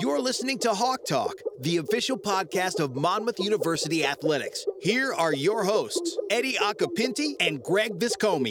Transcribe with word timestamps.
You're 0.00 0.18
listening 0.18 0.58
to 0.60 0.72
Hawk 0.72 1.04
Talk, 1.04 1.34
the 1.60 1.76
official 1.76 2.16
podcast 2.16 2.80
of 2.80 2.96
Monmouth 2.96 3.38
University 3.38 4.02
Athletics. 4.02 4.64
Here 4.80 5.12
are 5.12 5.34
your 5.34 5.62
hosts, 5.62 6.16
Eddie 6.30 6.54
Occhipinti 6.54 7.34
and 7.38 7.62
Greg 7.62 7.98
Viscomi. 7.98 8.50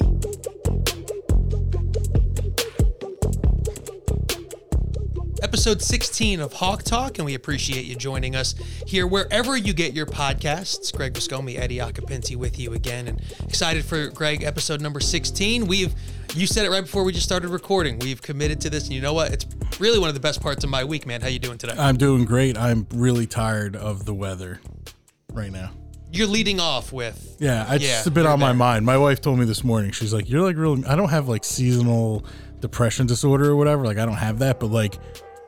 episode 5.41 5.81
16 5.81 6.41
of 6.41 6.53
Hawk 6.53 6.83
Talk, 6.83 7.17
and 7.17 7.25
we 7.25 7.33
appreciate 7.33 7.85
you 7.85 7.95
joining 7.95 8.35
us 8.35 8.53
here 8.85 9.07
wherever 9.07 9.57
you 9.57 9.73
get 9.73 9.93
your 9.93 10.05
podcasts. 10.05 10.95
Greg 10.95 11.13
Viscomi, 11.13 11.57
Eddie 11.57 11.77
Occhipinti 11.77 12.35
with 12.35 12.59
you 12.59 12.73
again, 12.73 13.07
and 13.07 13.21
excited 13.45 13.83
for 13.83 14.09
Greg 14.09 14.43
episode 14.43 14.79
number 14.79 14.99
16. 14.99 15.65
We've 15.65 15.93
you 16.35 16.45
said 16.45 16.65
it 16.65 16.69
right 16.69 16.81
before 16.81 17.03
we 17.03 17.13
just 17.13 17.25
started 17.25 17.49
recording. 17.49 17.97
We've 17.99 18.21
committed 18.21 18.61
to 18.61 18.69
this, 18.69 18.83
and 18.85 18.93
you 18.93 19.01
know 19.01 19.13
what? 19.13 19.31
It's 19.31 19.45
really 19.79 19.99
one 19.99 20.09
of 20.09 20.15
the 20.15 20.21
best 20.21 20.41
parts 20.41 20.63
of 20.63 20.69
my 20.69 20.83
week, 20.83 21.05
man. 21.05 21.21
How 21.21 21.27
you 21.27 21.39
doing 21.39 21.57
today? 21.57 21.75
I'm 21.77 21.97
doing 21.97 22.25
great. 22.25 22.57
I'm 22.57 22.87
really 22.93 23.27
tired 23.27 23.75
of 23.75 24.05
the 24.05 24.13
weather 24.13 24.59
right 25.33 25.51
now. 25.51 25.71
You're 26.11 26.27
leading 26.27 26.59
off 26.59 26.91
with 26.91 27.37
yeah. 27.39 27.73
It's 27.73 27.83
yeah, 27.83 28.03
a 28.05 28.09
bit 28.09 28.25
on 28.25 28.39
my 28.39 28.53
mind. 28.53 28.85
My 28.85 28.97
wife 28.97 29.21
told 29.21 29.37
me 29.37 29.45
this 29.45 29.63
morning. 29.63 29.91
She's 29.91 30.11
like, 30.11 30.29
"You're 30.29 30.41
like 30.41 30.57
really. 30.57 30.83
I 30.85 30.95
don't 30.95 31.09
have 31.09 31.29
like 31.29 31.43
seasonal 31.43 32.25
depression 32.59 33.05
disorder 33.05 33.49
or 33.49 33.55
whatever. 33.55 33.85
Like 33.85 33.99
I 33.99 34.05
don't 34.05 34.15
have 34.15 34.39
that, 34.39 34.59
but 34.59 34.67
like 34.67 34.97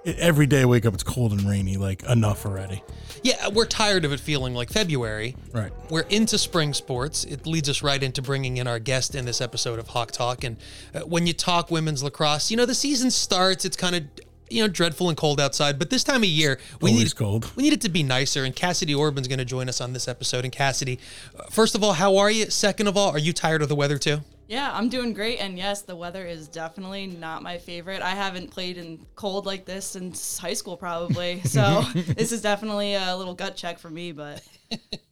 every 0.05 0.47
day 0.47 0.61
I 0.61 0.65
wake 0.65 0.85
up, 0.85 0.93
it's 0.93 1.03
cold 1.03 1.31
and 1.31 1.43
rainy. 1.43 1.77
Like 1.77 2.03
enough 2.03 2.45
already. 2.45 2.83
Yeah, 3.23 3.49
we're 3.49 3.65
tired 3.65 4.03
of 4.03 4.11
it 4.11 4.19
feeling 4.19 4.53
like 4.53 4.69
February. 4.69 5.35
Right. 5.53 5.71
We're 5.89 6.01
into 6.01 6.37
spring 6.37 6.73
sports. 6.73 7.23
It 7.23 7.45
leads 7.45 7.69
us 7.69 7.83
right 7.83 8.01
into 8.01 8.21
bringing 8.21 8.57
in 8.57 8.67
our 8.67 8.79
guest 8.79 9.13
in 9.13 9.25
this 9.25 9.41
episode 9.41 9.77
of 9.77 9.89
Hawk 9.89 10.11
Talk. 10.11 10.43
And 10.43 10.57
uh, 10.95 11.01
when 11.01 11.27
you 11.27 11.33
talk 11.33 11.69
women's 11.69 12.03
lacrosse, 12.03 12.49
you 12.49 12.57
know 12.57 12.65
the 12.65 12.75
season 12.75 13.11
starts. 13.11 13.63
It's 13.65 13.77
kind 13.77 13.95
of 13.95 14.03
you 14.49 14.61
know 14.61 14.67
dreadful 14.67 15.09
and 15.09 15.17
cold 15.17 15.39
outside, 15.39 15.79
but 15.79 15.89
this 15.89 16.03
time 16.03 16.23
of 16.23 16.29
year 16.29 16.59
we 16.81 16.89
Always 16.91 17.05
need 17.05 17.15
cold. 17.15 17.51
We 17.55 17.63
need 17.63 17.73
it 17.73 17.81
to 17.81 17.89
be 17.89 18.03
nicer. 18.03 18.43
And 18.43 18.55
Cassidy 18.55 18.93
Orban's 18.95 19.27
going 19.27 19.39
to 19.39 19.45
join 19.45 19.69
us 19.69 19.79
on 19.81 19.93
this 19.93 20.07
episode. 20.07 20.43
And 20.43 20.51
Cassidy, 20.51 20.99
uh, 21.37 21.43
first 21.43 21.75
of 21.75 21.83
all, 21.83 21.93
how 21.93 22.17
are 22.17 22.31
you? 22.31 22.49
Second 22.49 22.87
of 22.87 22.97
all, 22.97 23.11
are 23.11 23.19
you 23.19 23.33
tired 23.33 23.61
of 23.61 23.69
the 23.69 23.75
weather 23.75 23.97
too? 23.97 24.21
Yeah, 24.47 24.69
I'm 24.73 24.89
doing 24.89 25.13
great. 25.13 25.39
And 25.39 25.57
yes, 25.57 25.83
the 25.83 25.95
weather 25.95 26.25
is 26.25 26.47
definitely 26.47 27.07
not 27.07 27.41
my 27.41 27.57
favorite. 27.57 28.01
I 28.01 28.11
haven't 28.11 28.51
played 28.51 28.77
in 28.77 29.05
cold 29.15 29.45
like 29.45 29.65
this 29.65 29.85
since 29.85 30.37
high 30.37 30.53
school, 30.53 30.77
probably. 30.77 31.41
So 31.45 31.83
this 31.93 32.31
is 32.31 32.41
definitely 32.41 32.95
a 32.95 33.15
little 33.15 33.33
gut 33.33 33.55
check 33.55 33.79
for 33.79 33.89
me. 33.89 34.11
But 34.11 34.41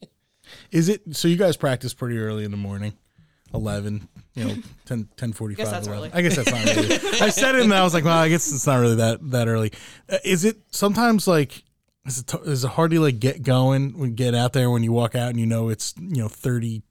is 0.70 0.88
it 0.88 1.02
so? 1.16 1.28
You 1.28 1.36
guys 1.36 1.56
practice 1.56 1.94
pretty 1.94 2.18
early 2.18 2.44
in 2.44 2.50
the 2.50 2.56
morning? 2.56 2.94
11, 3.54 4.08
you 4.34 4.44
know, 4.44 4.54
10, 4.86 5.08
10 5.16 5.32
45. 5.32 5.60
I 5.60 5.64
guess 5.64 5.72
that's 5.72 5.86
11. 5.86 5.98
early. 5.98 6.12
I 6.14 6.22
guess 6.22 6.36
that's 6.36 6.50
not 6.50 6.64
really. 6.64 7.20
I 7.20 7.30
said 7.30 7.54
it 7.54 7.62
and 7.62 7.74
I 7.74 7.82
was 7.82 7.94
like, 7.94 8.04
well, 8.04 8.18
I 8.18 8.28
guess 8.28 8.52
it's 8.52 8.66
not 8.66 8.76
really 8.76 8.96
that, 8.96 9.18
that 9.30 9.48
early. 9.48 9.72
Uh, 10.08 10.18
is 10.24 10.44
it 10.44 10.58
sometimes 10.70 11.26
like, 11.26 11.64
is 12.06 12.18
it, 12.20 12.34
is 12.44 12.64
it 12.64 12.68
hard 12.70 12.90
to 12.92 13.00
like 13.00 13.18
get 13.18 13.42
going 13.42 13.98
when 13.98 14.14
get 14.14 14.34
out 14.34 14.52
there 14.52 14.70
when 14.70 14.82
you 14.82 14.92
walk 14.92 15.14
out 15.14 15.30
and 15.30 15.40
you 15.40 15.46
know 15.46 15.68
it's, 15.68 15.94
you 15.98 16.22
know, 16.22 16.28
30, 16.28 16.82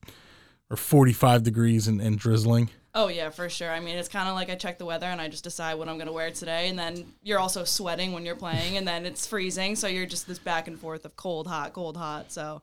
or 0.69 0.77
45 0.77 1.43
degrees 1.43 1.87
and, 1.87 2.01
and 2.01 2.17
drizzling. 2.17 2.69
Oh 2.95 3.07
yeah, 3.07 3.29
for 3.29 3.49
sure. 3.49 3.71
I 3.71 3.79
mean, 3.79 3.97
it's 3.97 4.09
kind 4.09 4.27
of 4.27 4.35
like 4.35 4.49
I 4.49 4.55
check 4.55 4.79
the 4.79 4.85
weather 4.85 5.05
and 5.05 5.21
I 5.21 5.27
just 5.27 5.43
decide 5.43 5.75
what 5.75 5.87
I'm 5.87 5.95
going 5.95 6.07
to 6.07 6.13
wear 6.13 6.31
today, 6.31 6.69
and 6.69 6.77
then 6.77 7.05
you're 7.21 7.39
also 7.39 7.63
sweating 7.63 8.13
when 8.13 8.25
you're 8.25 8.35
playing, 8.35 8.77
and 8.77 8.87
then 8.87 9.05
it's 9.05 9.27
freezing, 9.27 9.75
so 9.75 9.87
you're 9.87 10.07
just 10.07 10.27
this 10.27 10.39
back 10.39 10.67
and 10.67 10.79
forth 10.79 11.05
of 11.05 11.15
cold, 11.15 11.47
hot, 11.47 11.73
cold, 11.73 11.97
hot. 11.97 12.31
So 12.31 12.61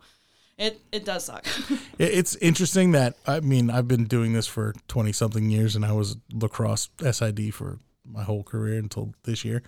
it 0.58 0.80
it 0.90 1.04
does 1.04 1.26
suck. 1.26 1.46
it's 1.98 2.34
interesting 2.36 2.92
that 2.92 3.14
I 3.26 3.40
mean 3.40 3.70
I've 3.70 3.86
been 3.86 4.04
doing 4.04 4.32
this 4.32 4.46
for 4.48 4.74
20 4.88 5.12
something 5.12 5.48
years, 5.48 5.76
and 5.76 5.84
I 5.84 5.92
was 5.92 6.16
lacrosse 6.32 6.88
SID 7.00 7.54
for 7.54 7.78
my 8.04 8.24
whole 8.24 8.42
career 8.42 8.78
until 8.78 9.14
this 9.22 9.44
year. 9.44 9.62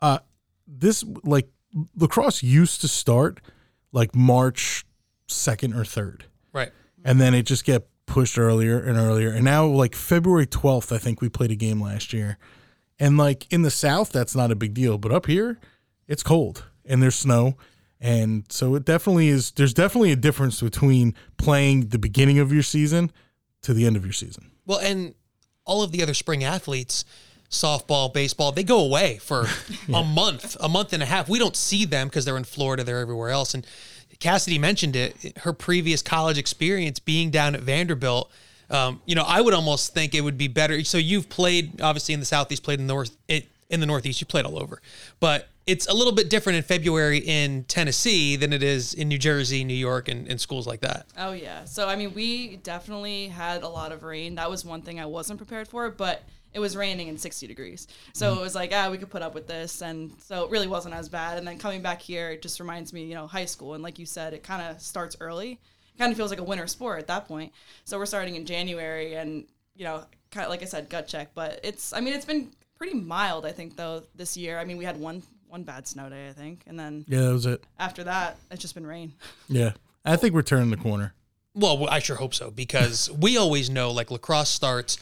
Uh, 0.00 0.18
this 0.66 1.04
like 1.24 1.48
lacrosse 1.94 2.42
used 2.42 2.80
to 2.82 2.88
start 2.88 3.40
like 3.92 4.14
March 4.14 4.84
second 5.26 5.74
or 5.74 5.84
third, 5.84 6.24
right? 6.52 6.72
And 7.06 7.20
then 7.20 7.34
it 7.34 7.44
just 7.44 7.64
get 7.64 7.88
pushed 8.06 8.36
earlier 8.36 8.80
and 8.80 8.98
earlier. 8.98 9.30
And 9.30 9.44
now, 9.44 9.64
like 9.64 9.94
February 9.94 10.46
12th, 10.46 10.92
I 10.92 10.98
think 10.98 11.20
we 11.20 11.28
played 11.28 11.52
a 11.52 11.56
game 11.56 11.80
last 11.80 12.12
year. 12.12 12.36
And 12.98 13.16
like 13.16 13.50
in 13.52 13.62
the 13.62 13.70
South, 13.70 14.10
that's 14.10 14.34
not 14.34 14.50
a 14.50 14.56
big 14.56 14.74
deal. 14.74 14.98
But 14.98 15.12
up 15.12 15.26
here, 15.26 15.58
it's 16.08 16.24
cold 16.24 16.64
and 16.84 17.00
there's 17.00 17.14
snow. 17.14 17.56
And 18.00 18.44
so 18.50 18.74
it 18.74 18.84
definitely 18.84 19.28
is, 19.28 19.52
there's 19.52 19.72
definitely 19.72 20.10
a 20.10 20.16
difference 20.16 20.60
between 20.60 21.14
playing 21.36 21.88
the 21.88 21.98
beginning 21.98 22.40
of 22.40 22.52
your 22.52 22.62
season 22.64 23.12
to 23.62 23.72
the 23.72 23.86
end 23.86 23.96
of 23.96 24.04
your 24.04 24.12
season. 24.12 24.50
Well, 24.66 24.78
and 24.78 25.14
all 25.64 25.82
of 25.82 25.92
the 25.92 26.02
other 26.02 26.14
spring 26.14 26.42
athletes, 26.42 27.04
softball, 27.50 28.12
baseball, 28.12 28.50
they 28.50 28.64
go 28.64 28.80
away 28.80 29.18
for 29.18 29.46
yeah. 29.88 30.00
a 30.00 30.04
month, 30.04 30.56
a 30.58 30.68
month 30.68 30.92
and 30.92 31.04
a 31.04 31.06
half. 31.06 31.28
We 31.28 31.38
don't 31.38 31.56
see 31.56 31.84
them 31.84 32.08
because 32.08 32.24
they're 32.24 32.36
in 32.36 32.44
Florida, 32.44 32.82
they're 32.82 32.98
everywhere 32.98 33.30
else. 33.30 33.54
And 33.54 33.64
Cassidy 34.20 34.58
mentioned 34.58 34.96
it, 34.96 35.38
her 35.38 35.52
previous 35.52 36.02
college 36.02 36.38
experience 36.38 36.98
being 36.98 37.30
down 37.30 37.54
at 37.54 37.62
Vanderbilt. 37.62 38.30
Um, 38.68 39.00
you 39.06 39.14
know, 39.14 39.24
I 39.26 39.40
would 39.40 39.54
almost 39.54 39.94
think 39.94 40.14
it 40.14 40.22
would 40.22 40.38
be 40.38 40.48
better. 40.48 40.82
So 40.84 40.98
you've 40.98 41.28
played 41.28 41.80
obviously 41.80 42.14
in 42.14 42.20
the 42.20 42.26
southeast, 42.26 42.62
played 42.62 42.80
in 42.80 42.86
the 42.86 42.92
north, 42.92 43.16
in 43.28 43.80
the 43.80 43.86
northeast, 43.86 44.20
you 44.20 44.26
played 44.26 44.44
all 44.44 44.60
over, 44.60 44.80
but 45.20 45.48
it's 45.66 45.88
a 45.88 45.92
little 45.92 46.12
bit 46.12 46.30
different 46.30 46.58
in 46.58 46.62
February 46.62 47.18
in 47.18 47.64
Tennessee 47.64 48.36
than 48.36 48.52
it 48.52 48.62
is 48.62 48.94
in 48.94 49.08
New 49.08 49.18
Jersey, 49.18 49.64
New 49.64 49.74
York, 49.74 50.08
and, 50.08 50.28
and 50.28 50.40
schools 50.40 50.66
like 50.66 50.80
that. 50.80 51.06
Oh 51.18 51.32
yeah. 51.32 51.64
So 51.64 51.88
I 51.88 51.96
mean, 51.96 52.14
we 52.14 52.56
definitely 52.56 53.28
had 53.28 53.62
a 53.62 53.68
lot 53.68 53.90
of 53.90 54.04
rain. 54.04 54.36
That 54.36 54.48
was 54.48 54.64
one 54.64 54.82
thing 54.82 55.00
I 55.00 55.06
wasn't 55.06 55.38
prepared 55.38 55.66
for, 55.66 55.90
but 55.90 56.22
it 56.56 56.58
was 56.58 56.74
raining 56.74 57.10
and 57.10 57.20
60 57.20 57.46
degrees. 57.46 57.86
So 58.14 58.30
mm-hmm. 58.30 58.40
it 58.40 58.42
was 58.42 58.54
like, 58.54 58.72
ah, 58.74 58.88
we 58.90 58.96
could 58.96 59.10
put 59.10 59.20
up 59.20 59.34
with 59.34 59.46
this. 59.46 59.82
And 59.82 60.10
so 60.22 60.42
it 60.42 60.50
really 60.50 60.66
wasn't 60.66 60.94
as 60.94 61.06
bad. 61.06 61.36
And 61.36 61.46
then 61.46 61.58
coming 61.58 61.82
back 61.82 62.00
here, 62.00 62.30
it 62.30 62.40
just 62.40 62.60
reminds 62.60 62.94
me, 62.94 63.04
you 63.04 63.14
know, 63.14 63.26
high 63.26 63.44
school. 63.44 63.74
And 63.74 63.82
like 63.82 63.98
you 63.98 64.06
said, 64.06 64.32
it 64.32 64.42
kind 64.42 64.62
of 64.62 64.80
starts 64.80 65.16
early. 65.20 65.52
It 65.52 65.98
kind 65.98 66.10
of 66.10 66.16
feels 66.16 66.30
like 66.30 66.38
a 66.38 66.44
winter 66.44 66.66
sport 66.66 66.98
at 66.98 67.08
that 67.08 67.28
point. 67.28 67.52
So 67.84 67.98
we're 67.98 68.06
starting 68.06 68.36
in 68.36 68.46
January 68.46 69.16
and, 69.16 69.44
you 69.74 69.84
know, 69.84 70.04
kind 70.30 70.46
of 70.46 70.50
like 70.50 70.62
I 70.62 70.64
said, 70.64 70.88
gut 70.88 71.06
check. 71.06 71.32
But 71.34 71.60
it's, 71.62 71.92
I 71.92 72.00
mean, 72.00 72.14
it's 72.14 72.24
been 72.24 72.50
pretty 72.78 72.94
mild, 72.94 73.44
I 73.44 73.52
think, 73.52 73.76
though, 73.76 74.04
this 74.14 74.34
year. 74.34 74.58
I 74.58 74.64
mean, 74.64 74.78
we 74.78 74.86
had 74.86 74.98
one 74.98 75.22
one 75.48 75.62
bad 75.62 75.86
snow 75.86 76.08
day, 76.08 76.28
I 76.30 76.32
think. 76.32 76.62
And 76.66 76.80
then 76.80 77.04
yeah, 77.06 77.20
that 77.20 77.32
was 77.32 77.44
it. 77.44 77.62
After 77.78 78.02
that, 78.04 78.38
it's 78.50 78.62
just 78.62 78.74
been 78.74 78.86
rain. 78.86 79.12
Yeah. 79.48 79.72
I 80.06 80.16
think 80.16 80.34
we're 80.34 80.42
turning 80.42 80.70
the 80.70 80.76
corner. 80.76 81.12
Well, 81.54 81.86
I 81.88 81.98
sure 81.98 82.16
hope 82.16 82.32
so 82.32 82.50
because 82.50 83.10
we 83.10 83.36
always 83.36 83.68
know 83.68 83.90
like 83.90 84.10
lacrosse 84.10 84.50
starts 84.50 84.98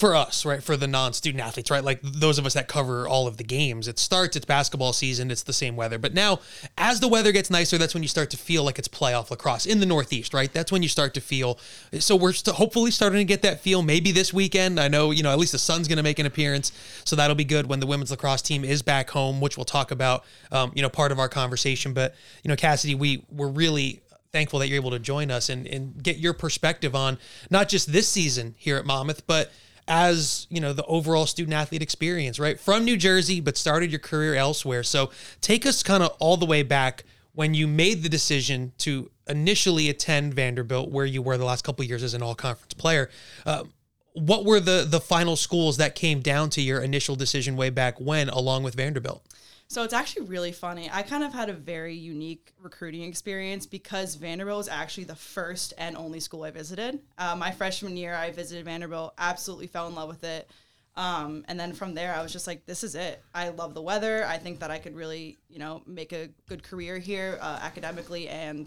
for 0.00 0.16
us, 0.16 0.46
right? 0.46 0.62
For 0.62 0.78
the 0.78 0.86
non-student 0.86 1.44
athletes, 1.44 1.70
right? 1.70 1.84
Like 1.84 2.00
those 2.02 2.38
of 2.38 2.46
us 2.46 2.54
that 2.54 2.68
cover 2.68 3.06
all 3.06 3.26
of 3.26 3.36
the 3.36 3.44
games, 3.44 3.86
it 3.86 3.98
starts, 3.98 4.34
it's 4.34 4.46
basketball 4.46 4.94
season, 4.94 5.30
it's 5.30 5.42
the 5.42 5.52
same 5.52 5.76
weather. 5.76 5.98
But 5.98 6.14
now, 6.14 6.40
as 6.78 7.00
the 7.00 7.06
weather 7.06 7.32
gets 7.32 7.50
nicer, 7.50 7.76
that's 7.76 7.92
when 7.92 8.02
you 8.02 8.08
start 8.08 8.30
to 8.30 8.38
feel 8.38 8.64
like 8.64 8.78
it's 8.78 8.88
playoff 8.88 9.30
lacrosse 9.30 9.66
in 9.66 9.78
the 9.78 9.84
Northeast, 9.84 10.32
right? 10.32 10.50
That's 10.50 10.72
when 10.72 10.82
you 10.82 10.88
start 10.88 11.12
to 11.14 11.20
feel. 11.20 11.58
So 11.98 12.16
we're 12.16 12.32
st- 12.32 12.56
hopefully 12.56 12.90
starting 12.90 13.18
to 13.18 13.26
get 13.26 13.42
that 13.42 13.60
feel. 13.60 13.82
Maybe 13.82 14.10
this 14.10 14.32
weekend, 14.32 14.80
I 14.80 14.88
know, 14.88 15.10
you 15.10 15.22
know, 15.22 15.32
at 15.32 15.38
least 15.38 15.52
the 15.52 15.58
sun's 15.58 15.86
going 15.86 15.98
to 15.98 16.02
make 16.02 16.18
an 16.18 16.24
appearance, 16.24 16.72
so 17.04 17.14
that'll 17.14 17.36
be 17.36 17.44
good 17.44 17.66
when 17.66 17.80
the 17.80 17.86
women's 17.86 18.10
lacrosse 18.10 18.40
team 18.40 18.64
is 18.64 18.80
back 18.80 19.10
home, 19.10 19.38
which 19.42 19.58
we'll 19.58 19.66
talk 19.66 19.90
about, 19.90 20.24
um, 20.50 20.72
you 20.74 20.80
know, 20.80 20.88
part 20.88 21.12
of 21.12 21.18
our 21.18 21.28
conversation. 21.28 21.92
But 21.92 22.14
you 22.42 22.48
know, 22.48 22.56
Cassidy, 22.56 22.94
we 22.94 23.22
we're 23.30 23.48
really 23.48 24.00
thankful 24.32 24.60
that 24.60 24.68
you're 24.68 24.76
able 24.76 24.92
to 24.92 24.98
join 24.98 25.30
us 25.30 25.50
and 25.50 25.66
and 25.66 26.02
get 26.02 26.16
your 26.16 26.32
perspective 26.32 26.94
on 26.94 27.18
not 27.50 27.68
just 27.68 27.92
this 27.92 28.08
season 28.08 28.54
here 28.56 28.78
at 28.78 28.86
Monmouth, 28.86 29.26
but 29.26 29.50
as 29.90 30.46
you 30.50 30.60
know 30.60 30.72
the 30.72 30.84
overall 30.84 31.26
student 31.26 31.52
athlete 31.52 31.82
experience 31.82 32.38
right? 32.38 32.58
From 32.58 32.84
new 32.84 32.96
jersey 32.96 33.40
but 33.40 33.58
started 33.58 33.90
your 33.90 33.98
career 33.98 34.36
elsewhere. 34.36 34.84
So 34.84 35.10
take 35.42 35.66
us 35.66 35.82
kind 35.82 36.02
of 36.02 36.16
all 36.20 36.36
the 36.36 36.46
way 36.46 36.62
back 36.62 37.04
when 37.34 37.54
you 37.54 37.66
made 37.66 38.02
the 38.02 38.08
decision 38.08 38.72
to 38.78 39.10
initially 39.28 39.90
attend 39.90 40.32
vanderbilt 40.32 40.90
where 40.90 41.04
you 41.04 41.20
were 41.20 41.36
the 41.36 41.44
last 41.44 41.64
couple 41.64 41.84
years 41.84 42.02
as 42.02 42.14
an 42.14 42.22
all 42.22 42.34
conference 42.36 42.74
player. 42.74 43.10
Uh, 43.44 43.64
what 44.12 44.44
were 44.44 44.60
the 44.60 44.86
the 44.88 45.00
final 45.00 45.34
schools 45.34 45.76
that 45.76 45.96
came 45.96 46.20
down 46.20 46.50
to 46.50 46.62
your 46.62 46.80
initial 46.80 47.16
decision 47.16 47.56
way 47.56 47.68
back 47.68 48.00
when 48.00 48.28
along 48.28 48.62
with 48.62 48.74
vanderbilt 48.74 49.24
so 49.70 49.84
it's 49.84 49.94
actually 49.94 50.26
really 50.26 50.50
funny. 50.50 50.90
I 50.92 51.02
kind 51.02 51.22
of 51.22 51.32
had 51.32 51.48
a 51.48 51.52
very 51.52 51.94
unique 51.94 52.52
recruiting 52.60 53.04
experience 53.04 53.66
because 53.66 54.16
Vanderbilt 54.16 54.58
was 54.58 54.68
actually 54.68 55.04
the 55.04 55.14
first 55.14 55.74
and 55.78 55.96
only 55.96 56.18
school 56.18 56.42
I 56.42 56.50
visited. 56.50 56.98
Uh, 57.16 57.36
my 57.36 57.52
freshman 57.52 57.96
year, 57.96 58.16
I 58.16 58.32
visited 58.32 58.64
Vanderbilt, 58.64 59.14
absolutely 59.16 59.68
fell 59.68 59.86
in 59.86 59.94
love 59.94 60.08
with 60.08 60.24
it. 60.24 60.50
Um, 60.96 61.44
and 61.46 61.58
then 61.58 61.72
from 61.72 61.94
there, 61.94 62.12
I 62.12 62.20
was 62.20 62.32
just 62.32 62.48
like, 62.48 62.66
this 62.66 62.82
is 62.82 62.96
it. 62.96 63.22
I 63.32 63.50
love 63.50 63.74
the 63.74 63.80
weather. 63.80 64.26
I 64.26 64.38
think 64.38 64.58
that 64.58 64.72
I 64.72 64.78
could 64.78 64.96
really, 64.96 65.38
you 65.48 65.60
know, 65.60 65.82
make 65.86 66.12
a 66.12 66.30
good 66.48 66.64
career 66.64 66.98
here 66.98 67.38
uh, 67.40 67.60
academically 67.62 68.26
and 68.26 68.66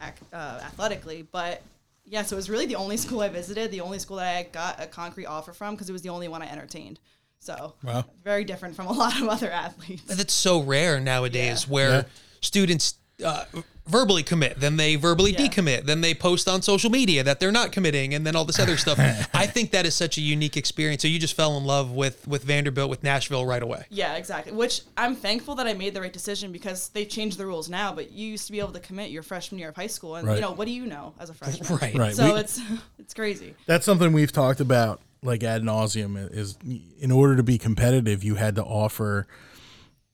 ac- 0.00 0.24
uh, 0.32 0.60
athletically. 0.64 1.20
But 1.30 1.60
yeah, 2.06 2.22
so 2.22 2.36
it 2.36 2.38
was 2.38 2.48
really 2.48 2.64
the 2.64 2.76
only 2.76 2.96
school 3.04 3.20
I 3.20 3.28
visited, 3.28 3.70
the 3.72 3.82
only 3.82 3.98
school 3.98 4.16
that 4.16 4.36
I 4.38 4.44
got 4.44 4.82
a 4.82 4.86
concrete 4.86 5.26
offer 5.26 5.52
from 5.52 5.74
because 5.74 5.90
it 5.90 5.92
was 5.92 6.00
the 6.00 6.08
only 6.08 6.28
one 6.28 6.40
I 6.40 6.50
entertained. 6.50 6.98
So 7.40 7.74
very 8.22 8.44
different 8.44 8.76
from 8.76 8.86
a 8.86 8.92
lot 9.02 9.20
of 9.20 9.28
other 9.28 9.50
athletes. 9.50 10.02
That's 10.04 10.34
so 10.34 10.60
rare 10.60 11.00
nowadays 11.00 11.64
yeah. 11.66 11.72
where 11.72 11.90
yeah. 11.90 12.02
students 12.40 12.94
uh, 13.24 13.44
verbally 13.86 14.22
commit, 14.22 14.60
then 14.60 14.76
they 14.76 14.96
verbally 14.96 15.32
Yeah. 15.32 15.40
decommit, 15.46 15.84
then 15.84 16.00
they 16.00 16.14
post 16.14 16.48
on 16.48 16.62
social 16.62 16.90
media 16.90 17.22
that 17.24 17.40
they're 17.40 17.52
not 17.52 17.72
committing, 17.72 18.14
and 18.14 18.26
then 18.26 18.36
all 18.36 18.44
this 18.44 18.58
other 18.58 18.76
stuff. 18.76 18.98
I 19.34 19.46
think 19.46 19.72
that 19.72 19.84
is 19.84 19.94
such 19.94 20.16
a 20.16 20.20
unique 20.20 20.56
experience. 20.56 21.02
So 21.02 21.08
you 21.08 21.18
just 21.18 21.34
fell 21.34 21.56
in 21.58 21.64
love 21.64 21.90
with 21.92 22.26
with 22.28 22.44
Vanderbilt, 22.44 22.88
with 22.88 23.02
Nashville 23.02 23.44
right 23.44 23.62
away. 23.62 23.84
Yeah, 23.90 24.14
exactly. 24.16 24.52
Which 24.52 24.82
I'm 24.96 25.14
thankful 25.16 25.54
that 25.56 25.66
I 25.66 25.74
made 25.74 25.92
the 25.94 26.00
right 26.00 26.12
decision 26.12 26.52
because 26.52 26.88
they 26.90 27.04
changed 27.04 27.36
the 27.38 27.46
rules 27.46 27.68
now. 27.68 27.92
But 27.94 28.10
you 28.12 28.26
used 28.28 28.46
to 28.46 28.52
be 28.52 28.60
able 28.60 28.72
to 28.72 28.80
commit 28.80 29.10
your 29.10 29.22
freshman 29.22 29.58
year 29.58 29.70
of 29.70 29.76
high 29.76 29.86
school, 29.86 30.16
and 30.16 30.26
Right. 30.26 30.36
you 30.36 30.40
know 30.40 30.52
what 30.52 30.66
do 30.66 30.72
you 30.72 30.86
know 30.86 31.14
as 31.18 31.30
a 31.30 31.34
freshman? 31.34 31.78
Right. 31.80 31.94
Right. 31.94 32.14
So 32.14 32.34
We- 32.34 32.40
it's 32.40 32.60
it's 32.98 33.14
crazy. 33.14 33.54
That's 33.66 33.84
something 33.84 34.12
we've 34.12 34.32
talked 34.32 34.60
about 34.60 35.00
like 35.22 35.42
ad 35.42 35.62
nauseum 35.62 36.16
is 36.32 36.56
in 36.98 37.10
order 37.10 37.36
to 37.36 37.42
be 37.42 37.58
competitive, 37.58 38.24
you 38.24 38.36
had 38.36 38.54
to 38.56 38.64
offer 38.64 39.26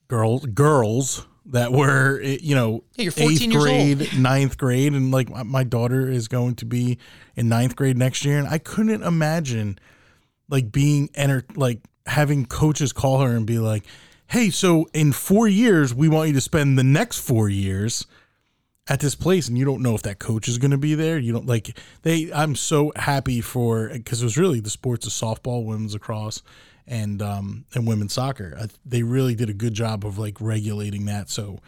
girls 0.08 0.44
girls 0.46 1.26
that 1.46 1.72
were 1.72 2.20
eh, 2.22 2.38
you 2.40 2.54
know 2.54 2.82
Yeah, 2.96 3.04
you're 3.04 3.12
14 3.12 3.30
eighth 3.30 3.40
years 3.42 3.54
old. 3.54 3.62
grade, 3.64 4.18
ninth 4.18 4.58
grade, 4.58 4.92
and 4.94 5.10
like 5.12 5.30
my- 5.30 5.42
my 5.44 5.64
daughter 5.64 6.08
is 6.10 6.28
going 6.28 6.54
to 6.56 6.64
be 6.64 6.98
in 7.36 7.48
ninth 7.48 7.76
grade 7.76 7.96
next 7.96 8.24
year, 8.24 8.38
and 8.38 8.48
I 8.48 8.58
couldn't 8.58 9.02
imagine 9.02 9.78
like 10.48 10.72
being 10.72 11.08
enter 11.14 11.44
like 11.54 11.80
having 12.06 12.46
coaches 12.46 12.92
call 12.92 13.20
her 13.20 13.34
and 13.36 13.46
be 13.46 13.58
like, 13.58 13.84
"Hey, 14.28 14.50
so 14.50 14.86
in 14.92 15.12
four 15.12 15.48
years, 15.48 15.92
we 15.94 16.08
want 16.08 16.28
you 16.28 16.34
to 16.34 16.40
spend 16.40 16.78
the 16.78 16.84
next 16.84 17.18
four 17.18 17.48
years." 17.48 18.06
At 18.88 19.00
this 19.00 19.14
place 19.14 19.48
and 19.48 19.58
you 19.58 19.64
don't 19.64 19.82
know 19.82 19.94
if 19.94 20.02
that 20.02 20.18
coach 20.18 20.46
is 20.48 20.58
going 20.58 20.70
to 20.70 20.78
be 20.78 20.94
there 20.94 21.18
you 21.18 21.32
don't 21.32 21.46
like 21.46 21.76
they 22.02 22.32
i'm 22.32 22.54
so 22.54 22.92
happy 22.96 23.40
for 23.40 23.88
because 23.88 24.22
it 24.22 24.24
was 24.24 24.38
really 24.38 24.60
the 24.60 24.70
sports 24.70 25.06
of 25.06 25.12
softball 25.12 25.64
women's 25.64 25.92
lacrosse 25.92 26.42
and 26.86 27.20
um 27.20 27.64
and 27.74 27.84
women's 27.84 28.12
soccer. 28.12 28.56
I, 28.60 28.66
they 28.84 29.02
really 29.02 29.34
did 29.34 29.50
a 29.50 29.52
good 29.52 29.74
job 29.74 30.06
of 30.06 30.18
like 30.18 30.40
regulating 30.40 31.06
that. 31.06 31.28
So 31.28 31.58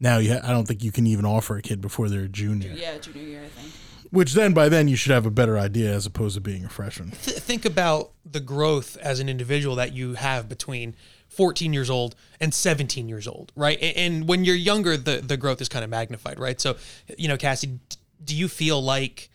now 0.00 0.16
you 0.16 0.32
ha- 0.32 0.40
i 0.44 0.50
don't 0.50 0.66
think 0.66 0.82
you 0.82 0.90
can 0.90 1.06
even 1.06 1.26
offer 1.26 1.58
a 1.58 1.60
kid 1.62 1.82
before 1.82 2.08
they're 2.08 2.22
a 2.22 2.28
junior. 2.28 2.72
Yeah, 2.74 2.96
junior 2.96 3.22
year, 3.22 3.42
I 3.44 3.48
think. 3.48 3.70
which 4.10 4.32
then 4.32 4.54
by 4.54 4.70
then 4.70 4.88
you 4.88 4.96
should 4.96 5.12
have 5.12 5.26
a 5.26 5.30
better 5.30 5.58
idea 5.58 5.92
as 5.92 6.06
opposed 6.06 6.36
to 6.36 6.40
being 6.40 6.64
a 6.64 6.70
freshman. 6.70 7.10
Th- 7.10 7.36
think 7.36 7.66
about 7.66 8.12
the 8.24 8.40
growth 8.40 8.96
as 8.96 9.20
an 9.20 9.28
individual 9.28 9.76
that 9.76 9.92
you 9.92 10.14
have 10.14 10.48
between 10.48 10.96
14 11.32 11.72
years 11.72 11.88
old 11.88 12.14
and 12.40 12.52
17 12.52 13.08
years 13.08 13.26
old, 13.26 13.52
right? 13.56 13.78
And 13.80 14.28
when 14.28 14.44
you're 14.44 14.54
younger, 14.54 14.96
the, 14.96 15.16
the 15.16 15.36
growth 15.36 15.60
is 15.60 15.68
kind 15.68 15.82
of 15.82 15.90
magnified, 15.90 16.38
right? 16.38 16.60
So, 16.60 16.76
you 17.16 17.28
know, 17.28 17.36
Cassie, 17.36 17.78
do 18.22 18.36
you 18.36 18.48
feel 18.48 18.82
like 18.82 19.30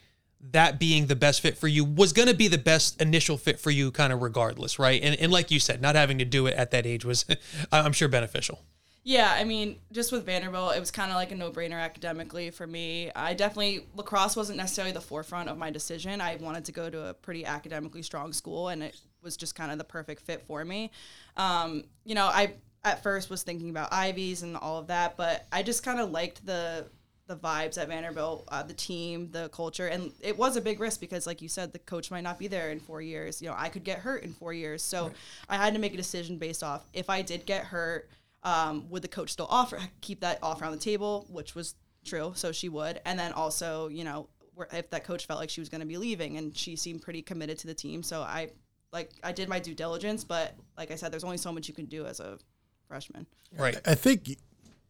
that 0.52 0.78
being 0.78 1.06
the 1.06 1.16
best 1.16 1.40
fit 1.40 1.58
for 1.58 1.66
you 1.66 1.84
was 1.84 2.12
going 2.12 2.28
to 2.28 2.34
be 2.34 2.46
the 2.46 2.58
best 2.58 3.00
initial 3.02 3.36
fit 3.36 3.58
for 3.58 3.72
you, 3.72 3.90
kind 3.90 4.12
of 4.12 4.22
regardless, 4.22 4.78
right? 4.78 5.02
And, 5.02 5.18
and 5.18 5.32
like 5.32 5.50
you 5.50 5.58
said, 5.58 5.82
not 5.82 5.96
having 5.96 6.18
to 6.18 6.24
do 6.24 6.46
it 6.46 6.54
at 6.54 6.70
that 6.70 6.86
age 6.86 7.04
was, 7.04 7.24
I'm 7.72 7.92
sure, 7.92 8.08
beneficial. 8.08 8.60
Yeah, 9.08 9.32
I 9.34 9.44
mean, 9.44 9.78
just 9.90 10.12
with 10.12 10.26
Vanderbilt, 10.26 10.76
it 10.76 10.80
was 10.80 10.90
kind 10.90 11.10
of 11.10 11.16
like 11.16 11.32
a 11.32 11.34
no-brainer 11.34 11.80
academically 11.80 12.50
for 12.50 12.66
me. 12.66 13.10
I 13.16 13.32
definitely 13.32 13.86
lacrosse 13.96 14.36
wasn't 14.36 14.58
necessarily 14.58 14.92
the 14.92 15.00
forefront 15.00 15.48
of 15.48 15.56
my 15.56 15.70
decision. 15.70 16.20
I 16.20 16.36
wanted 16.36 16.66
to 16.66 16.72
go 16.72 16.90
to 16.90 17.06
a 17.06 17.14
pretty 17.14 17.46
academically 17.46 18.02
strong 18.02 18.34
school, 18.34 18.68
and 18.68 18.82
it 18.82 19.00
was 19.22 19.36
just 19.36 19.54
kind 19.54 19.72
of 19.72 19.78
the 19.78 19.84
perfect 19.84 20.22
fit 20.22 20.44
for 20.46 20.62
me. 20.62 20.90
Um, 21.38 21.84
you 22.04 22.14
know, 22.14 22.26
I 22.26 22.54
at 22.84 23.02
first 23.02 23.30
was 23.30 23.42
thinking 23.42 23.70
about 23.70 23.92
Ivies 23.92 24.42
and 24.42 24.56
all 24.56 24.78
of 24.78 24.88
that, 24.88 25.16
but 25.16 25.46
I 25.50 25.62
just 25.62 25.82
kind 25.82 26.00
of 26.00 26.10
liked 26.10 26.44
the 26.44 26.86
the 27.28 27.36
vibes 27.36 27.76
at 27.76 27.88
Vanderbilt, 27.88 28.48
uh, 28.48 28.62
the 28.62 28.72
team, 28.72 29.30
the 29.30 29.50
culture, 29.50 29.86
and 29.86 30.12
it 30.20 30.36
was 30.36 30.56
a 30.56 30.62
big 30.62 30.80
risk 30.80 30.98
because, 30.98 31.26
like 31.26 31.42
you 31.42 31.48
said, 31.48 31.72
the 31.72 31.78
coach 31.78 32.10
might 32.10 32.22
not 32.22 32.38
be 32.38 32.48
there 32.48 32.70
in 32.70 32.80
four 32.80 33.02
years. 33.02 33.42
You 33.42 33.48
know, 33.48 33.54
I 33.56 33.68
could 33.68 33.84
get 33.84 33.98
hurt 33.98 34.24
in 34.24 34.32
four 34.32 34.54
years, 34.54 34.82
so 34.82 35.12
I 35.48 35.56
had 35.56 35.74
to 35.74 35.78
make 35.78 35.92
a 35.92 35.96
decision 35.98 36.38
based 36.38 36.62
off 36.62 36.86
if 36.94 37.10
I 37.10 37.22
did 37.22 37.44
get 37.44 37.64
hurt 37.64 38.08
um, 38.42 38.88
would 38.88 39.02
the 39.02 39.08
coach 39.08 39.30
still 39.30 39.46
offer 39.50 39.78
keep 40.00 40.20
that 40.20 40.38
offer 40.42 40.64
on 40.64 40.72
the 40.72 40.78
table, 40.78 41.26
which 41.30 41.54
was 41.54 41.74
true, 42.04 42.32
so 42.34 42.50
she 42.50 42.68
would, 42.68 43.00
and 43.04 43.18
then 43.18 43.32
also 43.32 43.88
you 43.88 44.04
know 44.04 44.28
if 44.72 44.90
that 44.90 45.04
coach 45.04 45.26
felt 45.26 45.38
like 45.38 45.50
she 45.50 45.60
was 45.60 45.68
going 45.68 45.82
to 45.82 45.86
be 45.86 45.98
leaving, 45.98 46.38
and 46.38 46.56
she 46.56 46.76
seemed 46.76 47.02
pretty 47.02 47.20
committed 47.20 47.58
to 47.58 47.66
the 47.66 47.74
team, 47.74 48.02
so 48.02 48.22
I 48.22 48.50
like 48.92 49.10
I 49.22 49.32
did 49.32 49.48
my 49.48 49.58
due 49.58 49.74
diligence, 49.74 50.24
but 50.24 50.54
like 50.76 50.90
I 50.90 50.94
said, 50.94 51.12
there's 51.12 51.24
only 51.24 51.38
so 51.38 51.52
much 51.52 51.68
you 51.68 51.74
can 51.74 51.86
do 51.86 52.06
as 52.06 52.20
a 52.20 52.38
freshman. 52.86 53.26
Right. 53.56 53.78
I 53.86 53.94
think 53.94 54.36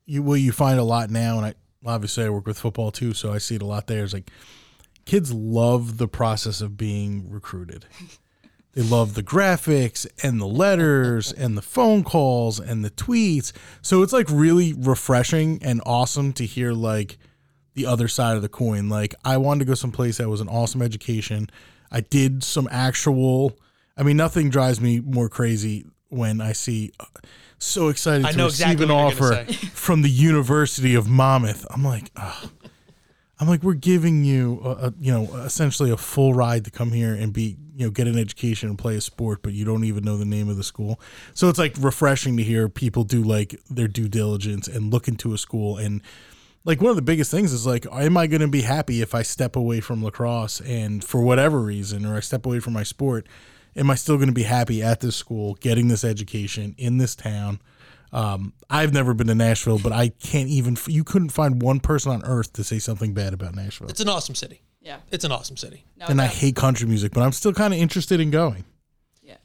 you 0.06 0.22
what 0.22 0.40
you 0.40 0.52
find 0.52 0.78
a 0.78 0.84
lot 0.84 1.10
now, 1.10 1.36
and 1.38 1.46
I 1.46 1.54
obviously 1.86 2.24
I 2.24 2.28
work 2.30 2.46
with 2.46 2.58
football 2.58 2.90
too, 2.90 3.14
so 3.14 3.32
I 3.32 3.38
see 3.38 3.56
it 3.56 3.62
a 3.62 3.66
lot 3.66 3.86
there. 3.86 4.04
Is 4.04 4.12
like 4.12 4.30
kids 5.04 5.32
love 5.32 5.98
the 5.98 6.08
process 6.08 6.60
of 6.60 6.76
being 6.76 7.30
recruited. 7.30 7.86
They 8.74 8.84
love 8.84 9.14
the 9.14 9.24
graphics 9.24 10.06
and 10.22 10.40
the 10.40 10.46
letters 10.46 11.32
and 11.36 11.56
the 11.56 11.62
phone 11.62 12.04
calls 12.04 12.60
and 12.60 12.84
the 12.84 12.90
tweets. 12.90 13.52
So 13.82 14.02
it's 14.02 14.12
like 14.12 14.28
really 14.30 14.72
refreshing 14.72 15.58
and 15.62 15.82
awesome 15.84 16.32
to 16.34 16.46
hear 16.46 16.72
like 16.72 17.18
the 17.74 17.86
other 17.86 18.06
side 18.06 18.36
of 18.36 18.42
the 18.42 18.48
coin. 18.48 18.88
Like 18.88 19.16
I 19.24 19.36
wanted 19.36 19.60
to 19.60 19.64
go 19.64 19.74
someplace 19.74 20.18
that 20.18 20.28
was 20.28 20.40
an 20.40 20.48
awesome 20.48 20.80
education. 20.80 21.50
I 21.90 22.02
did 22.02 22.44
some 22.44 22.68
actual. 22.70 23.58
I 23.98 24.02
mean, 24.04 24.16
nothing 24.16 24.48
drives 24.48 24.80
me 24.80 25.00
more 25.00 25.28
crazy 25.28 25.84
when 26.08 26.40
I 26.40 26.52
see. 26.52 26.92
uh, 27.00 27.04
So 27.58 27.88
excited 27.88 28.24
I 28.24 28.30
to 28.32 28.38
know 28.38 28.44
receive 28.46 28.66
exactly 28.68 28.84
an 28.86 28.92
what 28.92 28.98
you're 29.18 29.24
offer 29.32 29.44
gonna 29.44 29.52
say. 29.52 29.66
from 29.74 30.02
the 30.02 30.08
University 30.10 30.94
of 30.94 31.08
Monmouth. 31.08 31.66
I'm 31.70 31.84
like, 31.84 32.10
oh. 32.16 32.50
I'm 33.40 33.46
like, 33.48 33.62
we're 33.62 33.74
giving 33.74 34.24
you, 34.24 34.60
a, 34.64 34.70
a, 34.88 34.94
you 35.00 35.12
know, 35.12 35.24
essentially 35.44 35.90
a 35.90 35.96
full 35.96 36.34
ride 36.34 36.64
to 36.64 36.72
come 36.72 36.90
here 36.90 37.14
and 37.14 37.32
be, 37.32 37.56
you 37.76 37.86
know, 37.86 37.90
get 37.90 38.08
an 38.08 38.18
education 38.18 38.68
and 38.68 38.76
play 38.76 38.96
a 38.96 39.00
sport, 39.00 39.42
but 39.42 39.52
you 39.52 39.64
don't 39.64 39.84
even 39.84 40.02
know 40.02 40.16
the 40.16 40.24
name 40.24 40.48
of 40.48 40.56
the 40.56 40.64
school. 40.64 41.00
So 41.34 41.48
it's 41.48 41.58
like 41.58 41.76
refreshing 41.78 42.36
to 42.38 42.42
hear 42.42 42.68
people 42.68 43.04
do 43.04 43.22
like 43.22 43.54
their 43.70 43.86
due 43.86 44.08
diligence 44.08 44.66
and 44.66 44.92
look 44.92 45.06
into 45.06 45.34
a 45.34 45.38
school. 45.38 45.76
And 45.76 46.02
like 46.64 46.80
one 46.80 46.90
of 46.90 46.96
the 46.96 47.02
biggest 47.02 47.30
things 47.30 47.52
is 47.52 47.64
like, 47.64 47.86
am 47.92 48.16
I 48.16 48.26
going 48.26 48.40
to 48.40 48.48
be 48.48 48.62
happy 48.62 49.02
if 49.02 49.14
I 49.14 49.22
step 49.22 49.54
away 49.54 49.78
from 49.78 50.02
lacrosse 50.02 50.60
and 50.62 51.04
for 51.04 51.22
whatever 51.22 51.60
reason, 51.60 52.04
or 52.06 52.16
I 52.16 52.20
step 52.20 52.44
away 52.44 52.58
from 52.58 52.72
my 52.72 52.82
sport? 52.82 53.24
Am 53.76 53.90
I 53.90 53.94
still 53.94 54.16
going 54.16 54.28
to 54.28 54.34
be 54.34 54.42
happy 54.42 54.82
at 54.82 55.00
this 55.00 55.16
school, 55.16 55.54
getting 55.60 55.88
this 55.88 56.04
education 56.04 56.74
in 56.78 56.98
this 56.98 57.14
town? 57.14 57.60
Um, 58.12 58.52
I've 58.70 58.92
never 58.94 59.12
been 59.14 59.26
to 59.26 59.34
Nashville, 59.34 59.78
but 59.78 59.92
I 59.92 60.08
can't 60.08 60.48
even. 60.48 60.76
You 60.86 61.04
couldn't 61.04 61.28
find 61.30 61.60
one 61.62 61.78
person 61.80 62.10
on 62.12 62.24
earth 62.24 62.52
to 62.54 62.64
say 62.64 62.78
something 62.78 63.12
bad 63.14 63.34
about 63.34 63.54
Nashville. 63.54 63.88
It's 63.88 64.00
an 64.00 64.08
awesome 64.08 64.34
city. 64.34 64.62
Yeah, 64.80 64.98
It's 65.10 65.24
an 65.24 65.32
awesome 65.32 65.56
city. 65.56 65.84
no, 65.98 66.06
and 66.06 66.20
I 66.20 66.26
that- 66.28 66.34
hate 66.36 66.56
country 66.56 66.86
music, 66.88 67.12
but 67.12 67.20
I'm 67.22 67.32
still 67.32 67.52
kind 67.52 67.74
of 67.74 67.80
interested 67.80 68.20
in 68.20 68.30
going. 68.30 68.64
yeah. 69.22 69.36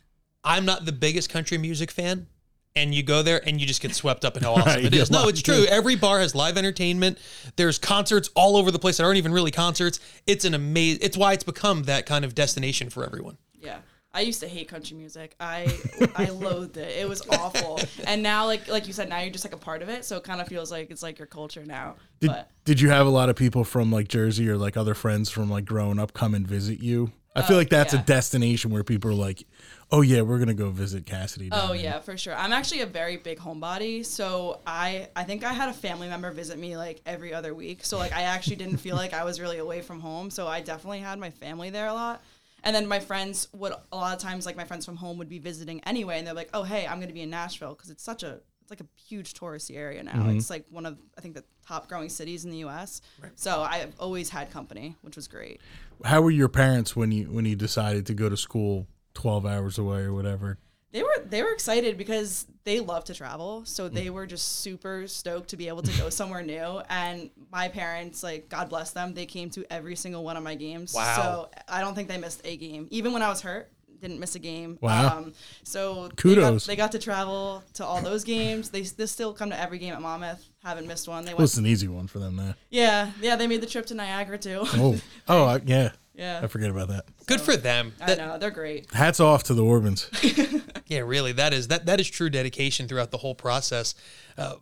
I'm 0.44 0.64
not 0.66 0.86
the 0.86 0.92
biggest 0.94 1.30
country 1.30 1.58
music 1.58 1.92
fan. 1.92 2.28
And 2.76 2.96
you 2.96 3.04
go 3.04 3.22
there 3.22 3.40
and 3.48 3.62
you 3.62 3.68
just 3.68 3.82
get 3.82 3.94
swept 3.94 4.26
up 4.26 4.36
in 4.36 4.42
how 4.42 4.54
awesome 4.56 4.66
Right, 4.66 4.84
it 4.86 4.94
you 4.96 5.02
is. 5.02 5.10
get 5.10 5.14
No, 5.16 5.28
it's 5.28 5.44
true. 5.44 5.66
Every 5.70 5.96
bar 5.96 6.20
has 6.22 6.34
live 6.34 6.58
entertainment. 6.58 7.20
There's 7.56 7.78
concerts 7.78 8.32
all 8.34 8.58
over 8.58 8.72
the 8.72 8.80
place 8.80 8.98
that 8.98 9.04
aren't 9.04 9.18
even 9.18 9.32
really 9.32 9.52
concerts. 9.52 10.00
It's 10.26 10.44
an 10.44 10.56
amazing. 10.56 11.00
It's 11.04 11.16
why 11.16 11.34
it's 11.34 11.44
become 11.44 11.84
that 11.84 12.08
kind 12.08 12.26
of 12.26 12.34
destination 12.34 12.90
for 12.90 13.06
everyone. 13.06 13.38
Yeah. 13.62 13.78
I 14.16 14.22
used 14.22 14.42
to 14.42 14.48
hate 14.48 14.68
country 14.68 14.96
music. 14.96 15.36
I 15.40 15.76
I 16.16 16.26
loathed 16.30 16.78
it. 16.78 16.98
It 17.00 17.10
was 17.10 17.28
awful. 17.30 17.80
And 18.06 18.22
now 18.22 18.46
like 18.46 18.68
like 18.68 18.88
you 18.88 18.94
said, 18.94 19.10
now 19.10 19.20
you're 19.22 19.32
just 19.32 19.44
like 19.46 19.54
a 19.54 19.58
part 19.58 19.82
of 19.82 19.90
it. 19.90 20.06
So 20.06 20.18
it 20.18 20.24
kind 20.24 20.40
of 20.42 20.48
feels 20.48 20.72
like 20.72 20.92
it's 20.92 21.02
like 21.04 21.18
your 21.20 21.26
culture 21.28 21.66
now. 21.66 21.96
Did, 22.20 22.28
but 22.28 22.50
did 22.66 22.80
you 22.80 22.90
have 22.90 23.08
a 23.08 23.10
lot 23.10 23.30
of 23.30 23.36
people 23.36 23.64
from 23.64 23.92
like 23.92 24.08
Jersey 24.08 24.48
or 24.50 24.58
like 24.58 24.78
other 24.78 24.94
friends 24.94 25.30
from 25.30 25.50
like 25.50 25.66
growing 25.66 26.00
up 26.00 26.14
come 26.14 26.36
and 26.36 26.48
visit 26.48 26.80
you? 26.82 27.12
I 27.36 27.42
feel 27.42 27.56
Oh, 27.56 27.60
like 27.60 27.70
that's 27.70 27.96
yeah. 27.96 28.02
a 28.02 28.04
destination 28.04 28.70
where 28.70 28.84
people 28.84 29.10
are 29.10 29.16
like, 29.16 29.48
"Oh 29.92 30.02
yeah, 30.02 30.22
we're 30.22 30.38
gonna 30.38 30.54
go 30.54 30.70
visit 30.70 31.08
Cassidy." 31.08 31.50
Oh 31.52 31.70
there." 31.70 31.78
yeah, 31.78 32.00
for 32.00 32.16
sure. 32.16 32.36
I'm 32.36 32.54
actually 32.54 32.82
a 32.82 32.86
very 32.86 33.18
big 33.18 33.40
homebody, 33.40 34.06
so 34.06 34.60
I 34.68 35.08
I 35.16 35.24
think 35.24 35.44
I 35.44 35.52
had 35.52 35.68
a 35.70 35.74
family 35.74 36.08
member 36.08 36.30
visit 36.30 36.60
me 36.60 36.78
like 36.78 37.02
every 37.08 37.34
other 37.34 37.56
week. 37.56 37.84
So 37.86 37.98
like 37.98 38.14
I 38.14 38.22
actually 38.22 38.58
didn't 38.58 38.78
feel 38.78 38.96
like 38.96 39.14
I 39.16 39.24
was 39.24 39.40
really 39.42 39.58
away 39.58 39.82
from 39.82 40.00
home. 40.00 40.30
So 40.30 40.48
I 40.48 40.62
definitely 40.62 41.00
had 41.00 41.18
my 41.18 41.32
family 41.32 41.72
there 41.72 41.88
a 41.88 41.94
lot. 41.94 42.22
And 42.64 42.76
then 42.76 42.88
my 42.88 43.00
friends 43.00 43.48
would 43.54 43.74
a 43.92 43.96
lot 43.96 44.16
of 44.16 44.20
times 44.20 44.46
like 44.46 44.56
my 44.56 44.64
friends 44.64 44.86
from 44.86 44.96
home 44.96 45.18
would 45.18 45.30
be 45.30 45.40
visiting 45.40 45.82
anyway, 45.82 46.18
and 46.18 46.26
they're 46.26 46.34
like, 46.34 46.50
"Oh 46.54 46.64
hey, 46.64 46.88
I'm 46.88 47.00
gonna 47.00 47.14
be 47.14 47.22
in 47.22 47.30
Nashville 47.30 47.74
because 47.76 47.90
it's 47.90 48.04
such 48.04 48.24
a 48.24 48.40
it's 48.64 48.72
like 48.72 48.80
a 48.80 48.88
huge 49.08 49.34
touristy 49.34 49.76
area 49.78 50.02
now. 50.04 50.14
Mm-hmm. 50.14 50.38
It's 50.38 50.50
like 50.50 50.66
one 50.70 50.86
of 50.86 50.98
I 51.18 51.22
think 51.22 51.36
the 51.36 51.44
top 51.68 51.88
growing 51.88 52.10
cities 52.10 52.46
in 52.46 52.52
the 52.52 52.58
U.S. 52.58 53.02
So 53.36 53.62
I've 53.62 53.94
always 54.00 54.30
had 54.30 54.52
company, 54.52 54.96
which 55.02 55.16
was 55.16 55.28
great. 55.28 55.60
How 56.04 56.22
were 56.22 56.32
your 56.32 56.50
parents 56.50 56.96
when 56.96 57.12
you 57.12 57.26
when 57.26 57.46
you 57.46 57.56
decided 57.56 58.06
to 58.08 58.14
go 58.14 58.30
to 58.30 58.38
school 58.38 58.88
twelve 59.14 59.46
hours 59.46 59.78
away 59.78 60.02
or 60.02 60.14
whatever? 60.14 60.58
They 60.92 61.02
were 61.02 61.26
they 61.26 61.44
were 61.44 61.52
excited 61.52 61.98
because 61.98 62.46
they 62.64 62.80
love 62.80 63.04
to 63.06 63.14
travel, 63.14 63.66
so 63.66 63.90
they 63.90 64.08
mm. 64.08 64.12
were 64.12 64.26
just 64.26 64.60
super 64.60 65.08
stoked 65.08 65.50
to 65.50 65.58
be 65.58 65.68
able 65.68 65.82
to 65.82 65.98
go 65.98 66.10
somewhere 66.10 66.44
new. 66.44 66.82
And 66.90 67.32
my 67.54 67.70
parents, 67.70 68.24
like 68.24 68.50
God 68.50 68.68
bless 68.68 68.92
them, 68.92 69.14
they 69.14 69.26
came 69.28 69.50
to 69.52 69.64
every 69.72 69.96
single 69.96 70.24
one 70.24 70.36
of 70.36 70.44
my 70.44 70.56
games. 70.56 70.94
Wow. 70.94 71.16
So 71.16 71.50
I 71.70 71.80
don't 71.82 71.94
think 71.96 72.10
they 72.10 72.18
missed 72.18 72.42
a 72.44 72.58
game, 72.58 72.88
even 72.92 73.14
when 73.14 73.22
I 73.22 73.30
was 73.30 73.42
hurt. 73.42 73.70
Didn't 74.02 74.20
miss 74.20 74.36
a 74.36 74.40
game. 74.40 74.78
Wow. 74.82 75.20
Um, 75.20 75.34
so 75.64 76.10
Kudos. 76.18 76.66
They 76.66 76.76
got, 76.76 76.92
they 76.92 76.98
got 76.98 77.00
to 77.00 77.00
travel 77.00 77.64
to 77.76 77.86
all 77.86 78.02
those 78.02 78.26
games. 78.26 78.70
They, 78.70 78.82
they 78.82 79.06
still 79.06 79.32
come 79.32 79.50
to 79.52 79.58
every 79.58 79.78
game 79.78 79.94
at 79.94 80.02
Monmouth. 80.02 80.46
Haven't 80.62 80.88
missed 80.88 81.08
one. 81.08 81.24
They 81.24 81.34
Well, 81.34 81.46
it's 81.46 81.56
an 81.56 81.66
easy 81.66 81.88
one 81.88 82.08
for 82.08 82.20
them 82.20 82.36
there. 82.36 82.56
Yeah, 82.70 83.12
yeah. 83.22 83.38
They 83.38 83.48
made 83.48 83.62
the 83.62 83.66
trip 83.66 83.86
to 83.86 83.94
Niagara 83.94 84.38
too. 84.38 84.60
Oh, 84.66 85.00
oh, 85.30 85.46
I, 85.54 85.62
yeah. 85.64 85.92
yeah. 86.16 86.42
I 86.44 86.48
forget 86.48 86.70
about 86.70 86.90
that. 86.90 87.06
Good 87.28 87.40
for 87.40 87.56
them. 87.56 87.94
I 88.02 88.08
That- 88.08 88.18
know 88.18 88.38
they're 88.38 88.52
great. 88.52 88.92
Hats 88.92 89.22
off 89.22 89.44
to 89.44 89.54
the 89.54 89.64
Orbans. 89.64 90.10
Yeah, 90.88 91.00
really, 91.00 91.32
that 91.32 91.54
is 91.54 91.70
that 91.70 91.86
that 91.86 92.00
is 92.02 92.10
true 92.10 92.30
dedication 92.30 92.88
throughout 92.90 93.10
the 93.10 93.18
whole 93.18 93.34
process. 93.34 93.96
Uh, 94.38 94.56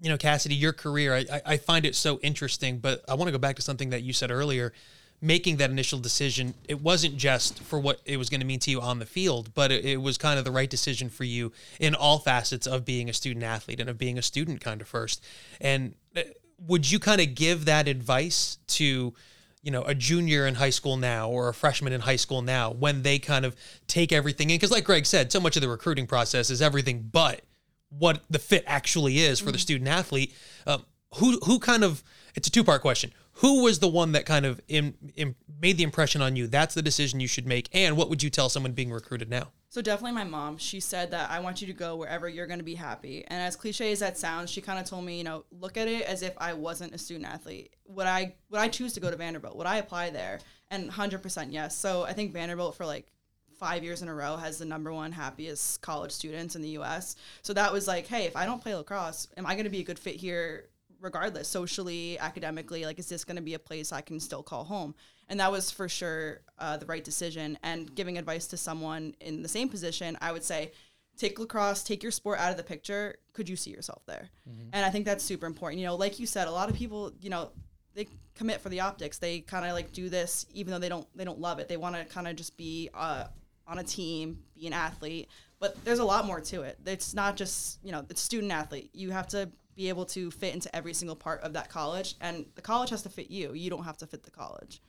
you 0.00 0.08
know, 0.08 0.16
Cassidy, 0.16 0.54
your 0.54 0.72
career, 0.72 1.14
I, 1.14 1.40
I- 1.44 1.56
find 1.56 1.86
it 1.86 1.94
so 1.94 2.18
interesting, 2.20 2.78
but 2.78 3.04
I 3.08 3.14
want 3.14 3.28
to 3.28 3.32
go 3.32 3.38
back 3.38 3.56
to 3.56 3.62
something 3.62 3.90
that 3.90 4.02
you 4.02 4.12
said 4.12 4.30
earlier. 4.30 4.72
Making 5.22 5.56
that 5.56 5.70
initial 5.70 5.98
decision, 5.98 6.52
it 6.68 6.82
wasn't 6.82 7.16
just 7.16 7.62
for 7.62 7.80
what 7.80 8.00
it 8.04 8.18
was 8.18 8.28
going 8.28 8.42
to 8.42 8.46
mean 8.46 8.58
to 8.60 8.70
you 8.70 8.82
on 8.82 8.98
the 8.98 9.06
field, 9.06 9.54
but 9.54 9.72
it, 9.72 9.82
it 9.82 9.96
was 9.96 10.18
kind 10.18 10.38
of 10.38 10.44
the 10.44 10.50
right 10.50 10.68
decision 10.68 11.08
for 11.08 11.24
you 11.24 11.52
in 11.80 11.94
all 11.94 12.18
facets 12.18 12.66
of 12.66 12.84
being 12.84 13.08
a 13.08 13.14
student 13.14 13.42
athlete 13.42 13.80
and 13.80 13.88
of 13.88 13.96
being 13.96 14.18
a 14.18 14.22
student 14.22 14.60
kind 14.60 14.82
of 14.82 14.86
first. 14.86 15.24
And 15.58 15.94
uh, 16.14 16.20
would 16.66 16.90
you 16.90 16.98
kind 16.98 17.22
of 17.22 17.34
give 17.34 17.64
that 17.64 17.88
advice 17.88 18.58
to, 18.66 19.14
you 19.62 19.70
know, 19.70 19.84
a 19.84 19.94
junior 19.94 20.46
in 20.46 20.56
high 20.56 20.68
school 20.68 20.98
now 20.98 21.30
or 21.30 21.48
a 21.48 21.54
freshman 21.54 21.94
in 21.94 22.02
high 22.02 22.16
school 22.16 22.42
now 22.42 22.70
when 22.70 23.00
they 23.02 23.18
kind 23.18 23.46
of 23.46 23.56
take 23.86 24.12
everything 24.12 24.50
in? 24.50 24.56
Because, 24.56 24.70
like 24.70 24.84
Greg 24.84 25.06
said, 25.06 25.32
so 25.32 25.40
much 25.40 25.56
of 25.56 25.62
the 25.62 25.68
recruiting 25.70 26.06
process 26.06 26.50
is 26.50 26.60
everything 26.60 27.08
but 27.10 27.40
what 27.90 28.22
the 28.28 28.38
fit 28.38 28.64
actually 28.66 29.18
is 29.18 29.40
for 29.40 29.52
the 29.52 29.58
student 29.58 29.88
athlete. 29.88 30.34
Um, 30.66 30.84
who 31.14 31.38
who 31.44 31.58
kind 31.58 31.84
of 31.84 32.02
it's 32.34 32.48
a 32.48 32.50
two 32.50 32.64
part 32.64 32.82
question. 32.82 33.12
Who 33.40 33.64
was 33.64 33.80
the 33.80 33.88
one 33.88 34.12
that 34.12 34.24
kind 34.24 34.46
of 34.46 34.62
in, 34.66 34.94
in, 35.14 35.34
made 35.60 35.76
the 35.76 35.82
impression 35.82 36.22
on 36.22 36.36
you? 36.36 36.46
That's 36.46 36.74
the 36.74 36.80
decision 36.80 37.20
you 37.20 37.28
should 37.28 37.46
make. 37.46 37.68
And 37.70 37.94
what 37.94 38.08
would 38.08 38.22
you 38.22 38.30
tell 38.30 38.48
someone 38.48 38.72
being 38.72 38.90
recruited 38.90 39.28
now? 39.28 39.48
So 39.68 39.82
definitely 39.82 40.12
my 40.12 40.24
mom. 40.24 40.56
She 40.56 40.80
said 40.80 41.10
that 41.10 41.30
I 41.30 41.40
want 41.40 41.60
you 41.60 41.66
to 41.66 41.74
go 41.74 41.96
wherever 41.96 42.30
you're 42.30 42.46
going 42.46 42.60
to 42.60 42.64
be 42.64 42.76
happy. 42.76 43.26
And 43.26 43.42
as 43.42 43.54
cliche 43.54 43.92
as 43.92 43.98
that 43.98 44.16
sounds, 44.16 44.48
she 44.48 44.62
kind 44.62 44.78
of 44.78 44.86
told 44.86 45.04
me, 45.04 45.18
you 45.18 45.24
know, 45.24 45.44
look 45.50 45.76
at 45.76 45.86
it 45.86 46.06
as 46.06 46.22
if 46.22 46.32
I 46.38 46.54
wasn't 46.54 46.94
a 46.94 46.98
student 46.98 47.26
athlete. 47.26 47.76
Would 47.88 48.06
I 48.06 48.36
would 48.48 48.60
I 48.60 48.68
choose 48.68 48.94
to 48.94 49.00
go 49.00 49.10
to 49.10 49.16
Vanderbilt? 49.16 49.54
Would 49.56 49.66
I 49.66 49.76
apply 49.76 50.10
there? 50.10 50.40
And 50.70 50.90
100% 50.90 51.48
yes. 51.50 51.76
So 51.76 52.04
I 52.04 52.14
think 52.14 52.32
Vanderbilt 52.32 52.74
for 52.74 52.86
like 52.86 53.12
5 53.58 53.84
years 53.84 54.02
in 54.02 54.08
a 54.08 54.14
row 54.14 54.36
has 54.36 54.58
the 54.58 54.64
number 54.64 54.92
one 54.92 55.12
happiest 55.12 55.80
college 55.82 56.12
students 56.12 56.56
in 56.56 56.62
the 56.62 56.78
US. 56.78 57.16
So 57.42 57.52
that 57.52 57.72
was 57.72 57.86
like, 57.86 58.06
hey, 58.06 58.24
if 58.24 58.36
I 58.36 58.46
don't 58.46 58.62
play 58.62 58.74
lacrosse, 58.74 59.28
am 59.36 59.46
I 59.46 59.54
going 59.54 59.64
to 59.64 59.70
be 59.70 59.80
a 59.80 59.84
good 59.84 59.98
fit 59.98 60.16
here 60.16 60.68
regardless, 61.00 61.48
socially, 61.48 62.18
academically? 62.18 62.84
Like 62.84 62.98
is 62.98 63.08
this 63.08 63.24
going 63.24 63.36
to 63.36 63.42
be 63.42 63.54
a 63.54 63.58
place 63.58 63.92
I 63.92 64.00
can 64.00 64.20
still 64.20 64.42
call 64.42 64.64
home? 64.64 64.94
and 65.28 65.40
that 65.40 65.50
was 65.50 65.70
for 65.70 65.88
sure 65.88 66.40
uh, 66.58 66.76
the 66.76 66.86
right 66.86 67.04
decision. 67.04 67.58
And 67.62 67.94
giving 67.94 68.18
advice 68.18 68.46
to 68.48 68.56
someone 68.56 69.14
in 69.20 69.42
the 69.42 69.48
same 69.48 69.68
position, 69.68 70.16
I 70.20 70.32
would 70.32 70.44
say, 70.44 70.72
take 71.16 71.38
lacrosse, 71.38 71.82
take 71.82 72.02
your 72.02 72.12
sport 72.12 72.38
out 72.38 72.50
of 72.50 72.56
the 72.56 72.62
picture. 72.62 73.16
Could 73.32 73.48
you 73.48 73.56
see 73.56 73.70
yourself 73.70 74.02
there? 74.06 74.28
And 74.72 74.84
I 74.84 74.90
think 74.90 75.04
that's 75.04 75.24
super 75.24 75.46
important. 75.46 75.80
You 75.80 75.86
know, 75.86 75.96
like 75.96 76.20
you 76.20 76.26
said, 76.26 76.48
a 76.48 76.52
lot 76.52 76.68
of 76.68 76.76
people, 76.76 77.12
you 77.20 77.30
know, 77.30 77.50
they 77.94 78.06
commit 78.34 78.60
for 78.60 78.68
the 78.68 78.80
optics. 78.80 79.18
They 79.18 79.40
kind 79.40 79.64
of 79.64 79.72
like 79.72 79.92
do 79.92 80.08
this 80.08 80.46
even 80.52 80.72
though 80.72 80.78
they 80.78 80.88
don't 80.88 81.06
they 81.16 81.24
don't 81.24 81.40
love 81.40 81.58
it. 81.58 81.68
They 81.68 81.78
want 81.78 81.96
to 81.96 82.04
kind 82.04 82.28
of 82.28 82.36
just 82.36 82.56
be 82.56 82.90
uh, 82.94 83.24
on 83.66 83.78
a 83.78 83.84
team, 83.84 84.38
be 84.54 84.66
an 84.66 84.72
athlete. 84.72 85.28
But 85.58 85.82
there's 85.84 86.00
a 86.00 86.04
lot 86.04 86.26
more 86.26 86.40
to 86.40 86.62
it. 86.62 86.78
It's 86.84 87.14
not 87.14 87.36
just 87.36 87.78
you 87.82 87.92
know 87.92 88.04
it's 88.08 88.20
student 88.20 88.52
athlete. 88.52 88.90
You 88.92 89.10
have 89.10 89.26
to 89.28 89.50
be 89.74 89.88
able 89.88 90.06
to 90.06 90.30
fit 90.30 90.54
into 90.54 90.74
every 90.74 90.94
single 90.94 91.16
part 91.16 91.40
of 91.42 91.52
that 91.52 91.68
college, 91.68 92.14
and 92.20 92.46
the 92.54 92.62
college 92.62 92.90
has 92.90 93.02
to 93.02 93.08
fit 93.08 93.30
you. 93.30 93.52
You 93.52 93.70
don't 93.70 93.84
have 93.84 93.98
to 93.98 94.06
fit 94.06 94.22
the 94.22 94.30
college. 94.30 94.80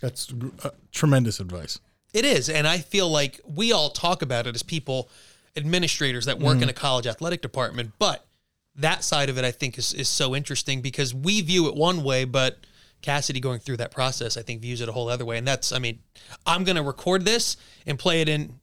That's 0.00 0.32
uh, 0.62 0.70
tremendous 0.92 1.40
advice. 1.40 1.78
It 2.12 2.24
is. 2.24 2.48
And 2.48 2.66
I 2.66 2.78
feel 2.78 3.08
like 3.08 3.40
we 3.44 3.72
all 3.72 3.90
talk 3.90 4.22
about 4.22 4.46
it 4.46 4.54
as 4.54 4.62
people, 4.62 5.10
administrators 5.56 6.26
that 6.26 6.38
work 6.38 6.62
in 6.62 6.68
a 6.68 6.72
college 6.72 7.06
athletic 7.06 7.42
department. 7.42 7.92
But 7.98 8.26
that 8.74 9.04
side 9.04 9.28
of 9.28 9.38
it, 9.38 9.44
I 9.44 9.50
think, 9.50 9.78
is, 9.78 9.92
is 9.92 10.08
so 10.08 10.34
interesting 10.34 10.80
because 10.80 11.14
we 11.14 11.40
view 11.40 11.66
it 11.68 11.74
one 11.74 12.02
way, 12.02 12.24
but 12.24 12.58
Cassidy 13.06 13.38
going 13.38 13.60
through 13.60 13.76
that 13.76 13.92
process, 13.92 14.36
I 14.36 14.42
think, 14.42 14.60
views 14.62 14.80
it 14.80 14.88
a 14.88 14.92
whole 14.92 15.08
other 15.08 15.24
way. 15.24 15.38
And 15.38 15.46
that's, 15.46 15.70
I 15.70 15.78
mean, 15.78 16.00
I'm 16.44 16.64
going 16.64 16.74
to 16.74 16.82
record 16.82 17.24
this 17.24 17.56
and 17.86 17.96
play 17.98 18.20
it 18.20 18.28
in 18.28 18.58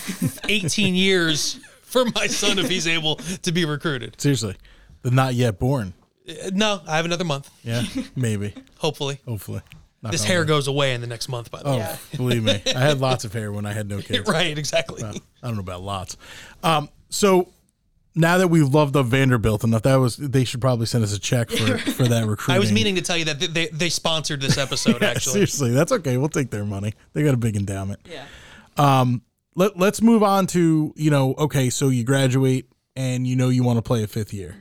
18 0.48 0.94
years 0.94 1.60
for 1.82 2.04
my 2.14 2.26
son 2.26 2.58
if 2.58 2.68
he's 2.70 2.86
able 2.86 3.16
to 3.16 3.52
be 3.52 3.64
recruited. 3.66 4.18
Seriously, 4.20 4.56
the 5.02 5.10
not 5.10 5.34
yet 5.34 5.58
born. 5.58 5.92
Uh, 6.28 6.50
No, 6.54 6.80
I 6.86 6.96
have 6.96 7.04
another 7.04 7.24
month, 7.24 7.50
Yeah, 7.62 7.82
maybe, 8.16 8.54
hopefully. 8.78 9.20
hopefully. 9.26 9.60
Knock 10.02 10.12
This 10.12 10.22
on 10.22 10.26
hair 10.28 10.38
wood. 10.40 10.48
goes 10.48 10.68
away 10.68 10.94
in 10.94 11.00
the 11.02 11.06
next 11.06 11.28
month, 11.28 11.50
by 11.50 11.58
the 11.62 11.68
Oh, 11.68 11.72
way. 11.72 11.78
Yeah. 11.78 11.96
believe 12.16 12.42
me, 12.44 12.62
I 12.74 12.80
had 12.80 12.98
lots 13.00 13.24
of 13.26 13.32
hair 13.34 13.52
when 13.52 13.66
I 13.66 13.72
had 13.72 13.88
no 13.88 13.98
kids. 14.00 14.26
Right, 14.28 14.56
exactly. 14.56 15.04
I 15.04 15.12
don't 15.42 15.54
know 15.54 15.60
about 15.60 15.82
lots. 15.82 16.16
Um, 16.62 16.88
so 17.10 17.52
now 18.14 18.38
that 18.38 18.48
we've 18.48 18.68
loved 18.68 18.96
up 18.96 19.06
Vanderbilt 19.06 19.64
enough, 19.64 19.82
that 19.82 19.96
was 19.96 20.16
they 20.16 20.44
should 20.44 20.60
probably 20.60 20.86
send 20.86 21.04
us 21.04 21.14
a 21.14 21.18
check 21.20 21.50
for, 21.50 21.78
for 21.92 22.04
that 22.04 22.26
recruiting. 22.26 22.56
I 22.56 22.58
was 22.58 22.72
meaning 22.72 22.94
to 22.96 23.02
tell 23.02 23.16
you 23.16 23.24
that 23.26 23.40
they, 23.40 23.46
they, 23.46 23.66
they 23.68 23.88
sponsored 23.88 24.40
this 24.40 24.58
episode, 24.58 24.98
Yeah, 25.02 25.10
actually. 25.10 25.32
seriously, 25.32 25.70
that's 25.70 25.92
okay. 25.92 26.16
We'll 26.16 26.28
take 26.28 26.50
their 26.50 26.64
money. 26.64 26.94
They 27.12 27.22
got 27.22 27.34
a 27.34 27.38
big 27.38 27.56
endowment. 27.56 28.00
Yeah. 28.08 28.24
Um. 28.76 29.22
Let, 29.54 29.76
let's 29.78 30.00
move 30.00 30.22
on 30.22 30.46
to 30.48 30.94
you 30.96 31.10
know 31.10 31.34
okay 31.36 31.68
so 31.68 31.90
you 31.90 32.04
graduate 32.04 32.70
and 32.96 33.26
you 33.26 33.36
know 33.36 33.50
you 33.50 33.62
want 33.62 33.76
to 33.76 33.82
play 33.82 34.02
a 34.02 34.06
fifth 34.06 34.32
year 34.32 34.56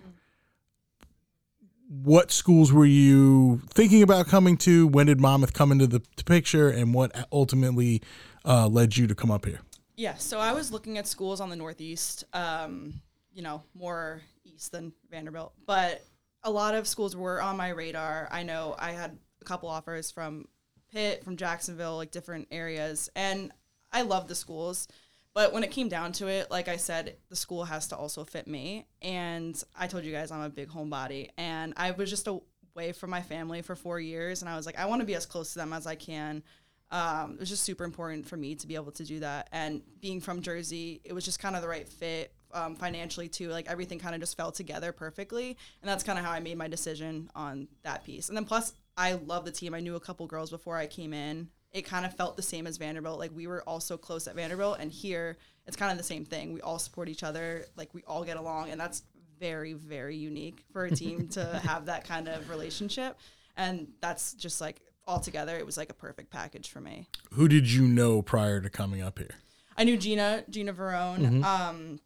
what 1.88 2.31
schools 2.31 2.72
were 2.72 2.86
you 2.86 3.62
thinking 3.70 4.01
about 4.03 4.27
coming 4.27 4.58
to 4.58 4.88
when 4.88 5.08
did 5.08 5.20
monmouth 5.20 5.53
come 5.53 5.72
into 5.72 5.88
the, 5.88 6.01
the 6.17 6.24
picture 6.24 6.70
and 6.70 6.93
what 6.93 7.12
ultimately 7.31 8.01
uh, 8.46 8.67
led 8.67 8.96
you 8.98 9.08
to 9.08 9.15
come 9.15 9.29
up 9.31 9.46
here 9.46 9.60
Yeah, 9.96 10.15
so 10.15 10.39
I 10.39 10.53
was 10.53 10.72
looking 10.72 10.98
at 10.98 11.08
schools 11.08 11.39
on 11.41 11.50
the 11.50 11.55
Northeast, 11.55 12.24
um, 12.34 13.01
you 13.33 13.41
know, 13.41 13.63
more 13.73 14.21
east 14.43 14.71
than 14.71 14.93
Vanderbilt, 15.09 15.53
but 15.65 16.03
a 16.43 16.51
lot 16.51 16.75
of 16.75 16.88
schools 16.88 17.15
were 17.15 17.41
on 17.41 17.57
my 17.57 17.69
radar. 17.69 18.27
I 18.31 18.43
know 18.43 18.75
I 18.77 18.91
had 18.91 19.17
a 19.41 19.45
couple 19.45 19.69
offers 19.69 20.11
from 20.11 20.47
Pitt, 20.91 21.23
from 21.23 21.38
Jacksonville, 21.38 21.97
like 21.97 22.11
different 22.11 22.47
areas, 22.51 23.09
and 23.15 23.51
I 23.91 24.01
love 24.01 24.27
the 24.27 24.35
schools. 24.35 24.88
But 25.33 25.53
when 25.53 25.63
it 25.63 25.71
came 25.71 25.88
down 25.88 26.11
to 26.13 26.27
it, 26.27 26.51
like 26.51 26.67
I 26.67 26.75
said, 26.75 27.15
the 27.29 27.38
school 27.38 27.63
has 27.63 27.88
to 27.88 27.95
also 27.95 28.25
fit 28.25 28.47
me. 28.47 28.85
And 29.01 29.61
I 29.73 29.88
told 29.88 30.03
you 30.03 30.11
guys 30.11 30.29
I'm 30.29 30.41
a 30.41 30.50
big 30.50 30.67
homebody, 30.67 31.29
and 31.38 31.73
I 31.77 31.91
was 31.91 32.09
just 32.09 32.27
away 32.27 32.91
from 32.91 33.09
my 33.09 33.21
family 33.21 33.61
for 33.61 33.75
four 33.75 34.00
years, 34.00 34.41
and 34.41 34.50
I 34.50 34.57
was 34.57 34.65
like, 34.65 34.77
I 34.77 34.85
want 34.85 35.00
to 35.01 35.05
be 35.05 35.15
as 35.15 35.25
close 35.25 35.53
to 35.53 35.59
them 35.59 35.71
as 35.71 35.88
I 35.88 35.95
can 35.95 36.43
um, 36.91 37.33
it 37.33 37.39
was 37.39 37.50
just 37.50 37.63
super 37.63 37.85
important 37.85 38.27
for 38.27 38.38
me 38.38 38.55
to 38.55 38.67
be 38.67 38.75
able 38.75 38.91
to 38.91 39.05
do 39.05 39.21
that. 39.21 39.47
And 39.51 39.81
being 40.01 40.19
from 40.19 40.41
Jersey, 40.41 41.01
it 41.03 41.13
was 41.13 41.23
just 41.23 41.39
kind 41.39 41.55
of 41.55 41.61
the 41.61 41.67
right 41.67 41.88
fit 41.88 42.33
um, 42.53 42.75
financially 42.75 43.27
too. 43.29 43.50
Like 43.50 43.67
everything 43.67 44.00
kind 44.00 44.15
of 44.15 44.22
just 44.22 44.38
fell 44.38 44.51
together 44.51 44.91
perfectly, 44.91 45.58
and 45.81 45.89
that's 45.89 46.03
kind 46.03 46.17
of 46.20 46.25
how 46.25 46.31
I 46.31 46.39
made 46.39 46.58
my 46.58 46.67
decision 46.67 47.29
on 47.36 47.67
that 47.84 48.03
piece. 48.03 48.29
And 48.29 48.38
then 48.38 48.46
plus, 48.46 48.74
I 48.98 49.13
love 49.13 49.46
the 49.46 49.51
team. 49.51 49.74
I 49.74 49.79
knew 49.79 49.96
a 49.96 50.00
couple 50.00 50.25
girls 50.27 50.50
before 50.50 50.77
I 50.77 50.88
came 50.88 51.13
in. 51.13 51.50
It 51.72 51.84
kind 51.84 52.05
of 52.05 52.15
felt 52.15 52.36
the 52.36 52.41
same 52.41 52.67
as 52.67 52.77
Vanderbilt. 52.77 53.20
Like 53.20 53.31
we 53.34 53.48
were 53.48 53.63
all 53.63 53.79
so 53.79 53.98
close 53.98 54.27
at 54.27 54.36
Vanderbilt, 54.36 54.77
and 54.79 54.91
here 54.91 55.38
it's 55.65 55.77
kind 55.77 55.91
of 55.91 55.98
the 55.98 56.03
same 56.03 56.25
thing. 56.25 56.53
We 56.53 56.62
all 56.62 56.79
support 56.79 57.10
each 57.10 57.24
other. 57.24 57.65
Like 57.75 57.93
we 57.93 58.03
all 58.03 58.24
get 58.24 58.38
along, 58.38 58.70
and 58.70 58.79
that's 58.79 59.03
very 59.39 59.74
very 59.74 60.15
unique 60.15 60.63
for 60.72 60.86
a 60.86 60.91
team 60.91 61.27
to 61.31 61.43
have 61.63 61.86
that 61.86 62.03
kind 62.03 62.27
of 62.27 62.50
relationship. 62.50 63.17
And 63.58 63.88
that's 64.01 64.34
just 64.34 64.62
like 64.62 64.81
altogether, 65.08 65.58
it 65.58 65.65
was 65.65 65.77
like 65.77 65.89
a 65.89 65.93
perfect 65.96 66.29
package 66.29 66.70
for 66.70 66.79
me. 66.79 67.08
who 67.34 67.48
did 67.48 67.70
you 67.72 67.88
know 67.88 68.22
prior 68.22 68.62
to 68.62 68.70
coming 68.70 69.01
up 69.01 69.17
here 69.17 69.36
I 69.77 69.84
knew 69.84 69.98
Gina, 69.98 70.43
Gina 70.50 70.74
Verone, 70.74 71.43
um, 71.43 72.00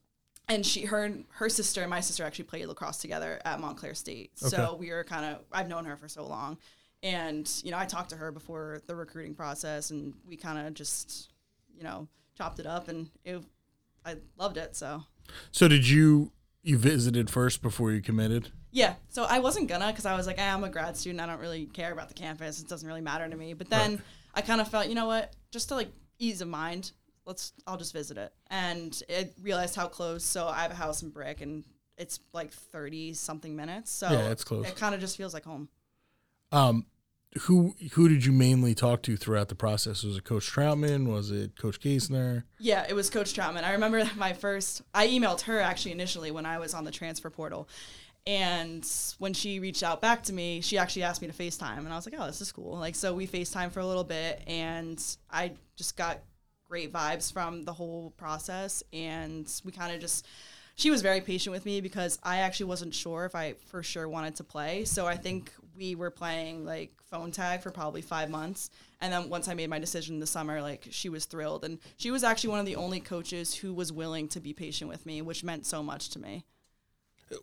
and 0.47 0.65
she, 0.65 0.85
her, 0.85 1.11
her 1.29 1.49
sister 1.49 1.81
and 1.81 1.89
my 1.89 1.99
sister 1.99 2.23
actually 2.23 2.45
played 2.45 2.65
lacrosse 2.67 2.97
together 2.97 3.39
at 3.45 3.59
Montclair 3.59 3.93
State. 3.93 4.37
So 4.37 4.75
we 4.79 4.91
were 4.91 5.03
kind 5.03 5.25
of, 5.25 5.43
I've 5.51 5.67
known 5.67 5.85
her 5.85 5.95
for 5.97 6.07
so 6.07 6.25
long, 6.25 6.57
and 7.03 7.49
you 7.63 7.71
know, 7.71 7.77
I 7.77 7.85
talked 7.85 8.09
to 8.11 8.15
her 8.15 8.31
before 8.31 8.81
the 8.87 8.95
recruiting 8.95 9.35
process, 9.35 9.91
and 9.91 10.13
we 10.27 10.37
kind 10.37 10.67
of 10.67 10.73
just, 10.73 11.31
you 11.75 11.83
know, 11.83 12.07
chopped 12.37 12.59
it 12.59 12.65
up, 12.65 12.87
and 12.87 13.09
it, 13.23 13.41
I 14.05 14.17
loved 14.37 14.57
it. 14.57 14.75
So. 14.75 15.03
So 15.51 15.67
did 15.67 15.87
you 15.87 16.31
you 16.65 16.77
visited 16.77 17.29
first 17.29 17.61
before 17.61 17.91
you 17.91 18.01
committed? 18.01 18.49
Yeah, 18.71 18.95
so 19.07 19.23
I 19.23 19.39
wasn't 19.39 19.69
gonna 19.69 19.87
because 19.87 20.05
I 20.05 20.17
was 20.17 20.27
like, 20.27 20.39
eh, 20.39 20.53
I'm 20.53 20.63
a 20.63 20.69
grad 20.69 20.97
student, 20.97 21.21
I 21.21 21.27
don't 21.27 21.39
really 21.39 21.67
care 21.67 21.93
about 21.93 22.09
the 22.09 22.13
campus, 22.13 22.59
it 22.59 22.67
doesn't 22.67 22.87
really 22.87 23.01
matter 23.01 23.29
to 23.29 23.37
me. 23.37 23.53
But 23.53 23.69
then 23.69 24.01
I 24.33 24.41
kind 24.41 24.59
of 24.59 24.67
felt, 24.67 24.87
you 24.87 24.95
know 24.95 25.05
what, 25.05 25.33
just 25.51 25.69
to 25.69 25.75
like 25.75 25.89
ease 26.19 26.41
of 26.41 26.47
mind, 26.47 26.91
let's, 27.25 27.53
I'll 27.67 27.77
just 27.77 27.93
visit 27.93 28.17
it, 28.17 28.33
and 28.49 29.01
it 29.09 29.33
realized 29.41 29.75
how 29.75 29.87
close. 29.87 30.23
So 30.23 30.47
I 30.47 30.61
have 30.61 30.71
a 30.71 30.75
house 30.75 31.01
in 31.03 31.09
Brick, 31.09 31.41
and 31.41 31.63
it's 31.97 32.19
like 32.33 32.51
thirty 32.51 33.13
something 33.13 33.55
minutes. 33.55 33.91
So 33.91 34.09
Yeah, 34.09 34.29
it's 34.29 34.43
close. 34.43 34.67
It 34.67 34.75
kind 34.75 34.93
of 34.95 35.01
just 35.01 35.17
feels 35.17 35.33
like 35.33 35.45
home. 35.45 35.69
um 36.51 36.85
who 37.41 37.75
who 37.93 38.07
did 38.07 38.23
you 38.23 38.31
mainly 38.31 38.73
talk 38.73 39.01
to 39.03 39.17
throughout 39.17 39.49
the 39.49 39.55
process 39.55 40.03
was 40.03 40.15
it 40.15 40.23
coach 40.23 40.49
troutman 40.49 41.05
was 41.07 41.31
it 41.31 41.57
coach 41.59 41.81
Geisner? 41.81 42.43
Yeah, 42.59 42.85
it 42.87 42.93
was 42.93 43.09
Coach 43.09 43.33
Troutman. 43.33 43.63
I 43.65 43.73
remember 43.73 44.09
my 44.15 44.31
first. 44.31 44.81
I 44.93 45.07
emailed 45.07 45.41
her 45.41 45.59
actually 45.59 45.91
initially 45.91 46.31
when 46.31 46.45
I 46.45 46.59
was 46.59 46.73
on 46.73 46.85
the 46.85 46.91
transfer 46.91 47.29
portal, 47.29 47.67
and 48.25 48.87
when 49.19 49.33
she 49.33 49.59
reached 49.59 49.83
out 49.83 50.01
back 50.01 50.23
to 50.23 50.33
me, 50.33 50.61
she 50.61 50.77
actually 50.77 51.03
asked 51.03 51.21
me 51.21 51.27
to 51.27 51.33
FaceTime, 51.33 51.79
and 51.79 51.89
I 51.89 51.95
was 51.95 52.05
like, 52.05 52.15
"Oh, 52.17 52.25
this 52.25 52.39
is 52.39 52.51
cool." 52.53 52.77
Like, 52.77 52.95
so 52.95 53.13
we 53.13 53.27
FaceTime 53.27 53.71
for 53.71 53.81
a 53.81 53.85
little 53.85 54.05
bit, 54.05 54.41
and 54.47 55.01
I 55.29 55.51
just 55.75 55.97
got 55.97 56.19
great 56.75 56.91
vibes 56.91 57.31
from 57.31 57.63
the 57.63 57.71
whole 57.71 58.11
process, 58.17 58.83
and 58.91 59.49
we 59.63 59.71
kind 59.71 59.95
of 59.95 60.01
just. 60.01 60.27
She 60.77 60.91
was 60.91 61.01
very 61.01 61.21
patient 61.21 61.53
with 61.53 61.65
me 61.65 61.79
because 61.79 62.19
I 62.21 62.39
actually 62.39 62.65
wasn't 62.65 62.93
sure 62.93 63.23
if 63.23 63.33
I 63.33 63.53
for 63.67 63.81
sure 63.81 64.09
wanted 64.09 64.35
to 64.35 64.43
play. 64.43 64.83
So 64.83 65.05
I 65.05 65.15
think 65.15 65.53
we 65.77 65.95
were 65.95 66.11
playing 66.11 66.65
like 66.65 66.91
phone 67.09 67.31
tag 67.31 67.61
for 67.61 67.71
probably 67.71 68.01
five 68.01 68.29
months. 68.29 68.71
And 68.99 69.13
then 69.13 69.29
once 69.29 69.47
I 69.47 69.53
made 69.53 69.69
my 69.69 69.79
decision 69.79 70.19
this 70.19 70.31
summer, 70.31 70.61
like 70.61 70.87
she 70.91 71.07
was 71.07 71.23
thrilled. 71.23 71.63
And 71.63 71.79
she 71.95 72.11
was 72.11 72.25
actually 72.25 72.49
one 72.49 72.59
of 72.59 72.65
the 72.65 72.75
only 72.75 72.99
coaches 72.99 73.55
who 73.55 73.73
was 73.73 73.93
willing 73.93 74.27
to 74.27 74.41
be 74.41 74.51
patient 74.51 74.89
with 74.89 75.05
me, 75.05 75.21
which 75.21 75.45
meant 75.45 75.65
so 75.65 75.81
much 75.81 76.09
to 76.09 76.19
me. 76.19 76.43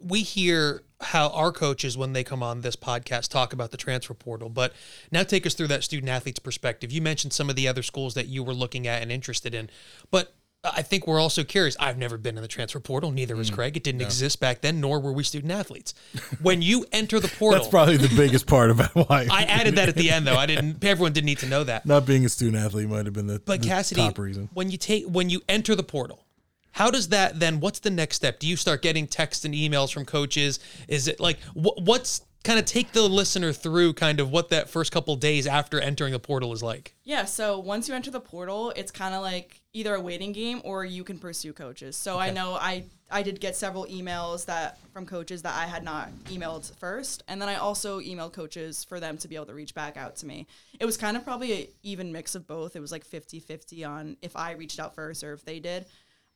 We 0.00 0.22
hear 0.22 0.82
how 1.00 1.28
our 1.30 1.52
coaches 1.52 1.96
when 1.96 2.12
they 2.12 2.24
come 2.24 2.42
on 2.42 2.60
this 2.60 2.76
podcast 2.76 3.28
talk 3.28 3.52
about 3.52 3.72
the 3.72 3.76
transfer 3.76 4.14
portal 4.14 4.48
but 4.48 4.72
now 5.10 5.24
take 5.24 5.44
us 5.44 5.54
through 5.54 5.66
that 5.66 5.82
student 5.82 6.08
athlete's 6.08 6.38
perspective 6.38 6.92
you 6.92 7.02
mentioned 7.02 7.32
some 7.32 7.50
of 7.50 7.56
the 7.56 7.66
other 7.66 7.82
schools 7.82 8.14
that 8.14 8.28
you 8.28 8.42
were 8.42 8.54
looking 8.54 8.86
at 8.86 9.02
and 9.02 9.10
interested 9.10 9.52
in 9.52 9.68
but 10.12 10.34
I 10.64 10.82
think 10.82 11.08
we're 11.08 11.18
also 11.18 11.42
curious. 11.42 11.76
I've 11.80 11.98
never 11.98 12.16
been 12.16 12.36
in 12.36 12.42
the 12.42 12.48
transfer 12.48 12.78
portal, 12.78 13.10
neither 13.10 13.34
has 13.34 13.50
mm. 13.50 13.54
Greg. 13.54 13.76
It 13.76 13.82
didn't 13.82 14.02
exist 14.02 14.38
back 14.38 14.60
then, 14.60 14.80
nor 14.80 15.00
were 15.00 15.12
we 15.12 15.24
student 15.24 15.52
athletes. 15.52 15.92
When 16.40 16.62
you 16.62 16.86
enter 16.92 17.18
the 17.18 17.28
portal, 17.28 17.58
That's 17.58 17.70
probably 17.70 17.96
the 17.96 18.14
biggest 18.14 18.46
part 18.46 18.70
about 18.70 18.94
why 18.94 19.26
I 19.30 19.42
added 19.42 19.74
that 19.76 19.88
at 19.88 19.96
the 19.96 20.10
end 20.10 20.26
though. 20.26 20.36
I 20.36 20.46
didn't 20.46 20.82
everyone 20.84 21.12
didn't 21.12 21.26
need 21.26 21.38
to 21.38 21.46
know 21.46 21.64
that. 21.64 21.84
not 21.84 22.06
being 22.06 22.24
a 22.24 22.28
student 22.28 22.62
athlete 22.62 22.88
might 22.88 23.06
have 23.06 23.12
been 23.12 23.26
the, 23.26 23.40
But 23.40 23.62
the 23.62 23.68
Cassidy, 23.68 24.02
top 24.02 24.18
reason. 24.18 24.50
when 24.54 24.70
you 24.70 24.78
take 24.78 25.04
when 25.06 25.30
you 25.30 25.42
enter 25.48 25.74
the 25.74 25.82
portal, 25.82 26.24
how 26.72 26.90
does 26.90 27.08
that 27.08 27.38
then? 27.38 27.60
What's 27.60 27.80
the 27.80 27.90
next 27.90 28.16
step? 28.16 28.38
Do 28.38 28.46
you 28.46 28.56
start 28.56 28.82
getting 28.82 29.06
texts 29.06 29.44
and 29.44 29.54
emails 29.54 29.92
from 29.92 30.04
coaches? 30.04 30.58
Is 30.88 31.08
it 31.08 31.20
like 31.20 31.38
wh- 31.54 31.78
what's 31.78 32.22
kind 32.44 32.58
of 32.58 32.64
take 32.64 32.92
the 32.92 33.02
listener 33.02 33.52
through 33.52 33.92
kind 33.92 34.18
of 34.18 34.30
what 34.30 34.48
that 34.48 34.68
first 34.68 34.90
couple 34.90 35.14
days 35.16 35.46
after 35.46 35.80
entering 35.80 36.12
the 36.12 36.18
portal 36.18 36.52
is 36.52 36.62
like? 36.62 36.94
Yeah, 37.04 37.24
so 37.24 37.58
once 37.58 37.88
you 37.88 37.94
enter 37.94 38.10
the 38.10 38.20
portal, 38.20 38.72
it's 38.74 38.90
kind 38.90 39.14
of 39.14 39.22
like 39.22 39.62
either 39.72 39.94
a 39.94 40.00
waiting 40.00 40.32
game 40.32 40.60
or 40.64 40.84
you 40.84 41.04
can 41.04 41.18
pursue 41.18 41.52
coaches. 41.52 41.96
So 41.96 42.18
I 42.18 42.30
know 42.30 42.54
I 42.54 42.84
I 43.10 43.22
did 43.22 43.40
get 43.40 43.54
several 43.54 43.84
emails 43.86 44.46
that 44.46 44.78
from 44.92 45.04
coaches 45.04 45.42
that 45.42 45.54
I 45.54 45.66
had 45.66 45.84
not 45.84 46.08
emailed 46.26 46.74
first, 46.78 47.22
and 47.28 47.40
then 47.40 47.50
I 47.50 47.56
also 47.56 48.00
emailed 48.00 48.32
coaches 48.32 48.84
for 48.84 48.98
them 48.98 49.18
to 49.18 49.28
be 49.28 49.36
able 49.36 49.46
to 49.46 49.54
reach 49.54 49.74
back 49.74 49.98
out 49.98 50.16
to 50.16 50.26
me. 50.26 50.46
It 50.80 50.86
was 50.86 50.96
kind 50.96 51.16
of 51.16 51.24
probably 51.24 51.62
an 51.62 51.68
even 51.82 52.12
mix 52.12 52.34
of 52.34 52.46
both. 52.46 52.74
It 52.74 52.80
was 52.80 52.90
like 52.90 53.06
50-50 53.06 53.86
on 53.86 54.16
if 54.22 54.34
I 54.34 54.52
reached 54.52 54.80
out 54.80 54.94
first 54.94 55.22
or 55.22 55.34
if 55.34 55.44
they 55.44 55.60
did. 55.60 55.84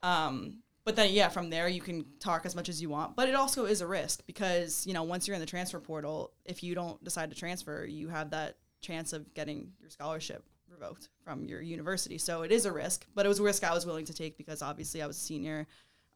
Um, 0.02 0.62
but 0.84 0.94
then 0.94 1.12
yeah, 1.12 1.28
from 1.28 1.50
there 1.50 1.68
you 1.68 1.80
can 1.80 2.04
talk 2.20 2.46
as 2.46 2.54
much 2.54 2.68
as 2.68 2.80
you 2.80 2.88
want. 2.88 3.16
But 3.16 3.28
it 3.28 3.34
also 3.34 3.64
is 3.64 3.80
a 3.80 3.86
risk 3.86 4.24
because, 4.26 4.86
you 4.86 4.94
know, 4.94 5.02
once 5.02 5.26
you're 5.26 5.34
in 5.34 5.40
the 5.40 5.46
transfer 5.46 5.80
portal, 5.80 6.32
if 6.44 6.62
you 6.62 6.74
don't 6.74 7.02
decide 7.02 7.30
to 7.30 7.36
transfer, 7.36 7.84
you 7.84 8.08
have 8.08 8.30
that 8.30 8.56
chance 8.80 9.12
of 9.12 9.34
getting 9.34 9.72
your 9.80 9.90
scholarship 9.90 10.44
revoked 10.70 11.08
from 11.24 11.44
your 11.46 11.60
university. 11.60 12.18
So 12.18 12.42
it 12.42 12.52
is 12.52 12.66
a 12.66 12.72
risk, 12.72 13.06
but 13.14 13.26
it 13.26 13.28
was 13.28 13.40
a 13.40 13.42
risk 13.42 13.64
I 13.64 13.74
was 13.74 13.84
willing 13.84 14.04
to 14.06 14.14
take 14.14 14.36
because 14.36 14.62
obviously 14.62 15.02
I 15.02 15.06
was 15.06 15.16
a 15.16 15.20
senior. 15.20 15.66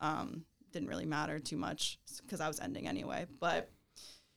Um, 0.01 0.45
didn't 0.73 0.89
really 0.89 1.07
matter 1.07 1.39
too 1.41 1.57
much 1.57 1.99
because 2.23 2.41
I 2.41 2.49
was 2.49 2.61
ending 2.61 2.87
anyway. 2.87 3.27
But 3.41 3.71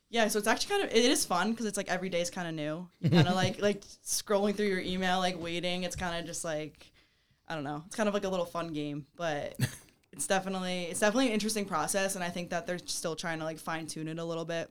yeah, 0.09 0.27
so 0.27 0.39
it's 0.39 0.47
actually 0.47 0.75
kind 0.75 0.83
of 0.83 0.95
it 0.95 1.05
is 1.05 1.25
fun 1.25 1.51
because 1.51 1.65
it's 1.65 1.77
like 1.77 1.89
every 1.89 2.09
day 2.09 2.21
is 2.21 2.29
kind 2.29 2.47
of 2.47 2.53
new. 2.53 2.87
You 3.01 3.09
kind 3.09 3.27
of 3.27 3.35
like 3.35 3.61
like 3.61 3.81
scrolling 4.05 4.55
through 4.55 4.67
your 4.67 4.79
email, 4.79 5.19
like 5.19 5.41
waiting. 5.41 5.83
It's 5.83 5.95
kind 5.95 6.19
of 6.19 6.25
just 6.25 6.43
like 6.43 6.92
I 7.47 7.55
don't 7.55 7.63
know. 7.63 7.83
It's 7.85 7.95
kind 7.95 8.07
of 8.07 8.13
like 8.13 8.23
a 8.23 8.29
little 8.29 8.45
fun 8.45 8.73
game, 8.73 9.05
but 9.15 9.55
it's 10.11 10.27
definitely 10.27 10.83
it's 10.85 10.99
definitely 10.99 11.27
an 11.27 11.33
interesting 11.33 11.65
process, 11.65 12.15
and 12.15 12.23
I 12.23 12.29
think 12.29 12.49
that 12.51 12.65
they're 12.67 12.79
still 12.79 13.15
trying 13.15 13.39
to 13.39 13.45
like 13.45 13.59
fine 13.59 13.87
tune 13.87 14.07
it 14.07 14.19
a 14.19 14.25
little 14.25 14.45
bit. 14.45 14.69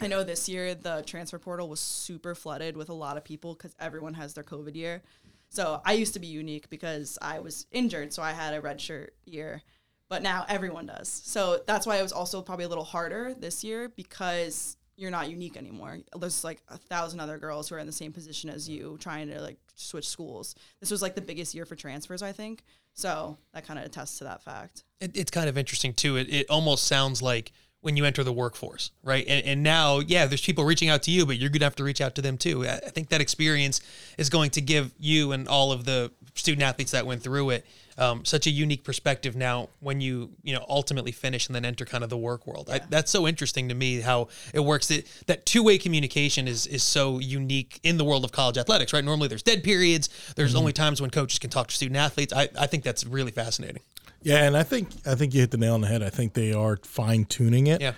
I 0.00 0.06
know 0.06 0.24
this 0.24 0.48
year 0.48 0.74
the 0.74 1.02
transfer 1.06 1.38
portal 1.38 1.68
was 1.68 1.80
super 1.80 2.34
flooded 2.34 2.76
with 2.76 2.88
a 2.88 2.94
lot 2.94 3.16
of 3.16 3.24
people 3.24 3.54
because 3.54 3.74
everyone 3.78 4.14
has 4.14 4.34
their 4.34 4.44
COVID 4.44 4.74
year. 4.74 5.02
So 5.50 5.82
I 5.84 5.92
used 5.92 6.14
to 6.14 6.20
be 6.20 6.28
unique 6.28 6.70
because 6.70 7.18
I 7.20 7.40
was 7.40 7.66
injured, 7.72 8.12
so 8.12 8.22
I 8.22 8.32
had 8.32 8.54
a 8.54 8.60
red 8.60 8.80
shirt 8.80 9.14
year, 9.26 9.62
but 10.08 10.22
now 10.22 10.46
everyone 10.48 10.86
does. 10.86 11.08
So 11.08 11.60
that's 11.66 11.86
why 11.86 11.98
it 11.98 12.02
was 12.02 12.12
also 12.12 12.40
probably 12.40 12.64
a 12.64 12.68
little 12.68 12.84
harder 12.84 13.34
this 13.38 13.62
year 13.62 13.90
because 13.94 14.78
you're 15.02 15.10
not 15.10 15.28
unique 15.28 15.56
anymore. 15.56 15.98
There's 16.16 16.44
like 16.44 16.62
a 16.68 16.78
thousand 16.78 17.18
other 17.18 17.36
girls 17.36 17.68
who 17.68 17.74
are 17.74 17.80
in 17.80 17.86
the 17.86 17.92
same 17.92 18.12
position 18.12 18.48
as 18.48 18.68
you 18.68 18.96
trying 19.00 19.28
to 19.28 19.40
like 19.40 19.58
switch 19.74 20.08
schools. 20.08 20.54
This 20.78 20.92
was 20.92 21.02
like 21.02 21.16
the 21.16 21.20
biggest 21.20 21.54
year 21.54 21.66
for 21.66 21.74
transfers, 21.74 22.22
I 22.22 22.30
think. 22.30 22.62
So 22.94 23.36
that 23.52 23.66
kind 23.66 23.80
of 23.80 23.84
attests 23.84 24.18
to 24.18 24.24
that 24.24 24.42
fact. 24.44 24.84
It, 25.00 25.16
it's 25.16 25.30
kind 25.32 25.48
of 25.48 25.58
interesting 25.58 25.92
too. 25.92 26.16
It, 26.16 26.32
it 26.32 26.46
almost 26.48 26.86
sounds 26.86 27.20
like 27.20 27.50
when 27.80 27.96
you 27.96 28.04
enter 28.04 28.22
the 28.22 28.32
workforce, 28.32 28.92
right? 29.02 29.24
And, 29.26 29.44
and 29.44 29.62
now, 29.64 29.98
yeah, 29.98 30.26
there's 30.26 30.40
people 30.40 30.64
reaching 30.64 30.88
out 30.88 31.02
to 31.02 31.10
you, 31.10 31.26
but 31.26 31.36
you're 31.36 31.50
going 31.50 31.58
to 31.58 31.66
have 31.66 31.76
to 31.76 31.84
reach 31.84 32.00
out 32.00 32.14
to 32.14 32.22
them 32.22 32.38
too. 32.38 32.64
I 32.64 32.76
I 32.76 32.90
think 32.90 33.08
that 33.08 33.20
experience 33.20 33.80
is 34.18 34.30
going 34.30 34.50
to 34.50 34.60
give 34.60 34.94
you 34.98 35.32
and 35.32 35.48
all 35.48 35.72
of 35.72 35.84
the 35.84 36.12
student 36.36 36.62
athletes 36.62 36.92
that 36.92 37.06
went 37.06 37.22
through 37.22 37.50
it 37.50 37.66
um, 37.98 38.24
such 38.24 38.46
a 38.46 38.50
unique 38.50 38.84
perspective 38.84 39.36
now 39.36 39.68
when 39.80 40.00
you 40.00 40.30
you 40.42 40.54
know 40.54 40.64
ultimately 40.68 41.12
finish 41.12 41.46
and 41.46 41.54
then 41.54 41.64
enter 41.64 41.84
kind 41.84 42.04
of 42.04 42.10
the 42.10 42.16
work 42.16 42.46
world. 42.46 42.68
I, 42.70 42.80
that's 42.88 43.10
so 43.10 43.26
interesting 43.26 43.68
to 43.68 43.74
me 43.74 44.00
how 44.00 44.28
it 44.52 44.60
works. 44.60 44.88
That 44.88 45.06
that 45.26 45.46
two 45.46 45.62
way 45.62 45.78
communication 45.78 46.48
is 46.48 46.66
is 46.66 46.82
so 46.82 47.18
unique 47.18 47.80
in 47.82 47.98
the 47.98 48.04
world 48.04 48.24
of 48.24 48.32
college 48.32 48.58
athletics, 48.58 48.92
right? 48.92 49.04
Normally 49.04 49.28
there's 49.28 49.42
dead 49.42 49.62
periods. 49.62 50.08
There's 50.36 50.54
only 50.54 50.72
times 50.72 51.00
when 51.00 51.10
coaches 51.10 51.38
can 51.38 51.50
talk 51.50 51.68
to 51.68 51.74
student 51.74 51.96
athletes. 51.96 52.32
I, 52.32 52.48
I 52.58 52.66
think 52.66 52.84
that's 52.84 53.04
really 53.04 53.32
fascinating. 53.32 53.82
Yeah, 54.22 54.44
and 54.44 54.56
I 54.56 54.62
think 54.62 54.88
I 55.06 55.14
think 55.14 55.34
you 55.34 55.40
hit 55.40 55.50
the 55.50 55.56
nail 55.56 55.74
on 55.74 55.80
the 55.80 55.88
head. 55.88 56.02
I 56.02 56.10
think 56.10 56.34
they 56.34 56.52
are 56.52 56.78
fine 56.84 57.24
tuning 57.24 57.66
it. 57.66 57.80
Yeah. 57.80 57.92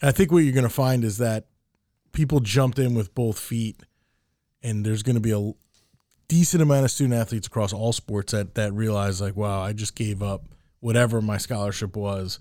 And 0.00 0.08
I 0.08 0.12
think 0.12 0.32
what 0.32 0.38
you're 0.38 0.52
going 0.52 0.64
to 0.64 0.70
find 0.70 1.04
is 1.04 1.18
that 1.18 1.46
people 2.12 2.40
jumped 2.40 2.78
in 2.78 2.94
with 2.94 3.14
both 3.14 3.38
feet, 3.38 3.76
and 4.62 4.84
there's 4.84 5.02
going 5.02 5.14
to 5.14 5.20
be 5.20 5.30
a 5.30 5.52
decent 6.32 6.62
amount 6.62 6.82
of 6.82 6.90
student 6.90 7.20
athletes 7.20 7.46
across 7.46 7.74
all 7.74 7.92
sports 7.92 8.32
that 8.32 8.54
that 8.54 8.72
realize 8.72 9.20
like, 9.20 9.36
wow, 9.36 9.60
I 9.60 9.74
just 9.74 9.94
gave 9.94 10.22
up 10.22 10.46
whatever 10.80 11.20
my 11.20 11.36
scholarship 11.36 11.94
was, 11.94 12.38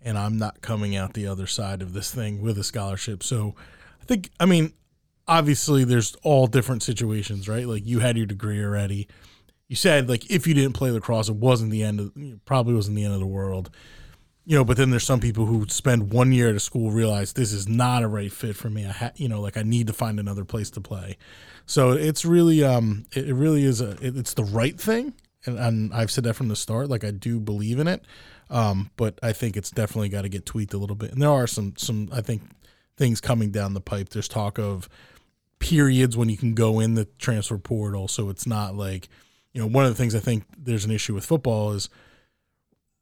and 0.00 0.16
I'm 0.16 0.38
not 0.38 0.60
coming 0.60 0.94
out 0.94 1.14
the 1.14 1.26
other 1.26 1.48
side 1.48 1.82
of 1.82 1.92
this 1.92 2.14
thing 2.14 2.40
with 2.40 2.56
a 2.56 2.62
scholarship. 2.62 3.24
So, 3.24 3.56
I 4.00 4.04
think, 4.04 4.30
I 4.38 4.46
mean, 4.46 4.74
obviously, 5.26 5.82
there's 5.82 6.14
all 6.22 6.46
different 6.46 6.84
situations, 6.84 7.48
right? 7.48 7.66
Like 7.66 7.84
you 7.84 7.98
had 7.98 8.16
your 8.16 8.26
degree 8.26 8.62
already. 8.62 9.08
You 9.66 9.74
said 9.74 10.08
like 10.08 10.30
if 10.30 10.46
you 10.46 10.54
didn't 10.54 10.74
play 10.74 10.92
lacrosse, 10.92 11.28
it 11.28 11.34
wasn't 11.34 11.72
the 11.72 11.82
end 11.82 11.98
of 11.98 12.12
probably 12.44 12.74
wasn't 12.74 12.94
the 12.94 13.04
end 13.04 13.14
of 13.14 13.20
the 13.20 13.26
world 13.26 13.70
you 14.44 14.56
know, 14.56 14.64
but 14.64 14.76
then 14.76 14.90
there's 14.90 15.06
some 15.06 15.20
people 15.20 15.46
who 15.46 15.66
spend 15.68 16.12
one 16.12 16.32
year 16.32 16.48
at 16.48 16.56
a 16.56 16.60
school 16.60 16.90
realize 16.90 17.32
this 17.32 17.52
is 17.52 17.68
not 17.68 18.02
a 18.02 18.08
right 18.08 18.32
fit 18.32 18.56
for 18.56 18.68
me. 18.68 18.84
I 18.84 18.90
ha- 18.90 19.12
you 19.16 19.28
know, 19.28 19.40
like 19.40 19.56
I 19.56 19.62
need 19.62 19.86
to 19.86 19.92
find 19.92 20.18
another 20.18 20.44
place 20.44 20.70
to 20.70 20.80
play. 20.80 21.16
So 21.66 21.92
it's 21.92 22.24
really, 22.24 22.64
um, 22.64 23.06
it, 23.14 23.34
really 23.34 23.64
is 23.64 23.80
a, 23.80 23.90
it, 24.04 24.16
it's 24.16 24.34
the 24.34 24.44
right 24.44 24.78
thing, 24.78 25.14
and, 25.46 25.58
and 25.58 25.94
I've 25.94 26.10
said 26.10 26.24
that 26.24 26.34
from 26.34 26.48
the 26.48 26.56
start. 26.56 26.88
Like 26.88 27.04
I 27.04 27.12
do 27.12 27.38
believe 27.38 27.78
in 27.78 27.86
it, 27.86 28.04
um, 28.50 28.90
but 28.96 29.18
I 29.22 29.32
think 29.32 29.56
it's 29.56 29.70
definitely 29.70 30.08
got 30.08 30.22
to 30.22 30.28
get 30.28 30.44
tweaked 30.44 30.74
a 30.74 30.78
little 30.78 30.96
bit. 30.96 31.12
And 31.12 31.22
there 31.22 31.30
are 31.30 31.46
some, 31.46 31.74
some 31.76 32.08
I 32.12 32.20
think 32.20 32.42
things 32.96 33.20
coming 33.20 33.52
down 33.52 33.74
the 33.74 33.80
pipe. 33.80 34.08
There's 34.08 34.28
talk 34.28 34.58
of 34.58 34.88
periods 35.60 36.16
when 36.16 36.28
you 36.28 36.36
can 36.36 36.54
go 36.54 36.80
in 36.80 36.94
the 36.94 37.04
transfer 37.18 37.58
portal, 37.58 38.08
so 38.08 38.28
it's 38.28 38.46
not 38.46 38.74
like, 38.74 39.08
you 39.52 39.60
know, 39.60 39.68
one 39.68 39.84
of 39.84 39.90
the 39.90 39.96
things 39.96 40.16
I 40.16 40.20
think 40.20 40.44
there's 40.58 40.84
an 40.84 40.90
issue 40.90 41.14
with 41.14 41.24
football 41.24 41.72
is 41.72 41.88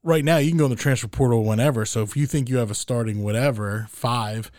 right 0.03 0.23
now 0.25 0.37
you 0.37 0.49
can 0.49 0.57
go 0.57 0.65
in 0.65 0.71
the 0.71 0.75
transfer 0.77 1.07
portal 1.07 1.43
whenever. 1.43 1.85
So 1.85 2.01
if 2.01 2.15
you 2.17 2.25
think 2.25 2.49
you 2.49 2.57
have 2.57 2.71
a 2.71 2.75
starting 2.75 3.23
whatever 3.23 3.87
five, 3.89 4.51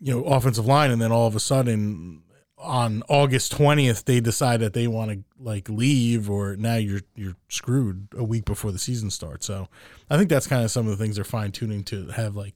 you 0.00 0.14
know, 0.14 0.24
offensive 0.24 0.66
line, 0.66 0.90
and 0.90 1.00
then 1.00 1.12
all 1.12 1.26
of 1.26 1.34
a 1.36 1.40
sudden 1.40 2.22
on 2.60 3.04
August 3.08 3.52
twentieth 3.52 4.04
they 4.04 4.18
decide 4.20 4.58
that 4.60 4.72
they 4.72 4.88
want 4.88 5.10
to 5.12 5.22
like 5.38 5.68
leave, 5.68 6.28
or 6.28 6.56
now 6.56 6.74
you're 6.76 7.02
you're 7.14 7.36
screwed 7.48 8.08
a 8.16 8.24
week 8.24 8.44
before 8.44 8.72
the 8.72 8.78
season 8.78 9.10
starts. 9.10 9.46
So 9.46 9.68
I 10.10 10.16
think 10.16 10.28
that's 10.28 10.46
kind 10.46 10.64
of 10.64 10.70
some 10.70 10.86
of 10.88 10.96
the 10.96 11.02
things 11.02 11.16
they're 11.16 11.24
fine 11.24 11.52
tuning 11.52 11.84
to 11.84 12.08
have 12.08 12.34
like 12.36 12.54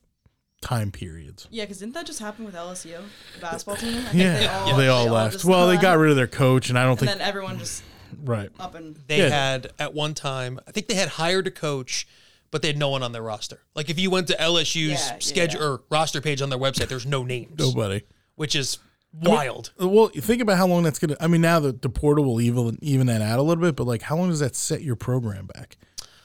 time 0.60 0.90
periods. 0.92 1.46
Yeah, 1.50 1.64
because 1.64 1.78
didn't 1.78 1.94
that 1.94 2.06
just 2.06 2.20
happen 2.20 2.44
with 2.44 2.54
LSU, 2.54 3.00
the 3.34 3.40
basketball 3.40 3.76
team? 3.78 3.98
I 3.98 4.02
think 4.02 4.14
Yeah, 4.14 4.76
they 4.76 4.88
all, 4.88 5.06
left. 5.06 5.32
just 5.34 5.44
Well, 5.44 5.66
they 5.66 5.72
left, 5.74 5.82
got 5.82 5.98
rid 5.98 6.10
of 6.10 6.16
their 6.16 6.26
coach, 6.28 6.68
and 6.68 6.78
I 6.78 6.82
don't 6.82 6.92
and 6.92 7.00
think 7.00 7.18
then 7.18 7.20
everyone 7.20 7.58
just 7.58 7.82
right. 8.24 8.50
up 8.60 8.74
and 8.74 8.96
They 9.06 9.18
Yeah. 9.18 9.28
had 9.28 9.72
at 9.78 9.94
one 9.94 10.14
time, 10.14 10.58
I 10.66 10.70
think 10.72 10.88
they 10.88 10.94
had 10.94 11.08
hired 11.10 11.46
a 11.46 11.50
coach, 11.50 12.06
but 12.50 12.62
they 12.62 12.68
had 12.68 12.76
no 12.78 12.88
one 12.90 13.02
on 13.02 13.12
their 13.12 13.22
roster. 13.22 13.60
Like 13.74 13.88
if 13.90 13.98
you 13.98 14.10
went 14.10 14.26
to 14.28 14.34
LSU's 14.40 14.90
Yeah, 14.90 15.12
yeah, 15.14 15.18
schedule 15.20 15.60
yeah. 15.60 15.66
or 15.66 15.82
roster 15.90 16.20
page 16.20 16.42
on 16.42 16.50
their 16.50 16.58
website, 16.58 16.88
there's 16.88 17.06
no 17.06 17.22
names, 17.24 17.58
Nobody. 17.58 18.02
which 18.36 18.54
is 18.54 18.78
wild. 19.20 19.72
Well, 19.78 20.08
think 20.08 20.40
about 20.42 20.56
how 20.58 20.66
long 20.66 20.82
that's 20.82 20.98
gonna. 20.98 21.16
I 21.20 21.26
mean, 21.26 21.40
now 21.40 21.60
the, 21.60 21.72
the 21.72 21.88
portal 21.88 22.24
will 22.24 22.40
even 22.40 22.78
even 22.82 23.06
that 23.08 23.20
out 23.22 23.38
a 23.38 23.42
little 23.42 23.62
bit, 23.62 23.76
but 23.76 23.86
like, 23.86 24.02
how 24.02 24.16
long 24.16 24.28
does 24.30 24.40
that 24.40 24.56
set 24.56 24.82
your 24.82 24.96
program 24.96 25.46
back? 25.46 25.76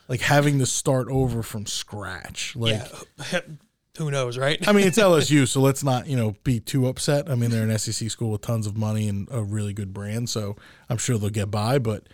Like 0.07 0.21
having 0.21 0.59
to 0.59 0.65
start 0.65 1.09
over 1.09 1.43
from 1.43 1.65
scratch. 1.65 2.55
Like, 2.55 2.81
yeah, 3.31 3.39
who 3.97 4.11
knows, 4.11 4.37
right? 4.37 4.65
I 4.67 4.71
mean, 4.71 4.87
it's 4.87 4.97
LSU, 4.97 5.47
so 5.47 5.61
let's 5.61 5.83
not 5.83 6.07
you 6.07 6.15
know 6.15 6.35
be 6.43 6.59
too 6.59 6.87
upset. 6.87 7.29
I 7.29 7.35
mean, 7.35 7.49
they're 7.49 7.67
an 7.67 7.77
SEC 7.77 8.09
school 8.09 8.31
with 8.31 8.41
tons 8.41 8.67
of 8.67 8.77
money 8.77 9.07
and 9.07 9.27
a 9.31 9.43
really 9.43 9.73
good 9.73 9.93
brand, 9.93 10.29
so 10.29 10.55
I'm 10.89 10.97
sure 10.97 11.17
they'll 11.17 11.29
get 11.29 11.51
by. 11.51 11.79
But 11.79 12.07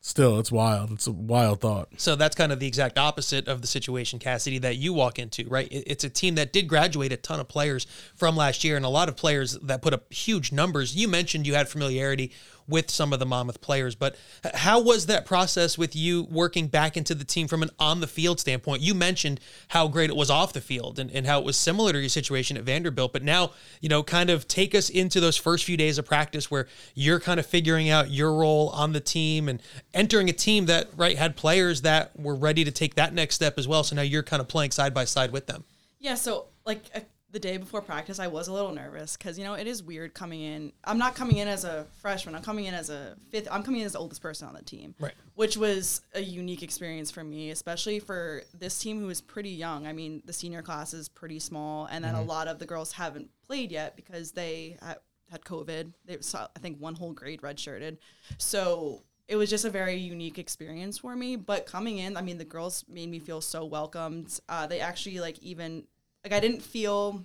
still, 0.00 0.38
it's 0.38 0.50
wild. 0.50 0.90
It's 0.92 1.06
a 1.06 1.12
wild 1.12 1.60
thought. 1.60 1.88
So 1.98 2.16
that's 2.16 2.34
kind 2.34 2.52
of 2.52 2.60
the 2.60 2.66
exact 2.66 2.98
opposite 2.98 3.48
of 3.48 3.60
the 3.60 3.66
situation, 3.66 4.18
Cassidy, 4.18 4.58
that 4.58 4.76
you 4.76 4.92
walk 4.92 5.18
into, 5.18 5.46
right? 5.48 5.68
It's 5.70 6.04
a 6.04 6.10
team 6.10 6.36
that 6.36 6.52
did 6.52 6.68
graduate 6.68 7.12
a 7.12 7.16
ton 7.16 7.40
of 7.40 7.48
players 7.48 7.86
from 8.14 8.36
last 8.36 8.64
year 8.64 8.76
and 8.76 8.84
a 8.84 8.90
lot 8.90 9.08
of 9.08 9.16
players 9.16 9.58
that 9.62 9.82
put 9.82 9.92
up 9.92 10.12
huge 10.12 10.52
numbers. 10.52 10.96
You 10.96 11.08
mentioned 11.08 11.46
you 11.46 11.54
had 11.54 11.68
familiarity 11.68 12.32
with 12.68 12.90
some 12.90 13.12
of 13.12 13.18
the 13.18 13.26
Monmouth 13.26 13.60
players, 13.60 13.94
but 13.94 14.16
how 14.54 14.80
was 14.80 15.06
that 15.06 15.24
process 15.24 15.78
with 15.78 15.96
you 15.96 16.24
working 16.30 16.66
back 16.66 16.96
into 16.96 17.14
the 17.14 17.24
team 17.24 17.48
from 17.48 17.62
an 17.62 17.70
on 17.78 18.00
the 18.00 18.06
field 18.06 18.38
standpoint? 18.38 18.82
You 18.82 18.94
mentioned 18.94 19.40
how 19.68 19.88
great 19.88 20.10
it 20.10 20.16
was 20.16 20.30
off 20.30 20.52
the 20.52 20.60
field 20.60 20.98
and, 20.98 21.10
and 21.10 21.26
how 21.26 21.38
it 21.38 21.44
was 21.44 21.56
similar 21.56 21.92
to 21.92 22.00
your 22.00 22.08
situation 22.08 22.56
at 22.56 22.64
Vanderbilt, 22.64 23.12
but 23.12 23.22
now, 23.22 23.52
you 23.80 23.88
know, 23.88 24.02
kind 24.02 24.30
of 24.30 24.46
take 24.46 24.74
us 24.74 24.90
into 24.90 25.20
those 25.20 25.36
first 25.36 25.64
few 25.64 25.76
days 25.76 25.98
of 25.98 26.04
practice 26.04 26.50
where 26.50 26.68
you're 26.94 27.20
kind 27.20 27.40
of 27.40 27.46
figuring 27.46 27.88
out 27.88 28.10
your 28.10 28.34
role 28.34 28.68
on 28.70 28.92
the 28.92 29.00
team 29.00 29.48
and 29.48 29.62
entering 29.94 30.28
a 30.28 30.32
team 30.32 30.66
that, 30.66 30.88
right, 30.96 31.16
had 31.16 31.36
players 31.36 31.82
that 31.82 32.18
were 32.18 32.34
ready 32.34 32.64
to 32.64 32.70
take 32.70 32.94
that 32.96 33.14
next 33.14 33.34
step 33.34 33.58
as 33.58 33.66
well. 33.66 33.82
So 33.82 33.96
now 33.96 34.02
you're 34.02 34.22
kind 34.22 34.40
of 34.40 34.48
playing 34.48 34.72
side 34.72 34.92
by 34.92 35.04
side 35.04 35.32
with 35.32 35.46
them. 35.46 35.64
Yeah, 35.98 36.14
so 36.14 36.46
like 36.64 36.82
uh, 36.94 37.00
the 37.30 37.38
day 37.38 37.58
before 37.58 37.82
practice, 37.82 38.18
I 38.18 38.26
was 38.26 38.48
a 38.48 38.52
little 38.52 38.72
nervous 38.72 39.16
because 39.16 39.38
you 39.38 39.44
know 39.44 39.54
it 39.54 39.66
is 39.66 39.82
weird 39.82 40.14
coming 40.14 40.40
in. 40.40 40.72
I'm 40.84 40.98
not 40.98 41.14
coming 41.14 41.36
in 41.36 41.48
as 41.48 41.64
a 41.64 41.86
freshman. 42.00 42.34
I'm 42.34 42.42
coming 42.42 42.64
in 42.64 42.74
as 42.74 42.88
a 42.88 43.16
fifth. 43.30 43.48
I'm 43.50 43.62
coming 43.62 43.80
in 43.80 43.86
as 43.86 43.92
the 43.92 43.98
oldest 43.98 44.22
person 44.22 44.48
on 44.48 44.54
the 44.54 44.62
team, 44.62 44.94
Right. 44.98 45.12
Which 45.34 45.56
was 45.56 46.00
a 46.14 46.20
unique 46.20 46.62
experience 46.62 47.10
for 47.10 47.22
me, 47.22 47.50
especially 47.50 48.00
for 48.00 48.42
this 48.54 48.78
team 48.78 49.00
who 49.00 49.10
is 49.10 49.20
pretty 49.20 49.50
young. 49.50 49.86
I 49.86 49.92
mean, 49.92 50.22
the 50.24 50.32
senior 50.32 50.62
class 50.62 50.94
is 50.94 51.08
pretty 51.08 51.38
small, 51.38 51.86
and 51.86 52.02
then 52.02 52.14
a 52.14 52.22
lot 52.22 52.48
of 52.48 52.58
the 52.58 52.66
girls 52.66 52.92
haven't 52.92 53.30
played 53.46 53.70
yet 53.70 53.94
because 53.94 54.32
they 54.32 54.78
had, 54.82 54.96
had 55.30 55.44
COVID. 55.44 55.92
They 56.06 56.18
saw, 56.20 56.48
I 56.56 56.58
think, 56.60 56.78
one 56.78 56.94
whole 56.94 57.12
grade 57.12 57.42
redshirted, 57.42 57.98
so 58.38 59.02
it 59.28 59.36
was 59.36 59.50
just 59.50 59.66
a 59.66 59.70
very 59.70 59.94
unique 59.94 60.38
experience 60.38 60.98
for 60.98 61.14
me. 61.14 61.36
But 61.36 61.66
coming 61.66 61.98
in, 61.98 62.16
I 62.16 62.22
mean, 62.22 62.38
the 62.38 62.44
girls 62.44 62.84
made 62.88 63.10
me 63.10 63.18
feel 63.18 63.42
so 63.42 63.66
welcomed. 63.66 64.40
Uh, 64.48 64.66
they 64.66 64.80
actually 64.80 65.20
like 65.20 65.38
even 65.40 65.84
like 66.28 66.36
I 66.36 66.40
didn't 66.40 66.62
feel 66.62 67.24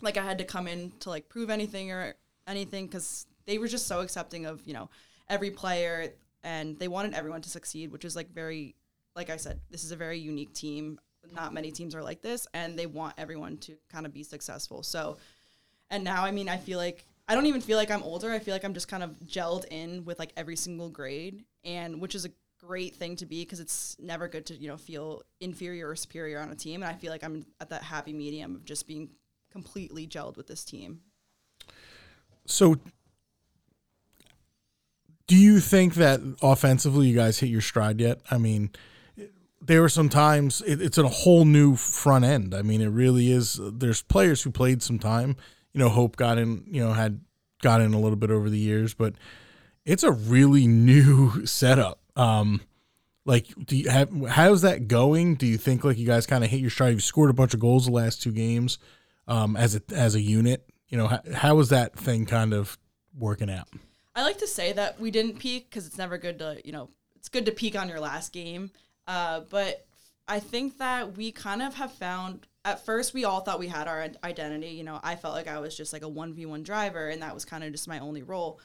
like 0.00 0.16
I 0.16 0.22
had 0.22 0.38
to 0.38 0.44
come 0.44 0.66
in 0.66 0.92
to 1.00 1.10
like 1.10 1.28
prove 1.28 1.50
anything 1.50 1.92
or 1.92 2.14
anything 2.46 2.86
because 2.86 3.26
they 3.44 3.58
were 3.58 3.68
just 3.68 3.86
so 3.86 4.00
accepting 4.00 4.46
of 4.46 4.66
you 4.66 4.72
know 4.72 4.88
every 5.28 5.50
player 5.50 6.08
and 6.42 6.78
they 6.78 6.88
wanted 6.88 7.14
everyone 7.14 7.42
to 7.42 7.50
succeed, 7.50 7.92
which 7.92 8.04
is 8.04 8.16
like 8.16 8.32
very 8.32 8.74
like 9.14 9.28
I 9.28 9.36
said, 9.36 9.60
this 9.70 9.84
is 9.84 9.92
a 9.92 9.96
very 9.96 10.18
unique 10.18 10.54
team. 10.54 10.98
Not 11.34 11.52
many 11.52 11.70
teams 11.70 11.94
are 11.94 12.02
like 12.02 12.22
this, 12.22 12.46
and 12.54 12.78
they 12.78 12.86
want 12.86 13.14
everyone 13.18 13.58
to 13.58 13.76
kind 13.90 14.06
of 14.06 14.14
be 14.14 14.22
successful. 14.22 14.82
So, 14.82 15.18
and 15.90 16.02
now 16.02 16.24
I 16.24 16.30
mean, 16.30 16.48
I 16.48 16.56
feel 16.56 16.78
like 16.78 17.04
I 17.28 17.34
don't 17.34 17.46
even 17.46 17.60
feel 17.60 17.76
like 17.76 17.90
I'm 17.90 18.02
older. 18.02 18.32
I 18.32 18.38
feel 18.38 18.54
like 18.54 18.64
I'm 18.64 18.74
just 18.74 18.88
kind 18.88 19.02
of 19.02 19.10
gelled 19.20 19.66
in 19.70 20.04
with 20.04 20.18
like 20.18 20.32
every 20.38 20.56
single 20.56 20.88
grade, 20.88 21.44
and 21.64 22.00
which 22.00 22.14
is 22.14 22.24
a 22.24 22.30
great 22.64 22.94
thing 22.94 23.16
to 23.16 23.26
be 23.26 23.42
because 23.42 23.60
it's 23.60 23.96
never 23.98 24.28
good 24.28 24.46
to 24.46 24.54
you 24.54 24.68
know 24.68 24.76
feel 24.76 25.22
inferior 25.40 25.88
or 25.88 25.96
superior 25.96 26.40
on 26.40 26.50
a 26.50 26.54
team. 26.54 26.82
And 26.82 26.90
I 26.90 26.94
feel 26.94 27.10
like 27.10 27.24
I'm 27.24 27.44
at 27.60 27.70
that 27.70 27.82
happy 27.82 28.12
medium 28.12 28.54
of 28.54 28.64
just 28.64 28.86
being 28.86 29.10
completely 29.50 30.06
gelled 30.06 30.36
with 30.36 30.46
this 30.46 30.64
team. 30.64 31.00
So, 32.46 32.76
do 35.26 35.36
you 35.36 35.60
think 35.60 35.94
that 35.94 36.20
offensively 36.42 37.08
you 37.08 37.14
guys 37.14 37.38
hit 37.38 37.48
your 37.48 37.60
stride 37.60 38.00
yet? 38.00 38.20
I 38.30 38.38
mean, 38.38 38.70
there 39.60 39.80
were 39.80 39.88
some 39.88 40.08
times 40.08 40.62
it, 40.66 40.80
it's 40.80 40.98
a 40.98 41.06
whole 41.06 41.44
new 41.44 41.76
front 41.76 42.24
end. 42.24 42.54
I 42.54 42.62
mean, 42.62 42.80
it 42.80 42.88
really 42.88 43.30
is. 43.30 43.60
There's 43.60 44.02
players 44.02 44.42
who 44.42 44.50
played 44.50 44.82
some 44.82 44.98
time. 44.98 45.36
You 45.72 45.80
know, 45.80 45.88
Hope 45.88 46.16
got 46.16 46.38
in. 46.38 46.64
You 46.66 46.84
know, 46.84 46.92
had 46.92 47.20
got 47.62 47.80
in 47.80 47.94
a 47.94 48.00
little 48.00 48.16
bit 48.16 48.30
over 48.30 48.50
the 48.50 48.58
years, 48.58 48.94
but 48.94 49.14
it's 49.84 50.02
a 50.02 50.12
really 50.12 50.66
new 50.68 51.46
setup. 51.46 52.01
Um, 52.16 52.60
like, 53.24 53.46
do 53.64 53.76
you 53.76 53.88
have 53.88 54.10
how's 54.28 54.62
that 54.62 54.88
going? 54.88 55.36
Do 55.36 55.46
you 55.46 55.56
think 55.56 55.84
like 55.84 55.98
you 55.98 56.06
guys 56.06 56.26
kind 56.26 56.42
of 56.42 56.50
hit 56.50 56.60
your 56.60 56.70
stride? 56.70 56.92
You've 56.92 57.02
scored 57.02 57.30
a 57.30 57.34
bunch 57.34 57.54
of 57.54 57.60
goals 57.60 57.86
the 57.86 57.92
last 57.92 58.22
two 58.22 58.32
games, 58.32 58.78
um, 59.28 59.56
as 59.56 59.76
a 59.76 59.82
as 59.94 60.14
a 60.14 60.20
unit. 60.20 60.68
You 60.88 60.98
know, 60.98 61.06
how, 61.06 61.20
how 61.34 61.58
is 61.60 61.68
that 61.70 61.96
thing 61.96 62.26
kind 62.26 62.52
of 62.52 62.78
working 63.16 63.48
out? 63.48 63.68
I 64.14 64.22
like 64.22 64.38
to 64.38 64.46
say 64.46 64.72
that 64.72 65.00
we 65.00 65.10
didn't 65.10 65.38
peak 65.38 65.70
because 65.70 65.86
it's 65.86 65.98
never 65.98 66.18
good 66.18 66.38
to, 66.40 66.60
you 66.64 66.72
know, 66.72 66.90
it's 67.16 67.28
good 67.28 67.46
to 67.46 67.52
peak 67.52 67.76
on 67.76 67.88
your 67.88 68.00
last 68.00 68.32
game. 68.32 68.70
Uh, 69.06 69.40
but 69.48 69.86
I 70.28 70.38
think 70.40 70.78
that 70.78 71.16
we 71.16 71.32
kind 71.32 71.62
of 71.62 71.74
have 71.74 71.92
found, 71.92 72.46
at 72.64 72.84
first, 72.84 73.14
we 73.14 73.24
all 73.24 73.40
thought 73.40 73.58
we 73.58 73.68
had 73.68 73.88
our 73.88 74.08
identity. 74.22 74.68
You 74.68 74.84
know, 74.84 75.00
I 75.02 75.16
felt 75.16 75.34
like 75.34 75.48
I 75.48 75.58
was 75.60 75.76
just 75.76 75.92
like 75.92 76.02
a 76.02 76.10
1v1 76.10 76.62
driver, 76.62 77.08
and 77.08 77.22
that 77.22 77.34
was 77.34 77.44
kind 77.44 77.64
of 77.64 77.72
just 77.72 77.88
my 77.88 78.00
only 78.00 78.22
role. 78.22 78.60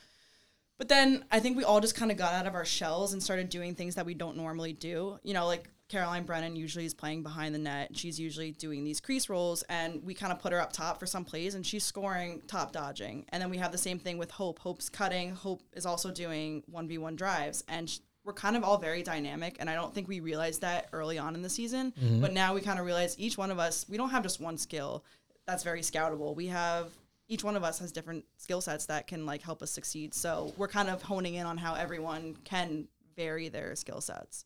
But 0.78 0.90
then 0.90 1.26
I 1.32 1.40
think 1.40 1.58
we 1.58 1.64
all 1.64 1.80
just 1.80 1.96
kind 1.96 2.12
of 2.12 2.18
got 2.18 2.34
out 2.34 2.46
of 2.46 2.54
our 2.54 2.66
shells 2.66 3.14
and 3.14 3.22
started 3.22 3.50
doing 3.50 3.76
things 3.76 3.96
that 3.96 4.06
we 4.06 4.14
don't 4.14 4.38
normally 4.38 4.74
do. 4.74 5.20
You 5.24 5.34
know, 5.34 5.48
like 5.48 5.70
Caroline 5.90 6.24
Brennan 6.24 6.56
usually 6.56 6.86
is 6.86 6.94
playing 6.94 7.24
behind 7.24 7.56
the 7.56 7.60
net. 7.60 7.96
She's 7.96 8.20
usually 8.20 8.52
doing 8.52 8.84
these 8.84 9.00
crease 9.00 9.30
rolls, 9.30 9.64
and 9.70 10.04
we 10.04 10.14
kind 10.14 10.32
of 10.32 10.40
put 10.40 10.52
her 10.52 10.62
up 10.62 10.74
top 10.74 11.00
for 11.00 11.06
some 11.06 11.26
plays, 11.26 11.56
and 11.56 11.66
she's 11.66 11.84
scoring 11.84 12.42
top 12.48 12.74
dodging. 12.74 13.26
And 13.30 13.42
then 13.42 13.50
we 13.50 13.58
have 13.58 13.72
the 13.72 13.78
same 13.78 13.98
thing 13.98 14.18
with 14.18 14.30
Hope. 14.32 14.60
Hope's 14.60 14.90
cutting. 14.90 15.32
Hope 15.32 15.64
is 15.74 15.86
also 15.86 16.12
doing 16.12 16.64
1v1 16.72 17.16
drives. 17.16 17.64
And 17.68 17.90
sh- 17.90 18.00
we're 18.24 18.34
kind 18.34 18.58
of 18.58 18.64
all 18.64 18.78
very 18.78 19.02
dynamic. 19.02 19.56
And 19.60 19.70
I 19.70 19.76
don't 19.76 19.96
think 19.96 20.10
we 20.10 20.20
realized 20.20 20.60
that 20.62 20.90
early 20.92 21.18
on 21.18 21.34
in 21.34 21.42
the 21.42 21.50
season. 21.50 21.94
Mm-hmm. 21.94 22.20
But 22.20 22.34
now 22.34 22.54
we 22.54 22.60
kind 22.60 22.78
of 22.78 22.86
realize 22.86 23.16
each 23.18 23.38
one 23.38 23.50
of 23.50 23.58
us, 23.58 23.86
we 23.88 23.96
don't 23.96 24.10
have 24.10 24.24
just 24.24 24.42
one 24.42 24.58
skill 24.58 25.06
that's 25.48 25.64
very 25.64 25.82
scoutable. 25.82 26.36
We 26.36 26.48
have 26.48 26.92
each 27.28 27.44
one 27.44 27.56
of 27.56 27.64
us 27.64 27.80
has 27.80 27.92
different 27.92 28.26
skill 28.38 28.62
sets 28.62 28.86
that 28.86 29.08
can 29.08 29.26
like 29.26 29.42
help 29.42 29.62
us 29.62 29.72
succeed. 29.72 30.14
So 30.14 30.54
we're 30.58 30.68
kind 30.68 30.90
of 30.90 31.02
honing 31.02 31.36
in 31.36 31.46
on 31.46 31.58
how 31.58 31.76
everyone 31.76 32.38
can 32.44 32.88
vary 33.16 33.50
their 33.50 33.76
skill 33.76 34.02
sets. 34.02 34.46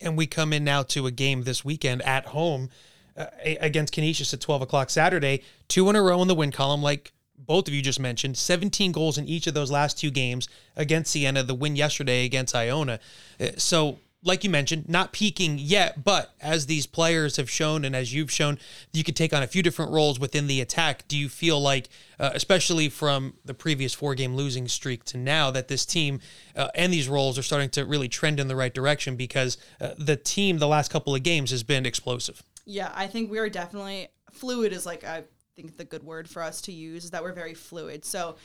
and 0.00 0.16
we 0.16 0.26
come 0.26 0.52
in 0.52 0.64
now 0.64 0.82
to 0.82 1.06
a 1.06 1.10
game 1.12 1.44
this 1.44 1.64
weekend 1.64 2.02
at 2.02 2.26
home 2.26 2.68
uh, 3.16 3.26
against 3.60 3.92
Canisius 3.92 4.34
at 4.34 4.40
12 4.40 4.62
o'clock 4.62 4.90
Saturday, 4.90 5.42
two 5.68 5.88
in 5.88 5.96
a 5.96 6.02
row 6.02 6.20
in 6.22 6.28
the 6.28 6.34
win 6.34 6.50
column, 6.50 6.82
like 6.82 7.12
both 7.38 7.68
of 7.68 7.74
you 7.74 7.82
just 7.82 8.00
mentioned, 8.00 8.36
17 8.36 8.90
goals 8.92 9.16
in 9.18 9.28
each 9.28 9.46
of 9.46 9.54
those 9.54 9.70
last 9.70 9.98
two 9.98 10.10
games 10.10 10.48
against 10.76 11.12
Siena, 11.12 11.42
the 11.42 11.54
win 11.54 11.76
yesterday 11.76 12.24
against 12.24 12.54
Iona. 12.54 12.98
Uh, 13.40 13.48
So, 13.58 13.98
like 14.24 14.44
you 14.44 14.50
mentioned, 14.50 14.88
not 14.88 15.12
peaking 15.12 15.58
yet, 15.58 16.04
but 16.04 16.34
as 16.40 16.66
these 16.66 16.86
players 16.86 17.36
have 17.36 17.50
shown 17.50 17.84
and 17.84 17.96
as 17.96 18.14
you've 18.14 18.30
shown, 18.30 18.58
you 18.92 19.02
could 19.02 19.16
take 19.16 19.32
on 19.32 19.42
a 19.42 19.46
few 19.46 19.62
different 19.62 19.90
roles 19.90 20.20
within 20.20 20.46
the 20.46 20.60
attack. 20.60 21.06
Do 21.08 21.18
you 21.18 21.28
feel 21.28 21.60
like, 21.60 21.88
uh, 22.20 22.30
especially 22.32 22.88
from 22.88 23.34
the 23.44 23.54
previous 23.54 23.92
four 23.92 24.14
game 24.14 24.36
losing 24.36 24.68
streak 24.68 25.04
to 25.06 25.18
now, 25.18 25.50
that 25.50 25.68
this 25.68 25.84
team 25.84 26.20
uh, 26.54 26.68
and 26.74 26.92
these 26.92 27.08
roles 27.08 27.36
are 27.38 27.42
starting 27.42 27.70
to 27.70 27.84
really 27.84 28.08
trend 28.08 28.38
in 28.38 28.46
the 28.46 28.56
right 28.56 28.72
direction 28.72 29.16
because 29.16 29.58
uh, 29.80 29.90
the 29.98 30.16
team 30.16 30.58
the 30.58 30.68
last 30.68 30.90
couple 30.90 31.14
of 31.14 31.22
games 31.22 31.50
has 31.50 31.64
been 31.64 31.84
explosive? 31.84 32.44
Yeah, 32.64 32.92
I 32.94 33.08
think 33.08 33.30
we 33.30 33.38
are 33.38 33.48
definitely 33.48 34.08
fluid 34.30 34.72
is 34.72 34.86
like 34.86 35.04
I 35.04 35.24
think 35.56 35.76
the 35.76 35.84
good 35.84 36.04
word 36.04 36.28
for 36.28 36.42
us 36.42 36.60
to 36.62 36.72
use 36.72 37.04
is 37.04 37.10
that 37.10 37.22
we're 37.22 37.32
very 37.32 37.54
fluid. 37.54 38.04
So 38.04 38.36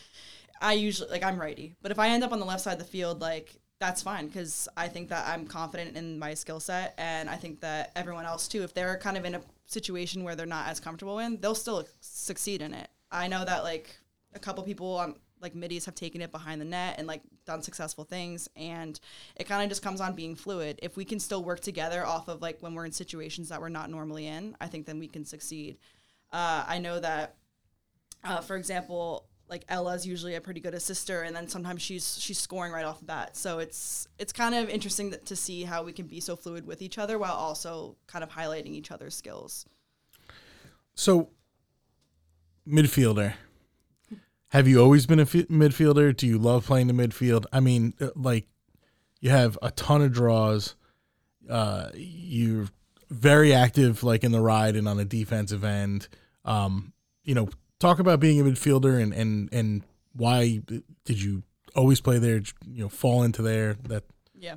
I 0.60 0.74
usually 0.74 1.12
like 1.12 1.24
I'm 1.24 1.40
righty, 1.40 1.76
but 1.84 1.92
if 1.92 2.00
I 2.00 2.10
end 2.10 2.24
up 2.24 2.32
on 2.32 2.40
the 2.40 2.46
left 2.46 2.62
side 2.62 2.74
of 2.74 2.80
the 2.80 2.86
field, 2.86 3.22
like 3.22 3.56
that's 3.80 4.02
fine 4.02 4.28
because 4.28 4.68
I 4.76 4.88
think 4.88 5.10
that 5.10 5.28
I'm 5.28 5.46
confident 5.46 5.96
in 5.96 6.18
my 6.18 6.34
skill 6.34 6.60
set, 6.60 6.96
and 6.98 7.30
I 7.30 7.36
think 7.36 7.62
that 7.62 7.92
everyone 7.96 8.26
else 8.26 8.48
too. 8.48 8.64
If 8.64 8.74
they're 8.74 8.98
kind 8.98 9.18
of 9.18 9.26
in 9.26 9.36
a 9.36 9.42
situation 9.66 10.24
where 10.24 10.36
they're 10.36 10.46
not 10.46 10.68
as 10.68 10.80
comfortable 10.80 11.20
in, 11.20 11.40
they'll 11.40 11.56
still 11.56 11.86
succeed 12.00 12.62
in 12.62 12.74
it. 12.74 12.90
I 13.12 13.28
know 13.28 13.46
that 13.46 13.64
like 13.64 13.96
a 14.34 14.40
couple 14.40 14.64
people 14.64 14.96
on 14.98 15.16
like 15.42 15.56
middies 15.56 15.86
have 15.86 15.96
taken 15.96 16.22
it 16.22 16.32
behind 16.32 16.60
the 16.60 16.66
net 16.66 16.96
and 16.98 17.08
like 17.08 17.22
done 17.46 17.62
successful 17.62 18.04
things 18.04 18.50
and 18.56 19.00
it 19.36 19.46
kind 19.48 19.62
of 19.62 19.70
just 19.70 19.84
comes 19.84 20.02
on 20.02 20.16
being 20.16 20.36
fluid 20.36 20.80
if 20.82 20.98
we 20.98 21.06
can 21.06 21.20
still 21.20 21.44
work 21.44 21.60
together 21.60 22.06
off 22.06 22.28
of 22.28 22.42
like 22.42 22.58
when 22.62 22.74
we're 22.74 22.86
in 22.86 22.92
situations 22.92 23.50
that 23.50 23.62
we're 23.62 23.70
not 23.70 23.90
normally 23.90 24.28
in 24.28 24.56
i 24.60 24.68
think 24.68 24.86
then 24.86 25.00
we 25.00 25.08
can 25.08 25.24
succeed 25.24 25.78
uh, 26.34 26.66
i 26.68 26.80
know 26.80 27.00
that 27.00 27.36
uh, 28.24 28.42
for 28.42 28.56
example 28.56 29.28
like 29.50 29.64
ella's 29.70 30.06
usually 30.06 30.36
a 30.36 30.42
pretty 30.42 30.60
good 30.60 30.74
assister 30.74 31.22
and 31.22 31.36
then 31.36 31.48
sometimes 31.48 31.82
she's 31.82 32.18
she's 32.20 32.38
scoring 32.38 32.72
right 32.72 32.86
off 32.86 33.00
the 33.00 33.06
bat 33.06 33.36
so 33.38 33.60
it's 33.60 34.08
it's 34.20 34.34
kind 34.34 34.54
of 34.54 34.70
interesting 34.70 35.14
to 35.24 35.36
see 35.36 35.64
how 35.64 35.84
we 35.84 35.94
can 35.94 36.06
be 36.06 36.20
so 36.20 36.36
fluid 36.36 36.66
with 36.68 36.82
each 36.82 36.98
other 36.98 37.18
while 37.18 37.34
also 37.34 37.96
kind 38.08 38.24
of 38.24 38.30
highlighting 38.32 38.68
each 38.74 38.92
other's 38.92 39.16
skills 39.16 39.66
So, 40.96 41.30
midfielder. 42.68 43.34
Have 44.50 44.68
you 44.68 44.82
always 44.82 45.06
been 45.06 45.20
a 45.20 45.26
midfielder? 45.26 46.16
Do 46.16 46.26
you 46.26 46.38
love 46.38 46.66
playing 46.66 46.88
the 46.88 46.94
midfield? 46.94 47.46
I 47.52 47.60
mean, 47.60 47.94
uh, 48.00 48.10
like, 48.16 48.48
you 49.20 49.30
have 49.30 49.58
a 49.62 49.72
ton 49.72 50.02
of 50.02 50.14
draws. 50.14 50.76
Uh, 51.50 51.90
you're 51.94 52.68
very 53.10 53.54
active, 53.54 54.04
like 54.04 54.24
in 54.24 54.32
the 54.32 54.40
ride 54.42 54.76
and 54.76 54.88
on 54.88 54.98
the 54.98 55.06
defensive 55.06 55.64
end. 55.64 56.08
Um, 56.46 56.94
you 57.24 57.36
know, 57.36 57.50
talk 57.80 58.00
about 58.00 58.20
being 58.20 58.40
a 58.40 58.44
midfielder 58.44 59.02
and 59.02 59.14
and 59.14 59.50
and 59.52 59.84
why 60.14 60.62
did 61.06 61.22
you 61.22 61.44
always 61.76 62.02
play 62.02 62.20
there? 62.20 62.42
You 62.66 62.84
know, 62.84 62.90
fall 62.90 63.24
into 63.24 63.42
there. 63.42 63.76
That 63.88 64.04
Yeah. 64.34 64.56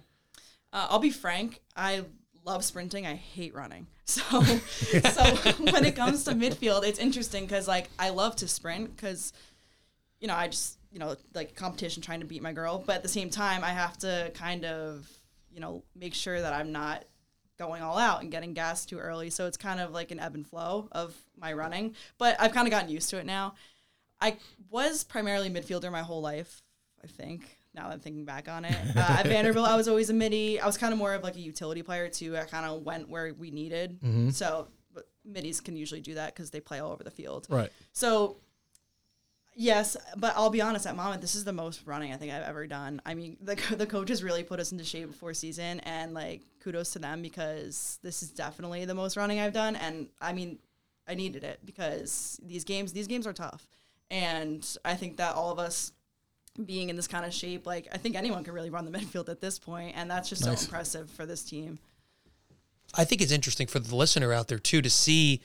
Uh, 0.73 0.87
I'll 0.91 0.99
be 0.99 1.11
frank. 1.11 1.61
I 1.77 2.05
love 2.45 2.65
sprinting. 2.65 3.07
I 3.07 3.15
hate 3.15 3.55
running. 3.55 3.87
So, 4.11 4.43
so 4.43 5.23
when 5.71 5.85
it 5.85 5.95
comes 5.95 6.25
to 6.25 6.33
midfield, 6.33 6.83
it's 6.83 6.99
interesting 6.99 7.45
because 7.45 7.69
like 7.69 7.89
I 7.97 8.09
love 8.09 8.35
to 8.37 8.49
sprint 8.49 8.97
because, 8.97 9.33
you 10.19 10.27
know, 10.27 10.35
I 10.35 10.49
just 10.49 10.79
you 10.91 10.99
know 10.99 11.15
like 11.33 11.55
competition 11.55 12.03
trying 12.03 12.19
to 12.19 12.27
beat 12.27 12.43
my 12.43 12.53
girl, 12.53 12.83
but 12.85 12.97
at 12.97 13.03
the 13.05 13.09
same 13.09 13.31
time 13.31 13.63
I 13.63 13.71
have 13.71 13.97
to 13.99 14.33
kind 14.35 14.65
of 14.65 15.09
you 15.53 15.61
know 15.61 15.85
make 15.95 16.15
sure 16.15 16.41
that 16.41 16.53
I'm 16.53 16.73
not 16.73 17.05
going 17.61 17.83
all 17.83 17.99
out 17.99 18.23
and 18.23 18.31
getting 18.33 18.55
gas 18.55 18.87
too 18.87 18.99
early. 18.99 19.29
So 19.29 19.47
it's 19.47 19.59
kind 19.59 19.81
of 19.81 19.93
like 19.93 20.11
an 20.11 20.19
ebb 20.19 20.35
and 20.35 20.47
flow 20.47 20.89
of 20.93 21.15
my 21.39 21.53
running, 21.53 21.95
but 22.17 22.35
I've 22.41 22.53
kind 22.53 22.67
of 22.67 22.71
gotten 22.71 22.89
used 22.89 23.11
to 23.11 23.19
it 23.19 23.27
now. 23.27 23.55
I 24.19 24.39
was 24.71 25.05
primarily 25.05 25.51
midfielder 25.51 25.93
my 25.93 26.01
whole 26.01 26.23
life, 26.23 26.63
I 27.05 27.07
think. 27.07 27.59
Now 27.75 27.89
that 27.89 27.93
I'm 27.93 28.01
thinking 28.01 28.25
back 28.25 28.49
on 28.49 28.65
it, 28.65 28.75
uh, 28.97 29.01
at 29.19 29.27
Vanderbilt, 29.27 29.69
I 29.69 29.77
was 29.77 29.89
always 29.89 30.09
a 30.09 30.15
midi. 30.15 30.59
I 30.59 30.65
was 30.65 30.79
kind 30.79 30.93
of 30.93 30.99
more 30.99 31.13
of 31.13 31.23
like 31.23 31.37
a 31.37 31.41
utility 31.41 31.83
player 31.83 32.09
too. 32.09 32.35
I 32.35 32.45
kind 32.45 32.65
of 32.65 32.83
went 32.83 33.11
where 33.11 33.35
we 33.35 33.51
needed. 33.51 33.99
So, 34.33 34.69
but 34.95 35.07
middies 35.23 35.61
can 35.61 35.77
usually 35.77 36.01
do 36.01 36.15
that 36.15 36.35
because 36.35 36.51
they 36.51 36.61
play 36.61 36.81
all 36.81 36.93
over 36.93 37.05
the 37.05 37.11
field. 37.11 37.47
right. 37.51 37.71
So, 37.93 38.39
yes, 39.61 39.97
but 40.17 40.33
I'll 40.37 40.51
be 40.51 40.63
honest, 40.63 40.87
at 40.87 40.97
Monmouth, 40.97 41.21
this 41.21 41.35
is 41.35 41.45
the 41.45 41.53
most 41.53 41.83
running 41.85 42.13
I 42.13 42.17
think 42.17 42.33
I've 42.33 42.43
ever 42.43 42.67
done. 42.67 43.01
I 43.05 43.15
mean, 43.15 43.37
the, 43.41 43.55
the 43.77 43.87
coaches 43.87 44.25
really 44.25 44.43
put 44.43 44.59
us 44.59 44.73
into 44.73 44.85
shape 44.85 45.09
before 45.09 45.35
season, 45.35 45.81
and 45.81 46.15
like 46.15 46.41
kudos 46.61 46.93
to 46.95 46.99
them 46.99 47.23
because 47.23 47.99
this 48.03 48.23
is 48.23 48.31
definitely 48.31 48.85
the 48.87 48.95
most 48.95 49.17
running 49.17 49.39
I've 49.39 49.53
done. 49.53 49.77
And 49.77 50.09
I 50.21 50.33
mean, 50.33 50.59
I 51.07 51.15
needed 51.15 51.45
it 51.45 51.61
because 51.65 52.41
these 52.43 52.65
games 52.65 52.93
these 52.93 53.07
games 53.07 53.27
are 53.27 53.33
tough, 53.33 53.67
and 54.11 54.67
I 54.85 54.95
think 54.95 55.19
that 55.19 55.35
all 55.35 55.53
of 55.53 55.59
us 55.59 55.93
being 56.65 56.89
in 56.89 56.97
this 56.97 57.07
kind 57.07 57.25
of 57.25 57.33
shape, 57.33 57.67
like 57.67 57.87
I 57.93 57.99
think 57.99 58.17
anyone 58.17 58.43
can 58.43 58.55
really 58.55 58.71
run 58.71 58.91
the 58.91 58.99
midfield 58.99 59.29
at 59.29 59.41
this 59.41 59.59
point, 59.59 59.95
and 59.97 60.11
that's 60.11 60.29
just 60.29 60.45
Nice. 60.45 60.61
so 60.61 60.65
impressive 60.65 61.11
for 61.11 61.27
this 61.27 61.43
team. 61.43 61.79
I 62.95 63.05
think 63.05 63.21
it's 63.21 63.31
interesting 63.31 63.69
for 63.69 63.79
the 63.79 63.95
listener 63.95 64.33
out 64.33 64.49
there 64.49 64.59
too 64.59 64.83
to 64.83 64.91
see 64.91 65.41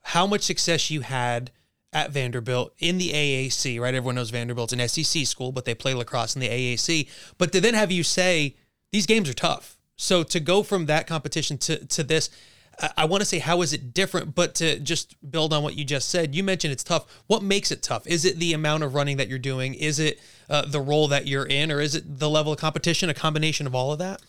how 0.00 0.26
much 0.26 0.42
success 0.42 0.90
you 0.90 1.02
had 1.02 1.50
at 1.92 2.10
Vanderbilt 2.10 2.74
in 2.78 2.98
the 2.98 3.10
AAC, 3.10 3.80
right? 3.80 3.94
Everyone 3.94 4.16
knows 4.16 4.30
Vanderbilt's 4.30 4.72
an 4.72 4.86
SEC 4.88 5.26
school, 5.26 5.52
but 5.52 5.64
they 5.64 5.74
play 5.74 5.94
lacrosse 5.94 6.34
in 6.34 6.40
the 6.40 6.48
AAC. 6.48 7.08
But 7.38 7.52
to 7.52 7.60
then 7.60 7.74
have 7.74 7.90
you 7.90 8.02
say 8.02 8.56
these 8.92 9.06
games 9.06 9.28
are 9.28 9.34
tough. 9.34 9.78
So 9.96 10.22
to 10.22 10.40
go 10.40 10.62
from 10.62 10.86
that 10.86 11.06
competition 11.06 11.58
to 11.58 11.84
to 11.86 12.02
this, 12.02 12.30
I, 12.78 12.90
I 12.98 13.04
want 13.06 13.22
to 13.22 13.24
say 13.24 13.38
how 13.38 13.62
is 13.62 13.72
it 13.72 13.92
different? 13.94 14.34
But 14.34 14.54
to 14.56 14.78
just 14.78 15.16
build 15.30 15.52
on 15.52 15.62
what 15.62 15.76
you 15.76 15.84
just 15.84 16.08
said, 16.08 16.34
you 16.34 16.44
mentioned 16.44 16.72
it's 16.72 16.84
tough. 16.84 17.06
What 17.26 17.42
makes 17.42 17.70
it 17.70 17.82
tough? 17.82 18.06
Is 18.06 18.24
it 18.24 18.38
the 18.38 18.52
amount 18.52 18.84
of 18.84 18.94
running 18.94 19.16
that 19.16 19.28
you're 19.28 19.38
doing? 19.38 19.74
Is 19.74 19.98
it 19.98 20.20
uh, 20.48 20.66
the 20.66 20.80
role 20.80 21.08
that 21.08 21.26
you're 21.26 21.46
in, 21.46 21.72
or 21.72 21.80
is 21.80 21.94
it 21.94 22.18
the 22.18 22.30
level 22.30 22.52
of 22.52 22.58
competition? 22.58 23.08
A 23.08 23.14
combination 23.14 23.66
of 23.66 23.74
all 23.74 23.92
of 23.92 23.98
that. 23.98 24.22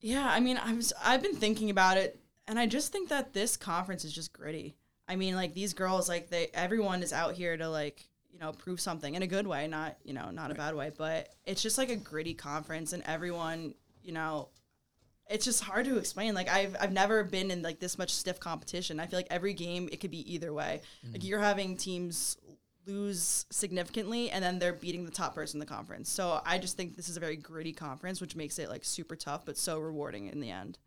Yeah, 0.00 0.28
I 0.28 0.40
mean, 0.40 0.58
I 0.58 0.72
was 0.72 0.92
I've 1.02 1.22
been 1.22 1.36
thinking 1.36 1.70
about 1.70 1.98
it, 1.98 2.18
and 2.48 2.58
I 2.58 2.66
just 2.66 2.90
think 2.90 3.10
that 3.10 3.32
this 3.32 3.56
conference 3.56 4.04
is 4.04 4.12
just 4.12 4.32
gritty. 4.32 4.76
I 5.08 5.16
mean, 5.16 5.34
like 5.34 5.54
these 5.54 5.74
girls, 5.74 6.08
like 6.08 6.30
they 6.30 6.48
everyone 6.54 7.02
is 7.02 7.12
out 7.12 7.34
here 7.34 7.56
to 7.56 7.68
like 7.68 8.06
you 8.32 8.38
know 8.38 8.52
prove 8.52 8.80
something 8.80 9.14
in 9.14 9.22
a 9.22 9.26
good 9.26 9.46
way, 9.46 9.66
not 9.68 9.96
you 10.04 10.14
know 10.14 10.30
not 10.30 10.50
a 10.50 10.54
bad 10.54 10.74
way, 10.74 10.90
but 10.96 11.34
it's 11.44 11.62
just 11.62 11.78
like 11.78 11.90
a 11.90 11.96
gritty 11.96 12.34
conference, 12.34 12.92
and 12.92 13.02
everyone 13.06 13.74
you 14.02 14.12
know. 14.12 14.48
It's 15.30 15.46
just 15.46 15.64
hard 15.64 15.86
to 15.86 15.96
explain. 15.96 16.34
Like 16.34 16.50
I've 16.50 16.76
I've 16.78 16.92
never 16.92 17.24
been 17.24 17.50
in 17.50 17.62
like 17.62 17.80
this 17.80 17.96
much 17.96 18.10
stiff 18.10 18.38
competition. 18.38 19.00
I 19.00 19.06
feel 19.06 19.18
like 19.18 19.28
every 19.30 19.54
game 19.54 19.88
it 19.90 19.98
could 19.98 20.10
be 20.10 20.34
either 20.34 20.52
way. 20.52 20.82
Like 21.10 21.22
mm. 21.22 21.24
you're 21.24 21.40
having 21.40 21.78
teams 21.78 22.36
lose 22.86 23.46
significantly 23.50 24.30
and 24.30 24.44
then 24.44 24.58
they're 24.58 24.72
beating 24.72 25.04
the 25.04 25.10
top 25.10 25.34
person 25.34 25.56
in 25.56 25.60
the 25.60 25.66
conference. 25.66 26.10
So 26.10 26.40
I 26.44 26.58
just 26.58 26.76
think 26.76 26.96
this 26.96 27.08
is 27.08 27.16
a 27.16 27.20
very 27.20 27.36
gritty 27.36 27.72
conference, 27.72 28.20
which 28.20 28.36
makes 28.36 28.58
it 28.58 28.68
like 28.68 28.84
super 28.84 29.16
tough 29.16 29.44
but 29.44 29.56
so 29.56 29.78
rewarding 29.78 30.26
in 30.26 30.40
the 30.40 30.50
end. 30.50 30.78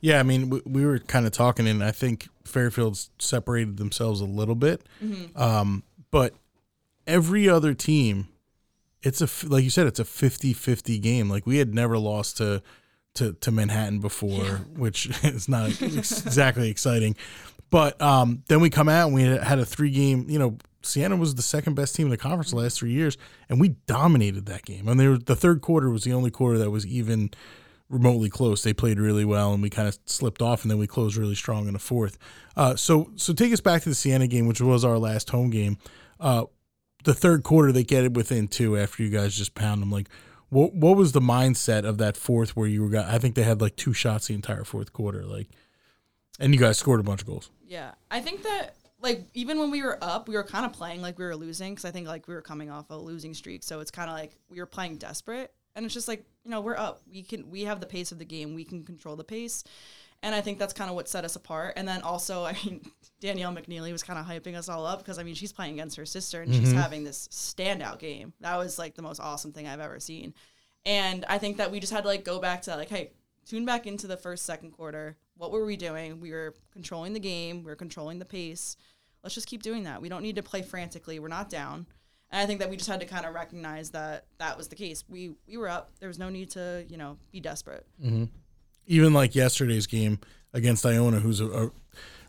Yeah, 0.00 0.20
I 0.20 0.22
mean, 0.22 0.50
we, 0.50 0.62
we 0.64 0.86
were 0.86 0.98
kind 0.98 1.26
of 1.26 1.32
talking, 1.32 1.66
and 1.66 1.82
I 1.82 1.90
think 1.90 2.28
Fairfield's 2.44 3.10
separated 3.18 3.76
themselves 3.76 4.20
a 4.20 4.24
little 4.24 4.54
bit. 4.54 4.82
Um, 5.36 5.82
but 6.10 6.34
every 7.06 7.48
other 7.48 7.74
team, 7.74 8.28
it's 9.02 9.20
a 9.20 9.48
like 9.48 9.64
you 9.64 9.70
said, 9.70 9.86
it's 9.86 10.00
a 10.00 10.04
50-50 10.04 11.00
game. 11.00 11.28
Like 11.28 11.46
we 11.46 11.58
had 11.58 11.74
never 11.74 11.98
lost 11.98 12.38
to 12.38 12.62
to, 13.14 13.32
to 13.34 13.50
Manhattan 13.50 13.98
before, 13.98 14.60
which 14.76 15.10
is 15.24 15.48
not 15.48 15.70
exactly 15.82 16.70
exciting. 16.70 17.16
But 17.70 18.00
um, 18.00 18.44
then 18.48 18.60
we 18.60 18.70
come 18.70 18.88
out 18.88 19.06
and 19.06 19.14
we 19.14 19.22
had 19.22 19.58
a 19.58 19.66
three 19.66 19.90
game. 19.90 20.26
You 20.28 20.38
know, 20.38 20.58
Siena 20.82 21.16
was 21.16 21.34
the 21.34 21.42
second 21.42 21.74
best 21.74 21.94
team 21.94 22.06
in 22.06 22.10
the 22.10 22.16
conference 22.16 22.50
the 22.50 22.56
last 22.56 22.78
three 22.78 22.92
years, 22.92 23.18
and 23.48 23.60
we 23.60 23.70
dominated 23.86 24.46
that 24.46 24.64
game. 24.64 24.88
And 24.88 24.98
they 24.98 25.08
were, 25.08 25.18
the 25.18 25.36
third 25.36 25.60
quarter 25.60 25.90
was 25.90 26.04
the 26.04 26.12
only 26.12 26.30
quarter 26.30 26.58
that 26.58 26.70
was 26.70 26.86
even 26.86 27.30
remotely 27.88 28.28
close. 28.28 28.62
They 28.62 28.72
played 28.72 28.98
really 28.98 29.24
well, 29.24 29.52
and 29.52 29.62
we 29.62 29.70
kind 29.70 29.88
of 29.88 29.98
slipped 30.04 30.42
off, 30.42 30.62
and 30.62 30.70
then 30.70 30.78
we 30.78 30.86
closed 30.86 31.16
really 31.16 31.34
strong 31.34 31.66
in 31.66 31.72
the 31.72 31.78
fourth. 31.78 32.18
Uh, 32.56 32.76
so, 32.76 33.10
so 33.16 33.32
take 33.32 33.52
us 33.52 33.60
back 33.60 33.82
to 33.82 33.88
the 33.88 33.94
Siena 33.94 34.26
game, 34.26 34.46
which 34.46 34.60
was 34.60 34.84
our 34.84 34.98
last 34.98 35.30
home 35.30 35.50
game. 35.50 35.78
Uh, 36.20 36.44
the 37.04 37.14
third 37.14 37.42
quarter, 37.42 37.72
they 37.72 37.84
get 37.84 38.04
it 38.04 38.14
within 38.14 38.48
two 38.48 38.76
after 38.76 39.02
you 39.02 39.10
guys 39.10 39.36
just 39.36 39.54
pound 39.54 39.80
them. 39.80 39.90
Like, 39.90 40.08
what 40.50 40.74
what 40.74 40.96
was 40.96 41.12
the 41.12 41.20
mindset 41.20 41.84
of 41.84 41.98
that 41.98 42.16
fourth 42.16 42.56
where 42.56 42.66
you 42.66 42.82
were? 42.82 42.88
Got, 42.88 43.06
I 43.06 43.18
think 43.18 43.34
they 43.34 43.42
had 43.42 43.60
like 43.60 43.76
two 43.76 43.92
shots 43.92 44.28
the 44.28 44.34
entire 44.34 44.64
fourth 44.64 44.92
quarter. 44.92 45.24
Like, 45.24 45.48
and 46.40 46.54
you 46.54 46.60
guys 46.60 46.78
scored 46.78 47.00
a 47.00 47.02
bunch 47.04 47.20
of 47.20 47.26
goals. 47.26 47.50
Yeah. 47.66 47.92
I 48.10 48.20
think 48.20 48.42
that 48.42 48.74
like 49.00 49.26
even 49.34 49.58
when 49.58 49.70
we 49.70 49.82
were 49.82 49.98
up, 50.02 50.28
we 50.28 50.34
were 50.34 50.44
kind 50.44 50.66
of 50.66 50.72
playing 50.72 51.02
like 51.02 51.18
we 51.18 51.24
were 51.24 51.36
losing 51.36 51.72
because 51.74 51.84
I 51.84 51.90
think 51.90 52.08
like 52.08 52.26
we 52.26 52.34
were 52.34 52.42
coming 52.42 52.70
off 52.70 52.90
a 52.90 52.96
losing 52.96 53.34
streak. 53.34 53.62
So 53.62 53.80
it's 53.80 53.90
kind 53.90 54.10
of 54.10 54.16
like 54.16 54.32
we 54.48 54.58
were 54.58 54.66
playing 54.66 54.96
desperate, 54.96 55.52
and 55.78 55.84
it's 55.84 55.94
just 55.94 56.08
like 56.08 56.24
you 56.44 56.50
know 56.50 56.60
we're 56.60 56.76
up. 56.76 57.00
We 57.08 57.22
can 57.22 57.48
we 57.50 57.62
have 57.62 57.78
the 57.78 57.86
pace 57.86 58.10
of 58.10 58.18
the 58.18 58.24
game. 58.24 58.54
We 58.54 58.64
can 58.64 58.84
control 58.84 59.14
the 59.14 59.22
pace, 59.22 59.62
and 60.24 60.34
I 60.34 60.40
think 60.40 60.58
that's 60.58 60.72
kind 60.72 60.90
of 60.90 60.96
what 60.96 61.08
set 61.08 61.24
us 61.24 61.36
apart. 61.36 61.74
And 61.76 61.86
then 61.86 62.02
also, 62.02 62.44
I 62.44 62.52
mean, 62.64 62.84
Danielle 63.20 63.54
McNeely 63.54 63.92
was 63.92 64.02
kind 64.02 64.18
of 64.18 64.26
hyping 64.26 64.56
us 64.56 64.68
all 64.68 64.84
up 64.84 64.98
because 64.98 65.18
I 65.18 65.22
mean 65.22 65.36
she's 65.36 65.52
playing 65.52 65.74
against 65.74 65.96
her 65.96 66.04
sister 66.04 66.42
and 66.42 66.52
she's 66.52 66.70
mm-hmm. 66.70 66.78
having 66.78 67.04
this 67.04 67.28
standout 67.28 68.00
game. 68.00 68.32
That 68.40 68.56
was 68.56 68.78
like 68.78 68.96
the 68.96 69.02
most 69.02 69.20
awesome 69.20 69.52
thing 69.52 69.68
I've 69.68 69.80
ever 69.80 70.00
seen. 70.00 70.34
And 70.84 71.24
I 71.28 71.38
think 71.38 71.58
that 71.58 71.70
we 71.70 71.78
just 71.78 71.92
had 71.92 72.02
to 72.02 72.08
like 72.08 72.24
go 72.24 72.40
back 72.40 72.62
to 72.62 72.74
like, 72.74 72.88
hey, 72.88 73.12
tune 73.46 73.64
back 73.64 73.86
into 73.86 74.08
the 74.08 74.16
first 74.16 74.44
second 74.44 74.72
quarter. 74.72 75.16
What 75.36 75.52
were 75.52 75.64
we 75.64 75.76
doing? 75.76 76.18
We 76.18 76.32
were 76.32 76.54
controlling 76.72 77.12
the 77.12 77.20
game. 77.20 77.62
We 77.62 77.70
were 77.70 77.76
controlling 77.76 78.18
the 78.18 78.24
pace. 78.24 78.76
Let's 79.22 79.34
just 79.34 79.46
keep 79.46 79.62
doing 79.62 79.84
that. 79.84 80.02
We 80.02 80.08
don't 80.08 80.22
need 80.22 80.36
to 80.36 80.42
play 80.42 80.62
frantically. 80.62 81.20
We're 81.20 81.28
not 81.28 81.50
down. 81.50 81.86
And 82.30 82.42
I 82.42 82.46
think 82.46 82.60
that 82.60 82.68
we 82.68 82.76
just 82.76 82.88
had 82.88 83.00
to 83.00 83.06
kind 83.06 83.24
of 83.24 83.34
recognize 83.34 83.90
that 83.90 84.26
that 84.38 84.56
was 84.56 84.68
the 84.68 84.76
case. 84.76 85.04
We 85.08 85.32
we 85.46 85.56
were 85.56 85.68
up. 85.68 85.92
There 86.00 86.08
was 86.08 86.18
no 86.18 86.28
need 86.28 86.50
to 86.50 86.84
you 86.88 86.96
know 86.96 87.16
be 87.32 87.40
desperate. 87.40 87.86
even 88.86 89.12
like 89.12 89.34
yesterday's 89.34 89.86
game 89.86 90.18
against 90.52 90.84
Iona, 90.84 91.20
who's 91.20 91.40
a, 91.40 91.46
a 91.46 91.70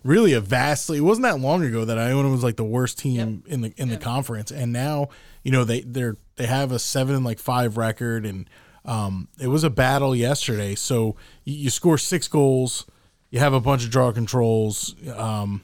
really 0.03 0.33
a 0.33 0.41
vastly. 0.41 0.97
It 0.97 1.01
wasn't 1.01 1.23
that 1.23 1.39
long 1.39 1.63
ago 1.63 1.85
that 1.85 1.97
Iona 1.97 2.29
was 2.29 2.43
like 2.43 2.57
the 2.57 2.63
worst 2.63 2.99
team 2.99 3.43
in 3.47 3.61
the 3.61 3.73
in 3.77 3.89
the 3.89 3.97
conference, 3.97 4.51
and 4.51 4.71
now 4.71 5.09
you 5.43 5.51
know 5.51 5.63
they 5.63 5.81
they're 5.81 6.17
they 6.35 6.45
have 6.45 6.71
a 6.71 6.79
seven 6.79 7.15
and 7.15 7.25
like 7.25 7.39
five 7.39 7.77
record, 7.77 8.25
and 8.25 8.49
um, 8.85 9.27
it 9.39 9.47
was 9.47 9.63
a 9.63 9.69
battle 9.69 10.15
yesterday. 10.15 10.75
So 10.75 11.15
you, 11.43 11.55
you 11.55 11.69
score 11.69 11.97
six 11.97 12.27
goals, 12.27 12.85
you 13.29 13.39
have 13.39 13.53
a 13.53 13.59
bunch 13.59 13.83
of 13.83 13.89
draw 13.91 14.11
controls. 14.11 14.95
Um, 15.15 15.61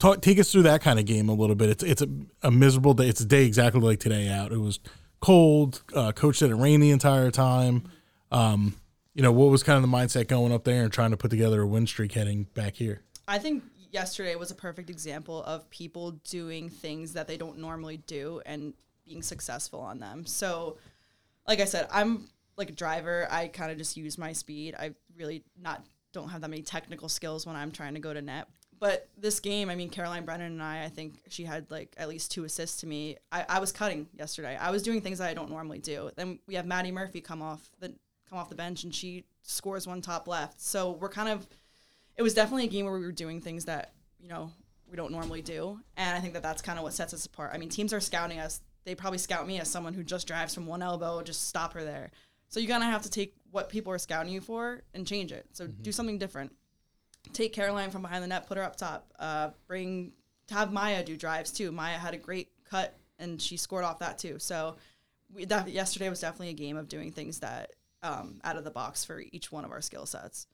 talk, 0.00 0.20
take 0.20 0.40
us 0.40 0.50
through 0.50 0.62
that 0.62 0.82
kind 0.82 0.98
of 0.98 1.04
game 1.04 1.28
a 1.28 1.34
little 1.34 1.54
bit. 1.54 1.70
It's 1.70 1.84
it's 1.84 2.02
a, 2.02 2.08
a 2.42 2.50
miserable 2.50 2.94
day. 2.94 3.08
It's 3.08 3.20
a 3.20 3.26
day 3.26 3.46
exactly 3.46 3.80
like 3.80 4.00
today 4.00 4.28
out. 4.28 4.50
It 4.50 4.58
was 4.58 4.80
cold. 5.20 5.82
Uh, 5.94 6.10
coach 6.10 6.38
said 6.38 6.50
it 6.50 6.56
rained 6.56 6.82
the 6.82 6.90
entire 6.90 7.30
time. 7.30 7.84
Um, 8.32 8.74
you 9.14 9.22
know, 9.22 9.32
what 9.32 9.50
was 9.50 9.62
kind 9.62 9.76
of 9.76 9.88
the 9.88 9.96
mindset 9.96 10.26
going 10.26 10.52
up 10.52 10.64
there 10.64 10.82
and 10.82 10.92
trying 10.92 11.10
to 11.10 11.16
put 11.16 11.30
together 11.30 11.60
a 11.62 11.66
win 11.66 11.86
streak 11.86 12.12
heading 12.12 12.44
back 12.54 12.74
here? 12.74 13.02
I 13.28 13.38
think 13.38 13.62
yesterday 13.90 14.34
was 14.34 14.50
a 14.50 14.54
perfect 14.54 14.90
example 14.90 15.42
of 15.44 15.68
people 15.70 16.12
doing 16.28 16.68
things 16.68 17.12
that 17.12 17.28
they 17.28 17.36
don't 17.36 17.58
normally 17.58 17.98
do 17.98 18.40
and 18.46 18.72
being 19.04 19.22
successful 19.22 19.80
on 19.80 19.98
them. 19.98 20.24
So, 20.26 20.78
like 21.46 21.60
I 21.60 21.64
said, 21.64 21.88
I'm 21.90 22.28
like 22.56 22.70
a 22.70 22.74
driver. 22.74 23.26
I 23.30 23.48
kind 23.48 23.70
of 23.70 23.78
just 23.78 23.96
use 23.96 24.16
my 24.16 24.32
speed. 24.32 24.74
I 24.78 24.92
really 25.16 25.44
not 25.60 25.84
don't 26.12 26.28
have 26.28 26.40
that 26.40 26.50
many 26.50 26.62
technical 26.62 27.08
skills 27.08 27.46
when 27.46 27.56
I'm 27.56 27.70
trying 27.70 27.94
to 27.94 28.00
go 28.00 28.12
to 28.12 28.22
net. 28.22 28.48
But 28.80 29.08
this 29.18 29.40
game, 29.40 29.68
I 29.68 29.74
mean, 29.74 29.90
Caroline 29.90 30.24
Brennan 30.24 30.52
and 30.52 30.62
I, 30.62 30.84
I 30.84 30.88
think 30.88 31.20
she 31.28 31.44
had 31.44 31.70
like 31.70 31.94
at 31.98 32.08
least 32.08 32.32
two 32.32 32.44
assists 32.44 32.80
to 32.80 32.86
me. 32.86 33.18
I, 33.30 33.44
I 33.46 33.58
was 33.60 33.72
cutting 33.72 34.08
yesterday. 34.18 34.56
I 34.56 34.70
was 34.70 34.82
doing 34.82 35.02
things 35.02 35.18
that 35.18 35.28
I 35.28 35.34
don't 35.34 35.50
normally 35.50 35.78
do. 35.78 36.10
Then 36.16 36.38
we 36.46 36.54
have 36.54 36.64
Maddie 36.64 36.90
Murphy 36.90 37.20
come 37.20 37.42
off 37.42 37.70
the 37.78 37.92
come 38.28 38.38
off 38.38 38.48
the 38.48 38.54
bench 38.54 38.84
and 38.84 38.94
she 38.94 39.24
scores 39.42 39.86
one 39.86 40.00
top 40.00 40.26
left. 40.26 40.60
So 40.60 40.92
we're 40.92 41.10
kind 41.10 41.28
of 41.28 41.46
it 42.16 42.22
was 42.22 42.32
definitely 42.32 42.64
a 42.64 42.68
game 42.68 42.86
where 42.86 42.94
we 42.94 43.04
were 43.04 43.12
doing 43.12 43.40
things 43.40 43.66
that 43.66 43.92
you 44.18 44.28
know 44.28 44.50
we 44.90 44.96
don't 44.96 45.12
normally 45.12 45.42
do, 45.42 45.78
and 45.96 46.16
I 46.16 46.20
think 46.20 46.34
that 46.34 46.42
that's 46.42 46.62
kind 46.62 46.78
of 46.78 46.82
what 46.82 46.92
sets 46.92 47.14
us 47.14 47.24
apart. 47.26 47.52
I 47.54 47.58
mean, 47.58 47.68
teams 47.68 47.92
are 47.92 48.00
scouting 48.00 48.38
us; 48.40 48.60
they 48.84 48.94
probably 48.94 49.18
scout 49.18 49.46
me 49.46 49.60
as 49.60 49.70
someone 49.70 49.94
who 49.94 50.02
just 50.02 50.26
drives 50.26 50.54
from 50.54 50.66
one 50.66 50.82
elbow, 50.82 51.22
just 51.22 51.48
stop 51.48 51.74
her 51.74 51.84
there. 51.84 52.10
So 52.48 52.60
you 52.60 52.66
kind 52.66 52.82
of 52.82 52.90
have 52.90 53.02
to 53.02 53.10
take 53.10 53.34
what 53.52 53.68
people 53.68 53.92
are 53.92 53.98
scouting 53.98 54.32
you 54.32 54.40
for 54.40 54.82
and 54.92 55.06
change 55.06 55.32
it. 55.32 55.46
So 55.52 55.66
mm-hmm. 55.66 55.82
do 55.82 55.92
something 55.92 56.18
different. 56.18 56.52
Take 57.32 57.52
Caroline 57.52 57.90
from 57.90 58.02
behind 58.02 58.22
the 58.22 58.28
net, 58.28 58.46
put 58.46 58.56
her 58.56 58.64
up 58.64 58.76
top. 58.76 59.12
Uh, 59.18 59.50
bring 59.66 60.12
have 60.50 60.72
Maya 60.72 61.04
do 61.04 61.16
drives 61.16 61.50
too. 61.50 61.70
Maya 61.72 61.96
had 61.96 62.14
a 62.14 62.18
great 62.18 62.50
cut 62.68 62.96
and 63.18 63.40
she 63.40 63.56
scored 63.56 63.84
off 63.84 64.00
that 64.00 64.18
too. 64.18 64.38
So 64.38 64.76
we, 65.32 65.44
that 65.46 65.70
yesterday 65.70 66.08
was 66.08 66.20
definitely 66.20 66.48
a 66.48 66.54
game 66.54 66.76
of 66.76 66.88
doing 66.88 67.12
things 67.12 67.40
that 67.40 67.72
um, 68.02 68.40
out 68.44 68.56
of 68.56 68.64
the 68.64 68.70
box 68.70 69.04
for 69.04 69.22
each 69.32 69.52
one 69.52 69.64
of 69.64 69.70
our 69.70 69.80
skill 69.80 70.06
sets. 70.06 70.46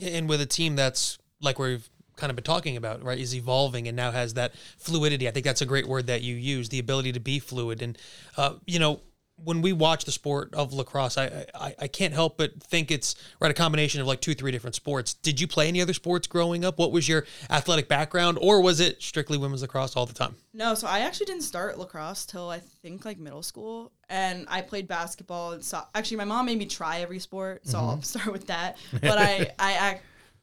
and 0.00 0.28
with 0.28 0.40
a 0.40 0.46
team 0.46 0.76
that's 0.76 1.18
like 1.40 1.58
we've 1.58 1.88
kind 2.16 2.30
of 2.30 2.36
been 2.36 2.44
talking 2.44 2.76
about, 2.76 3.02
right, 3.02 3.18
is 3.18 3.34
evolving 3.34 3.88
and 3.88 3.96
now 3.96 4.10
has 4.10 4.34
that 4.34 4.52
fluidity. 4.78 5.28
I 5.28 5.32
think 5.32 5.44
that's 5.44 5.62
a 5.62 5.66
great 5.66 5.88
word 5.88 6.06
that 6.06 6.22
you 6.22 6.34
use, 6.34 6.68
the 6.68 6.78
ability 6.78 7.12
to 7.12 7.20
be 7.20 7.38
fluid. 7.38 7.82
And 7.82 7.98
uh, 8.36 8.54
you 8.66 8.78
know, 8.78 9.00
when 9.36 9.62
we 9.62 9.72
watch 9.72 10.04
the 10.04 10.12
sport 10.12 10.54
of 10.54 10.72
lacrosse, 10.72 11.18
I, 11.18 11.46
I 11.54 11.74
I 11.78 11.88
can't 11.88 12.14
help 12.14 12.36
but 12.36 12.62
think 12.62 12.90
it's 12.90 13.14
right 13.40 13.50
a 13.50 13.54
combination 13.54 14.00
of 14.00 14.06
like 14.06 14.20
two, 14.20 14.34
three 14.34 14.52
different 14.52 14.74
sports. 14.74 15.14
Did 15.14 15.40
you 15.40 15.46
play 15.46 15.68
any 15.68 15.80
other 15.80 15.94
sports 15.94 16.26
growing 16.26 16.64
up? 16.64 16.78
What 16.78 16.92
was 16.92 17.08
your 17.08 17.26
athletic 17.50 17.88
background, 17.88 18.38
or 18.40 18.60
was 18.60 18.80
it 18.80 19.02
strictly 19.02 19.38
women's 19.38 19.62
lacrosse 19.62 19.96
all 19.96 20.06
the 20.06 20.12
time? 20.12 20.36
No, 20.54 20.74
so 20.74 20.86
I 20.86 21.00
actually 21.00 21.26
didn't 21.26 21.42
start 21.42 21.78
lacrosse 21.78 22.26
till 22.26 22.48
I 22.48 22.60
think 22.60 23.04
like 23.04 23.18
middle 23.18 23.42
school, 23.42 23.92
and 24.08 24.46
I 24.48 24.60
played 24.60 24.86
basketball 24.86 25.52
and 25.52 25.64
so 25.64 25.82
actually 25.94 26.18
my 26.18 26.24
mom 26.24 26.46
made 26.46 26.58
me 26.58 26.66
try 26.66 27.00
every 27.00 27.18
sport, 27.18 27.66
so 27.66 27.78
I'll 27.78 27.92
mm-hmm. 27.92 28.02
start 28.02 28.32
with 28.32 28.46
that. 28.46 28.76
But 28.92 29.18
I 29.18 29.50
I 29.58 29.92
ac- 29.92 30.02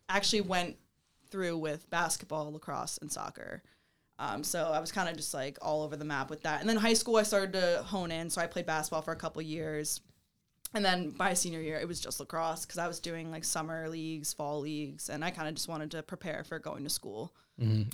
actually 0.09 0.41
went 0.41 0.75
through 1.29 1.57
with 1.57 1.89
basketball, 1.89 2.51
lacrosse, 2.51 2.97
and 2.97 3.11
soccer. 3.11 3.61
Um, 4.19 4.43
so 4.43 4.71
I 4.71 4.79
was 4.79 4.91
kind 4.91 5.07
of 5.07 5.15
just 5.15 5.33
like 5.33 5.57
all 5.61 5.81
over 5.81 5.95
the 5.95 6.05
map 6.05 6.29
with 6.29 6.43
that. 6.43 6.59
And 6.59 6.69
then 6.69 6.75
high 6.75 6.93
school, 6.93 7.15
I 7.15 7.23
started 7.23 7.53
to 7.53 7.83
hone 7.83 8.11
in. 8.11 8.29
So 8.29 8.41
I 8.41 8.47
played 8.47 8.65
basketball 8.65 9.01
for 9.01 9.13
a 9.13 9.15
couple 9.15 9.41
years, 9.41 10.01
and 10.73 10.85
then 10.85 11.11
by 11.11 11.33
senior 11.33 11.61
year, 11.61 11.79
it 11.79 11.87
was 11.87 11.99
just 11.99 12.19
lacrosse 12.19 12.65
because 12.65 12.77
I 12.77 12.87
was 12.87 12.99
doing 12.99 13.31
like 13.31 13.43
summer 13.43 13.89
leagues, 13.89 14.33
fall 14.33 14.59
leagues, 14.59 15.09
and 15.09 15.25
I 15.25 15.31
kind 15.31 15.47
of 15.47 15.55
just 15.55 15.67
wanted 15.67 15.89
to 15.91 16.03
prepare 16.03 16.43
for 16.43 16.59
going 16.59 16.83
to 16.83 16.89
school. 16.89 17.33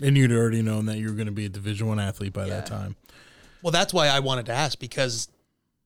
And 0.03 0.17
you'd 0.17 0.31
already 0.31 0.61
known 0.61 0.85
that 0.87 0.97
you 0.97 1.07
were 1.07 1.15
going 1.15 1.27
to 1.27 1.31
be 1.31 1.45
a 1.45 1.49
Division 1.49 1.87
One 1.87 1.99
athlete 1.99 2.33
by 2.33 2.47
that 2.47 2.65
time. 2.65 2.95
Well, 3.61 3.71
that's 3.71 3.93
why 3.93 4.07
I 4.07 4.19
wanted 4.19 4.45
to 4.47 4.51
ask 4.51 4.77
because 4.77 5.27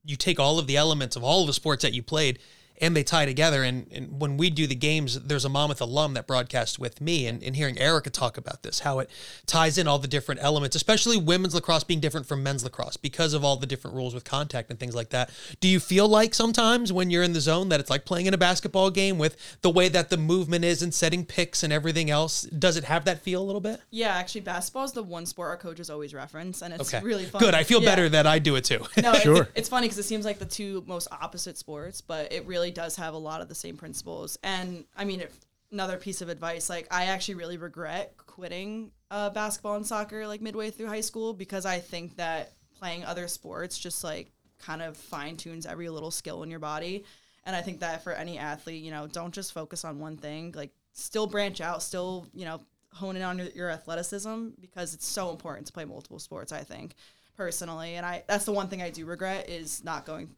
you 0.04 0.16
take 0.16 0.40
all 0.40 0.58
of 0.60 0.68
the 0.68 0.78
elements 0.78 1.16
of 1.16 1.24
all 1.24 1.42
of 1.42 1.48
the 1.48 1.54
sports 1.54 1.84
that 1.84 1.94
you 1.94 2.02
played 2.02 2.40
and 2.82 2.96
they 2.96 3.04
tie 3.04 3.26
together. 3.26 3.64
And, 3.64 3.88
and 3.92 4.20
when 4.20 4.38
we 4.38 4.50
do 4.50 4.68
the 4.68 4.76
games, 4.76 5.20
there's 5.20 5.46
a 5.46 5.50
Monmouth 5.50 5.82
alum 5.82 6.14
that 6.14 6.28
broadcasts 6.28 6.80
with 6.80 7.02
me 7.02 7.28
and, 7.28 7.44
and 7.44 7.56
hearing 7.56 7.78
Erica 7.78 8.10
talk 8.10 8.38
about 8.38 8.64
this, 8.64 8.80
how 8.80 9.00
it 9.00 9.10
ties 9.46 9.78
in 9.78 9.88
all 9.88 10.00
the 10.00 10.08
different 10.08 10.42
elements, 10.44 10.76
especially 10.76 11.18
women's 11.18 11.54
lacrosse 11.56 11.84
being 11.84 12.00
different 12.00 12.28
from 12.28 12.42
men's 12.44 12.64
lacrosse 12.64 12.98
because 12.98 13.34
of 13.34 13.44
all 13.44 13.58
the 13.58 13.66
different 13.68 13.96
rules 13.96 14.14
with 14.14 14.24
contact 14.24 14.70
and 14.70 14.80
things 14.80 14.96
like 14.96 15.10
that. 15.10 15.30
Do 15.60 15.68
you 15.68 15.80
feel 15.80 16.08
like 16.08 16.34
sometimes 16.34 16.94
when 16.94 17.10
you're 17.10 17.24
in 17.24 17.34
the 17.34 17.42
zone 17.42 17.70
that 17.70 17.80
it's 17.80 17.90
like 17.90 18.06
playing 18.06 18.26
in 18.28 18.34
a 18.34 18.38
basketball 18.38 18.90
game 18.92 19.18
with 19.18 19.58
the 19.62 19.70
way 19.70 19.90
that 19.90 20.10
the 20.10 20.18
movement 20.18 20.64
is 20.66 20.82
and 20.82 20.94
setting 20.94 21.26
picks 21.26 21.64
and 21.64 21.74
everything 21.74 22.10
else? 22.10 22.44
Does 22.44 22.78
it 22.78 22.86
have 22.86 23.06
that 23.06 23.22
feel 23.22 23.42
a 23.42 23.46
little 23.46 23.62
bit? 23.62 23.82
Yeah, 23.92 24.16
actually, 24.16 24.42
basketball 24.42 24.86
is 24.86 24.94
the 24.94 25.04
one 25.04 25.26
sport 25.26 25.50
our 25.50 25.58
coaches 25.58 25.90
always 25.90 26.14
reference, 26.14 26.62
and 26.62 26.74
it's 26.74 26.94
Okay. 26.94 27.04
really 27.06 27.26
fun. 27.26 27.42
Good. 27.42 27.54
I 27.56 27.64
feel 27.64 27.82
Yeah. 27.82 27.90
better 27.90 28.10
that 28.10 28.26
I 28.26 28.40
do 28.40 28.56
it 28.56 28.64
too. 28.64 28.86
No, 29.02 29.14
Sure. 29.20 29.42
it's, 29.44 29.52
it's 29.56 29.70
funny 29.70 29.86
because 29.88 29.98
it 30.00 30.04
seems 30.04 30.26
like 30.26 30.40
the 30.40 30.46
two 30.46 30.84
most 30.88 31.08
opposite 31.12 31.58
sports, 31.58 32.02
but 32.02 32.32
it 32.32 32.46
really 32.46 32.69
does 32.72 32.96
have 32.96 33.14
a 33.14 33.18
lot 33.18 33.42
of 33.42 33.50
the 33.50 33.56
same 33.56 33.78
principles. 33.78 34.38
And 34.44 34.86
I 34.96 35.06
mean, 35.06 35.22
if, 35.22 35.36
another 35.72 35.98
piece 35.98 36.22
of 36.22 36.30
advice, 36.30 36.70
like 36.70 36.88
I 36.92 37.06
actually 37.06 37.36
really 37.36 37.58
regret 37.58 38.16
quitting 38.18 38.92
uh, 39.12 39.30
basketball 39.30 39.76
and 39.76 39.86
soccer 39.86 40.28
like 40.28 40.42
midway 40.42 40.72
through 40.72 40.88
high 40.88 41.02
school 41.02 41.34
because 41.34 41.66
I 41.66 41.80
think 41.80 42.16
that 42.18 42.54
playing 42.78 43.04
other 43.06 43.28
sports 43.28 43.78
just 43.78 44.04
like 44.04 44.32
kind 44.58 44.82
of 44.82 44.98
fine 44.98 45.38
tunes 45.38 45.66
every 45.66 45.90
little 45.90 46.12
skill 46.12 46.44
in 46.44 46.50
your 46.50 46.60
body. 46.60 47.06
And 47.46 47.56
I 47.56 47.62
think 47.62 47.80
that 47.80 48.04
for 48.04 48.14
any 48.14 48.38
athlete, 48.38 48.84
you 48.84 48.92
know, 48.92 49.08
don't 49.08 49.34
just 49.34 49.54
focus 49.54 49.86
on 49.86 50.00
one 50.00 50.18
thing. 50.18 50.54
Like, 50.56 50.72
still 50.94 51.28
branch 51.28 51.62
out, 51.62 51.82
still, 51.82 52.28
you 52.34 52.46
know, 52.46 52.62
hone 52.94 53.16
in 53.16 53.22
on 53.22 53.38
your, 53.38 53.48
your 53.56 53.70
athleticism 53.70 54.50
because 54.60 54.94
it's 54.94 55.06
so 55.06 55.30
important 55.30 55.68
to 55.68 55.74
play 55.74 55.86
multiple 55.86 56.20
sports. 56.20 56.52
I 56.52 56.64
think 56.64 56.96
personally, 57.38 57.96
and 57.96 58.06
I 58.06 58.24
that's 58.28 58.46
the 58.46 58.52
one 58.52 58.68
thing 58.68 58.82
I 58.82 58.90
do 58.90 59.06
regret 59.06 59.50
is 59.50 59.84
not 59.84 60.06
going 60.06 60.30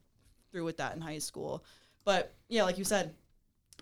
through 0.52 0.66
with 0.66 0.78
that 0.78 0.96
in 0.96 1.02
high 1.02 1.20
school. 1.20 1.64
But 2.04 2.34
yeah, 2.50 2.64
like 2.64 2.78
you 2.78 2.84
said, 2.84 3.14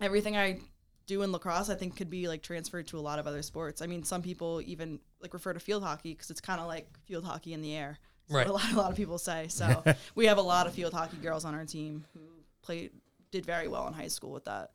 everything 0.00 0.36
I 0.36 0.60
do 1.06 1.22
in 1.22 1.32
lacrosse, 1.32 1.70
I 1.70 1.74
think 1.74 1.96
could 1.96 2.10
be 2.10 2.28
like 2.28 2.42
transferred 2.42 2.86
to 2.88 2.98
a 2.98 3.00
lot 3.00 3.18
of 3.18 3.26
other 3.26 3.42
sports. 3.42 3.82
I 3.82 3.86
mean, 3.86 4.04
some 4.04 4.22
people 4.22 4.62
even 4.64 5.00
like 5.20 5.34
refer 5.34 5.52
to 5.52 5.60
field 5.60 5.82
hockey 5.82 6.12
because 6.12 6.30
it's 6.30 6.40
kind 6.40 6.60
of 6.60 6.66
like 6.66 6.88
field 7.04 7.24
hockey 7.24 7.52
in 7.52 7.62
the 7.62 7.74
air. 7.74 7.98
That's 8.28 8.36
Right. 8.36 8.46
What 8.46 8.62
a 8.62 8.66
lot, 8.66 8.72
a 8.72 8.76
lot 8.76 8.90
of 8.90 8.96
people 8.96 9.18
say. 9.18 9.48
So 9.48 9.82
we 10.14 10.26
have 10.26 10.38
a 10.38 10.42
lot 10.42 10.66
of 10.66 10.74
field 10.74 10.92
hockey 10.92 11.16
girls 11.16 11.44
on 11.44 11.54
our 11.54 11.64
team 11.64 12.04
who 12.14 12.20
played 12.62 12.92
did 13.30 13.46
very 13.46 13.68
well 13.68 13.86
in 13.86 13.92
high 13.92 14.08
school 14.08 14.30
with 14.30 14.44
that. 14.44 14.70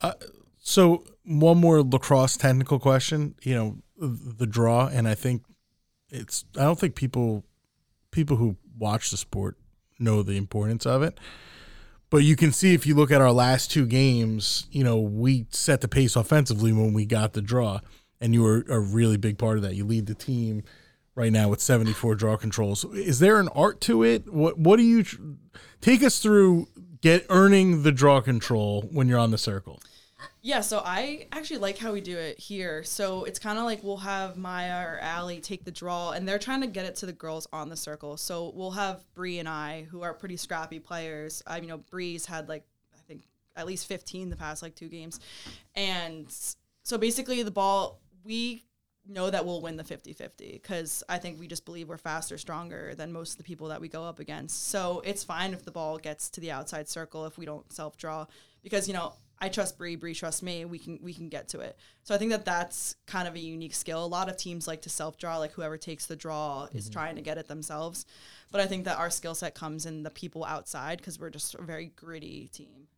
Uh, 0.00 0.12
so 0.58 1.04
one 1.24 1.58
more 1.58 1.82
lacrosse 1.82 2.36
technical 2.36 2.78
question. 2.78 3.34
You 3.42 3.54
know 3.54 3.76
the 3.98 4.46
draw, 4.46 4.86
and 4.86 5.06
I 5.06 5.14
think 5.14 5.42
it's. 6.08 6.44
I 6.56 6.62
don't 6.62 6.78
think 6.78 6.94
people 6.94 7.44
people 8.10 8.36
who 8.36 8.56
watch 8.78 9.10
the 9.10 9.16
sport 9.16 9.56
know 9.98 10.22
the 10.22 10.36
importance 10.36 10.86
of 10.86 11.02
it. 11.02 11.18
But 12.10 12.18
you 12.18 12.34
can 12.34 12.50
see 12.52 12.74
if 12.74 12.86
you 12.86 12.96
look 12.96 13.12
at 13.12 13.20
our 13.20 13.30
last 13.30 13.70
two 13.70 13.86
games, 13.86 14.66
you 14.72 14.82
know, 14.82 14.98
we 14.98 15.46
set 15.50 15.80
the 15.80 15.88
pace 15.88 16.16
offensively 16.16 16.72
when 16.72 16.92
we 16.92 17.06
got 17.06 17.34
the 17.34 17.40
draw, 17.40 17.80
and 18.20 18.34
you 18.34 18.42
were 18.42 18.64
a 18.68 18.80
really 18.80 19.16
big 19.16 19.38
part 19.38 19.56
of 19.56 19.62
that. 19.62 19.76
You 19.76 19.84
lead 19.84 20.06
the 20.06 20.14
team 20.14 20.64
right 21.14 21.32
now 21.32 21.48
with 21.48 21.60
74 21.60 22.16
draw 22.16 22.36
controls. 22.36 22.84
Is 22.84 23.20
there 23.20 23.38
an 23.38 23.48
art 23.48 23.80
to 23.82 24.02
it? 24.02 24.32
What 24.32 24.58
What 24.58 24.76
do 24.76 24.82
you 24.82 25.04
take 25.80 26.02
us 26.02 26.18
through? 26.18 26.66
Get 27.00 27.24
earning 27.30 27.82
the 27.82 27.92
draw 27.92 28.20
control 28.20 28.82
when 28.92 29.08
you're 29.08 29.18
on 29.18 29.30
the 29.30 29.38
circle. 29.38 29.80
Yeah, 30.42 30.60
so 30.60 30.82
I 30.84 31.26
actually 31.32 31.58
like 31.58 31.78
how 31.78 31.92
we 31.92 32.00
do 32.00 32.16
it 32.16 32.38
here. 32.38 32.82
So 32.82 33.24
it's 33.24 33.38
kind 33.38 33.58
of 33.58 33.64
like 33.64 33.82
we'll 33.82 33.98
have 33.98 34.36
Maya 34.36 34.86
or 34.86 34.98
Allie 35.00 35.40
take 35.40 35.64
the 35.64 35.70
draw, 35.70 36.12
and 36.12 36.26
they're 36.26 36.38
trying 36.38 36.62
to 36.62 36.66
get 36.66 36.86
it 36.86 36.96
to 36.96 37.06
the 37.06 37.12
girls 37.12 37.46
on 37.52 37.68
the 37.68 37.76
circle. 37.76 38.16
So 38.16 38.52
we'll 38.54 38.70
have 38.72 39.04
Bree 39.14 39.38
and 39.38 39.48
I, 39.48 39.86
who 39.90 40.02
are 40.02 40.14
pretty 40.14 40.36
scrappy 40.36 40.78
players. 40.78 41.42
I, 41.46 41.58
you 41.58 41.66
know, 41.66 41.78
Bree's 41.78 42.26
had 42.26 42.48
like 42.48 42.64
I 42.94 43.02
think 43.06 43.22
at 43.56 43.66
least 43.66 43.86
fifteen 43.86 44.30
the 44.30 44.36
past 44.36 44.62
like 44.62 44.74
two 44.74 44.88
games, 44.88 45.20
and 45.74 46.26
so 46.82 46.98
basically 46.98 47.42
the 47.42 47.50
ball 47.50 48.00
we 48.24 48.64
know 49.06 49.30
that 49.30 49.44
we'll 49.44 49.60
win 49.60 49.76
the 49.76 49.82
50-50 49.82 50.52
because 50.52 51.02
I 51.08 51.18
think 51.18 51.40
we 51.40 51.48
just 51.48 51.64
believe 51.64 51.88
we're 51.88 51.96
faster, 51.96 52.36
stronger 52.38 52.94
than 52.94 53.12
most 53.12 53.32
of 53.32 53.38
the 53.38 53.44
people 53.44 53.68
that 53.68 53.80
we 53.80 53.88
go 53.88 54.04
up 54.04 54.20
against. 54.20 54.68
So 54.68 55.02
it's 55.04 55.24
fine 55.24 55.52
if 55.52 55.64
the 55.64 55.70
ball 55.70 55.98
gets 55.98 56.28
to 56.30 56.40
the 56.40 56.50
outside 56.50 56.88
circle 56.88 57.24
if 57.26 57.38
we 57.38 57.46
don't 57.46 57.70
self 57.72 57.96
draw 57.96 58.26
because 58.62 58.86
you 58.86 58.94
know 58.94 59.14
I 59.40 59.48
trust 59.48 59.78
Bree, 59.78 59.96
Bree 59.96 60.14
trusts 60.14 60.42
me. 60.42 60.64
We 60.64 60.78
can 60.78 60.98
we 61.02 61.14
can 61.14 61.28
get 61.28 61.48
to 61.48 61.60
it. 61.60 61.78
So 62.02 62.14
I 62.14 62.18
think 62.18 62.30
that 62.30 62.44
that's 62.44 62.96
kind 63.06 63.26
of 63.26 63.34
a 63.34 63.38
unique 63.38 63.74
skill. 63.74 64.04
A 64.04 64.06
lot 64.06 64.28
of 64.28 64.36
teams 64.36 64.68
like 64.68 64.82
to 64.82 64.90
self 64.90 65.16
draw, 65.16 65.38
like 65.38 65.52
whoever 65.52 65.78
takes 65.78 66.06
the 66.06 66.16
draw 66.16 66.68
is 66.72 66.84
mm-hmm. 66.84 66.92
trying 66.92 67.16
to 67.16 67.22
get 67.22 67.38
it 67.38 67.48
themselves. 67.48 68.04
But 68.52 68.60
I 68.60 68.66
think 68.66 68.84
that 68.84 68.98
our 68.98 69.10
skill 69.10 69.34
set 69.34 69.54
comes 69.54 69.86
in 69.86 70.02
the 70.02 70.10
people 70.10 70.44
outside 70.44 70.98
because 70.98 71.18
we're 71.18 71.30
just 71.30 71.54
a 71.54 71.62
very 71.62 71.92
gritty 71.96 72.48
team. 72.48 72.88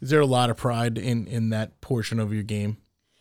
Is 0.00 0.10
there 0.10 0.20
a 0.20 0.26
lot 0.26 0.50
of 0.50 0.56
pride 0.56 0.98
in 0.98 1.28
in 1.28 1.50
that 1.50 1.80
portion 1.80 2.18
of 2.18 2.32
your 2.32 2.42
game? 2.42 2.78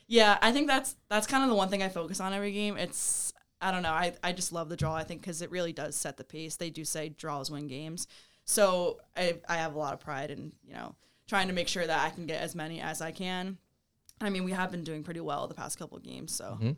Yeah, 0.08 0.38
I 0.41 0.51
think 0.51 0.67
that's 0.67 0.95
that's 1.08 1.28
kind 1.28 1.43
of 1.43 1.49
the 1.49 1.56
one 1.56 1.69
thing 1.69 1.84
I 1.84 1.89
focus 1.89 2.19
on 2.19 2.34
every 2.34 2.51
game. 2.51 2.78
It's 2.78 3.34
I 3.62 3.71
don't 3.71 3.84
know. 3.84 3.91
I, 3.91 4.13
I 4.23 4.32
just 4.34 4.51
love 4.51 4.69
the 4.69 4.75
draw. 4.75 4.95
I 4.95 5.04
think 5.04 5.21
because 5.21 5.41
it 5.41 5.51
really 5.51 5.73
does 5.73 5.95
set 5.95 6.17
the 6.17 6.23
pace. 6.23 6.56
They 6.56 6.69
do 6.69 6.84
say 6.84 7.10
draws 7.10 7.51
win 7.51 7.67
games, 7.67 8.08
so 8.43 8.99
I 9.15 9.38
I 9.47 9.58
have 9.58 9.75
a 9.75 9.80
lot 9.80 9.93
of 9.93 9.99
pride 9.99 10.32
in 10.32 10.51
you 10.63 10.73
know 10.73 10.95
trying 11.27 11.47
to 11.47 11.53
make 11.53 11.67
sure 11.67 11.85
that 11.85 12.05
I 12.05 12.09
can 12.09 12.25
get 12.25 12.41
as 12.41 12.55
many 12.55 12.81
as 12.81 13.01
I 13.01 13.11
can. 13.11 13.57
I 14.21 14.29
mean, 14.29 14.43
we 14.43 14.51
have 14.51 14.71
been 14.71 14.83
doing 14.83 15.03
pretty 15.03 15.19
well 15.19 15.47
the 15.47 15.53
past 15.53 15.77
couple 15.77 15.97
of 15.97 16.03
games, 16.03 16.33
so 16.33 16.45
mm-hmm. 16.45 16.71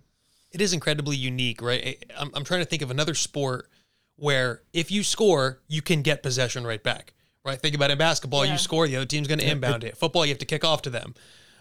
it 0.51 0.61
is 0.61 0.73
incredibly 0.73 1.15
unique, 1.15 1.61
right? 1.61 2.03
I'm, 2.17 2.31
I'm 2.33 2.43
trying 2.43 2.61
to 2.61 2.65
think 2.65 2.81
of 2.81 2.89
another 2.89 3.13
sport 3.13 3.69
where 4.15 4.63
if 4.73 4.91
you 4.91 5.03
score, 5.03 5.59
you 5.67 5.81
can 5.81 6.01
get 6.01 6.23
possession 6.23 6.65
right 6.65 6.81
back, 6.81 7.13
right? 7.45 7.59
Think 7.59 7.75
about 7.75 7.91
it 7.91 7.93
in 7.93 7.97
basketball, 7.99 8.45
Yeah. 8.45 8.53
you 8.53 8.57
score, 8.57 8.87
the 8.87 8.95
other 8.95 9.05
team's 9.05 9.27
going 9.27 9.39
to 9.39 9.49
inbound 9.49 9.83
it. 9.83 9.95
Football, 9.97 10.25
you 10.25 10.31
have 10.31 10.39
to 10.39 10.45
kick 10.45 10.65
off 10.65 10.81
to 10.83 10.89
them. 10.89 11.13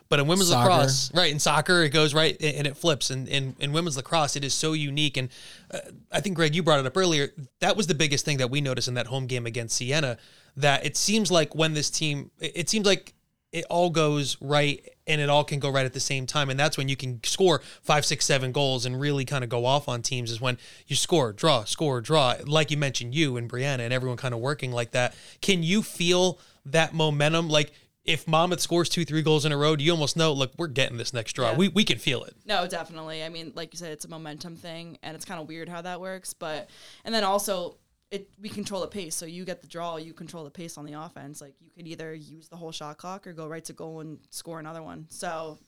But 0.09 0.21
in 0.21 0.27
women's 0.27 0.49
Soccer. 0.49 0.71
lacrosse, 0.71 1.13
right, 1.15 1.33
in 1.33 1.39
soccer, 1.39 1.83
it 1.83 1.91
goes 1.91 2.15
right 2.15 2.37
and 2.41 2.67
it 2.67 2.77
flips. 2.77 3.11
And 3.11 3.29
in, 3.29 3.57
in 3.59 3.73
women's 3.73 3.97
lacrosse, 3.97 4.37
it 4.37 4.45
is 4.45 4.55
so 4.55 4.73
unique. 4.73 5.17
And 5.17 5.29
uh, 5.71 5.81
I 6.13 6.21
think, 6.21 6.37
Greg, 6.37 6.55
you 6.55 6.63
brought 6.63 6.79
it 6.79 6.87
up 6.87 6.97
earlier. 6.97 7.33
That 7.61 7.77
was 7.77 7.87
the 7.87 7.95
biggest 7.95 8.25
thing 8.25 8.39
that 8.39 8.51
we 8.51 8.61
noticed 8.61 8.89
in 8.89 8.95
that 8.95 9.09
home 9.09 9.27
game 9.27 9.47
against 9.47 9.77
Siena, 9.77 10.19
that 10.57 10.87
it 10.87 10.97
seems 10.97 11.31
like 11.31 11.55
when 11.55 11.75
this 11.75 11.91
team, 11.91 12.31
it 12.39 12.53
it 12.55 12.71
seems 12.71 12.87
like 12.87 13.15
it 13.53 13.65
all 13.71 13.91
goes 13.91 14.37
right 14.41 14.87
and 15.07 15.21
it 15.21 15.31
all 15.31 15.45
can 15.45 15.59
go 15.59 15.71
right 15.71 15.87
at 15.87 15.93
the 15.93 16.01
same 16.01 16.27
time. 16.27 16.51
And 16.51 16.59
that's 16.59 16.77
when 16.77 16.89
you 16.89 16.97
can 16.97 17.23
score 17.25 17.63
five, 17.83 18.05
six, 18.05 18.27
seven 18.27 18.53
goals 18.53 18.85
and 18.85 19.01
really 19.01 19.25
kind 19.25 19.45
of 19.45 19.51
go 19.51 19.65
off 19.65 19.89
on 19.89 20.03
teams 20.03 20.31
is 20.31 20.41
when 20.41 20.59
you 20.87 20.97
score, 20.97 21.33
draw, 21.33 21.65
score, 21.65 22.01
draw. 22.01 22.35
Like 22.45 22.71
you 22.71 22.77
mentioned, 22.77 23.15
you 23.15 23.37
and 23.37 23.49
Brianna 23.49 23.81
and 23.81 23.93
everyone 23.93 24.19
kind 24.19 24.35
of 24.35 24.41
working 24.41 24.73
like 24.73 24.91
that. 24.91 25.15
Can 25.41 25.63
you 25.63 25.83
feel 25.83 26.39
that 26.67 26.93
momentum? 26.93 27.49
Like 27.49 27.73
if 28.07 28.29
Monmouth 28.29 28.61
scores 28.61 28.89
two, 28.89 29.05
three 29.05 29.23
goals 29.23 29.45
in 29.45 29.53
a 29.53 29.57
row, 29.57 29.77
do 29.77 29.85
you 29.85 29.91
almost 29.91 30.17
know, 30.17 30.33
look, 30.33 30.53
we're 30.57 30.69
getting 30.69 30.97
this 30.97 31.13
next 31.13 31.33
draw. 31.33 31.51
Yeah. 31.51 31.57
We, 31.57 31.69
we 31.69 31.85
can 31.85 31.99
feel 31.99 32.23
it. 32.25 32.35
No, 32.47 32.67
definitely. 32.67 33.25
I 33.25 33.29
mean, 33.29 33.53
like 33.55 33.75
you 33.75 33.79
said, 33.79 33.93
it's 33.93 34.05
a 34.05 34.09
momentum 34.09 34.57
thing, 34.57 34.99
and 35.03 35.15
it's 35.15 35.25
kind 35.25 35.41
of 35.41 35.49
weird 35.49 35.69
how 35.69 35.83
that 35.83 36.01
works. 36.01 36.33
But 36.33 36.71
and 37.05 37.15
then 37.15 37.25
also, 37.25 37.77
it 38.11 38.29
we 38.41 38.49
control 38.49 38.81
the 38.81 38.87
pace. 38.87 39.15
So 39.15 39.27
you 39.27 39.45
get 39.45 39.61
the 39.61 39.69
draw, 39.69 39.97
you 39.97 40.13
control 40.13 40.45
the 40.45 40.51
pace 40.51 40.79
on 40.79 40.87
the 40.87 40.93
offense. 40.93 41.41
Like 41.41 41.55
you 41.61 41.71
could 41.77 41.89
either 41.89 42.15
use 42.15 42.49
the 42.49 42.57
whole 42.57 42.73
shot 42.73 42.97
clock 42.99 43.27
or 43.27 43.33
go 43.33 43.49
right 43.49 43.65
to 43.65 43.73
goal 43.73 44.01
and 44.01 44.19
score 44.31 44.61
another 44.61 44.83
one. 44.83 45.07
So, 45.11 45.59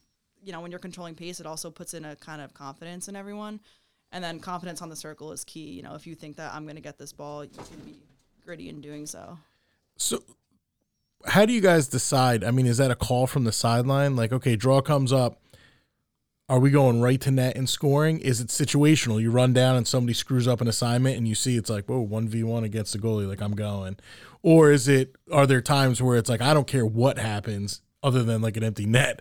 you 0.43 0.53
know, 0.53 0.61
when 0.61 0.71
you're 0.71 0.79
controlling 0.81 1.17
pace, 1.17 1.41
it 1.41 1.47
also 1.47 1.71
puts 1.71 1.95
in 1.95 2.05
a 2.05 2.15
kind 2.17 2.41
of 2.41 2.55
confidence 2.55 3.09
in 3.09 3.17
everyone. 3.17 3.61
And 4.13 4.25
then 4.25 4.41
confidence 4.41 4.81
on 4.81 4.89
the 4.89 4.97
circle 4.97 5.33
is 5.33 5.45
key. 5.45 5.71
You 5.71 5.83
know, 5.83 5.95
if 5.95 6.07
you 6.07 6.15
think 6.15 6.37
that 6.37 6.55
I'm 6.55 6.63
going 6.63 6.77
to 6.77 6.83
get 6.83 6.97
this 6.97 7.13
ball, 7.13 7.45
you 7.45 7.51
can 7.51 7.81
be 7.85 7.99
gritty 8.45 8.69
in 8.69 8.81
doing 8.81 9.05
so. 9.05 9.39
So, 9.97 10.23
how 11.27 11.45
do 11.45 11.53
you 11.53 11.61
guys 11.61 11.89
decide? 11.89 12.45
I 12.45 12.51
mean, 12.51 12.67
is 12.67 12.79
that 12.79 12.91
a 12.91 12.97
call 12.97 13.27
from 13.27 13.45
the 13.45 13.53
sideline? 13.53 14.17
Like, 14.17 14.33
okay, 14.33 14.57
draw 14.57 14.81
comes 14.81 15.13
up. 15.13 15.41
Are 16.51 16.59
we 16.59 16.71
going 16.71 17.03
right 17.03 17.21
to 17.21 17.31
net 17.31 17.57
and 17.57 17.69
scoring? 17.69 18.21
Is 18.21 18.41
it 18.41 18.49
situational? 18.49 19.21
You 19.21 19.31
run 19.31 19.53
down 19.53 19.77
and 19.77 19.87
somebody 19.87 20.15
screws 20.15 20.49
up 20.49 20.63
an 20.63 20.69
assignment 20.69 21.19
and 21.19 21.29
you 21.29 21.35
see 21.35 21.59
it's 21.59 21.69
like, 21.69 21.87
whoa, 21.87 22.07
1v1 22.07 22.65
against 22.65 22.95
the 22.95 22.99
goalie, 22.99 23.29
like 23.29 23.43
I'm 23.43 23.55
going. 23.55 23.99
Or 24.43 24.71
is 24.71 24.89
it, 24.89 25.15
are 25.31 25.47
there 25.47 25.61
times 25.61 26.01
where 26.01 26.17
it's 26.17 26.31
like, 26.31 26.41
I 26.41 26.55
don't 26.55 26.67
care 26.67 26.87
what 26.87 27.19
happens 27.19 27.83
other 28.03 28.23
than 28.23 28.41
like 28.41 28.57
an 28.57 28.65
empty 28.65 28.87
net? 28.87 29.21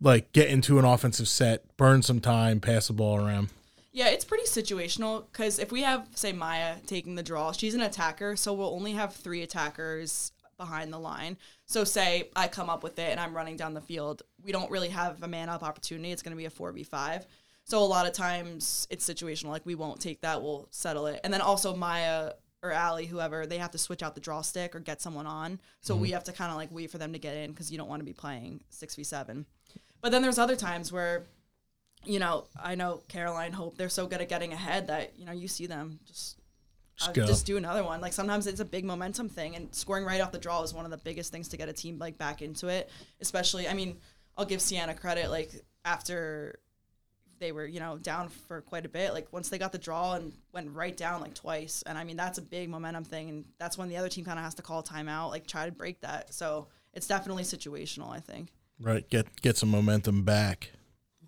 Like 0.00 0.30
get 0.32 0.50
into 0.50 0.78
an 0.78 0.84
offensive 0.84 1.26
set, 1.26 1.64
burn 1.76 2.02
some 2.02 2.20
time, 2.20 2.60
pass 2.60 2.86
the 2.86 2.92
ball 2.92 3.16
around. 3.16 3.48
Yeah, 3.90 4.08
it's 4.10 4.24
pretty 4.24 4.44
situational 4.44 5.24
because 5.32 5.58
if 5.58 5.72
we 5.72 5.82
have, 5.82 6.06
say, 6.14 6.32
Maya 6.32 6.76
taking 6.86 7.16
the 7.16 7.24
draw, 7.24 7.50
she's 7.50 7.74
an 7.74 7.80
attacker, 7.80 8.36
so 8.36 8.52
we'll 8.52 8.72
only 8.72 8.92
have 8.92 9.12
three 9.12 9.42
attackers 9.42 10.30
behind 10.58 10.92
the 10.92 10.98
line. 10.98 11.38
So, 11.64 11.84
say 11.84 12.30
I 12.36 12.48
come 12.48 12.68
up 12.68 12.82
with 12.82 12.98
it 12.98 13.10
and 13.10 13.18
I'm 13.18 13.34
running 13.34 13.56
down 13.56 13.72
the 13.72 13.80
field, 13.80 14.22
we 14.44 14.52
don't 14.52 14.70
really 14.70 14.90
have 14.90 15.22
a 15.22 15.28
man 15.28 15.48
up 15.48 15.62
opportunity. 15.62 16.12
It's 16.12 16.22
going 16.22 16.36
to 16.36 16.36
be 16.36 16.44
a 16.44 16.50
4v5. 16.50 17.24
So, 17.64 17.78
a 17.78 17.84
lot 17.84 18.06
of 18.06 18.12
times 18.12 18.86
it's 18.90 19.08
situational. 19.08 19.48
Like, 19.48 19.64
we 19.64 19.74
won't 19.74 20.00
take 20.00 20.20
that, 20.20 20.42
we'll 20.42 20.68
settle 20.70 21.06
it. 21.06 21.20
And 21.24 21.32
then 21.32 21.40
also, 21.40 21.74
Maya 21.74 22.32
or 22.62 22.72
Allie, 22.72 23.06
whoever, 23.06 23.46
they 23.46 23.58
have 23.58 23.70
to 23.72 23.78
switch 23.78 24.02
out 24.02 24.14
the 24.14 24.20
draw 24.20 24.42
stick 24.42 24.74
or 24.74 24.80
get 24.80 25.00
someone 25.00 25.26
on. 25.26 25.60
So 25.80 25.94
we 25.94 26.10
mhm. 26.10 26.14
have 26.14 26.24
to 26.24 26.32
kind 26.32 26.50
of 26.50 26.56
like 26.56 26.72
wait 26.72 26.90
for 26.90 26.98
them 26.98 27.12
to 27.12 27.18
get 27.18 27.36
in 27.36 27.50
because 27.50 27.70
you 27.70 27.78
don't 27.78 27.88
want 27.88 28.00
to 28.00 28.06
be 28.06 28.12
playing 28.12 28.62
six 28.68 28.94
v 28.94 29.04
seven. 29.04 29.46
But 30.00 30.12
then 30.12 30.22
there's 30.22 30.38
other 30.38 30.56
times 30.56 30.92
where, 30.92 31.26
you 32.04 32.18
know, 32.18 32.46
I 32.60 32.74
know 32.74 33.02
Caroline, 33.08 33.52
Hope, 33.52 33.76
they're 33.76 33.88
so 33.88 34.06
good 34.06 34.20
at 34.20 34.28
getting 34.28 34.52
ahead 34.52 34.88
that 34.88 35.18
you 35.18 35.24
know 35.24 35.32
you 35.32 35.48
see 35.48 35.66
them 35.66 36.00
just. 36.06 36.37
Just 36.98 37.14
just 37.14 37.46
do 37.46 37.56
another 37.56 37.84
one. 37.84 38.00
Like 38.00 38.12
sometimes 38.12 38.46
it's 38.46 38.60
a 38.60 38.64
big 38.64 38.84
momentum 38.84 39.28
thing, 39.28 39.54
and 39.56 39.72
scoring 39.74 40.04
right 40.04 40.20
off 40.20 40.32
the 40.32 40.38
draw 40.38 40.62
is 40.62 40.74
one 40.74 40.84
of 40.84 40.90
the 40.90 40.96
biggest 40.96 41.30
things 41.30 41.48
to 41.48 41.56
get 41.56 41.68
a 41.68 41.72
team 41.72 41.98
like 41.98 42.18
back 42.18 42.42
into 42.42 42.68
it. 42.68 42.90
Especially, 43.20 43.68
I 43.68 43.74
mean, 43.74 43.98
I'll 44.36 44.44
give 44.44 44.60
Siena 44.60 44.94
credit. 44.94 45.30
Like 45.30 45.52
after 45.84 46.58
they 47.38 47.52
were, 47.52 47.66
you 47.66 47.80
know, 47.80 47.98
down 47.98 48.28
for 48.28 48.60
quite 48.62 48.84
a 48.84 48.88
bit. 48.88 49.12
Like 49.12 49.32
once 49.32 49.48
they 49.48 49.58
got 49.58 49.72
the 49.72 49.78
draw 49.78 50.14
and 50.14 50.32
went 50.52 50.70
right 50.74 50.96
down 50.96 51.20
like 51.20 51.34
twice, 51.34 51.82
and 51.86 51.96
I 51.96 52.04
mean 52.04 52.16
that's 52.16 52.38
a 52.38 52.42
big 52.42 52.68
momentum 52.68 53.04
thing, 53.04 53.28
and 53.30 53.44
that's 53.58 53.78
when 53.78 53.88
the 53.88 53.96
other 53.96 54.08
team 54.08 54.24
kind 54.24 54.38
of 54.38 54.44
has 54.44 54.54
to 54.54 54.62
call 54.62 54.80
a 54.80 54.84
timeout, 54.84 55.30
like 55.30 55.46
try 55.46 55.66
to 55.66 55.72
break 55.72 56.00
that. 56.00 56.34
So 56.34 56.68
it's 56.94 57.06
definitely 57.06 57.44
situational. 57.44 58.10
I 58.10 58.20
think. 58.20 58.50
Right. 58.80 59.08
Get 59.08 59.40
get 59.40 59.56
some 59.56 59.70
momentum 59.70 60.24
back. 60.24 60.72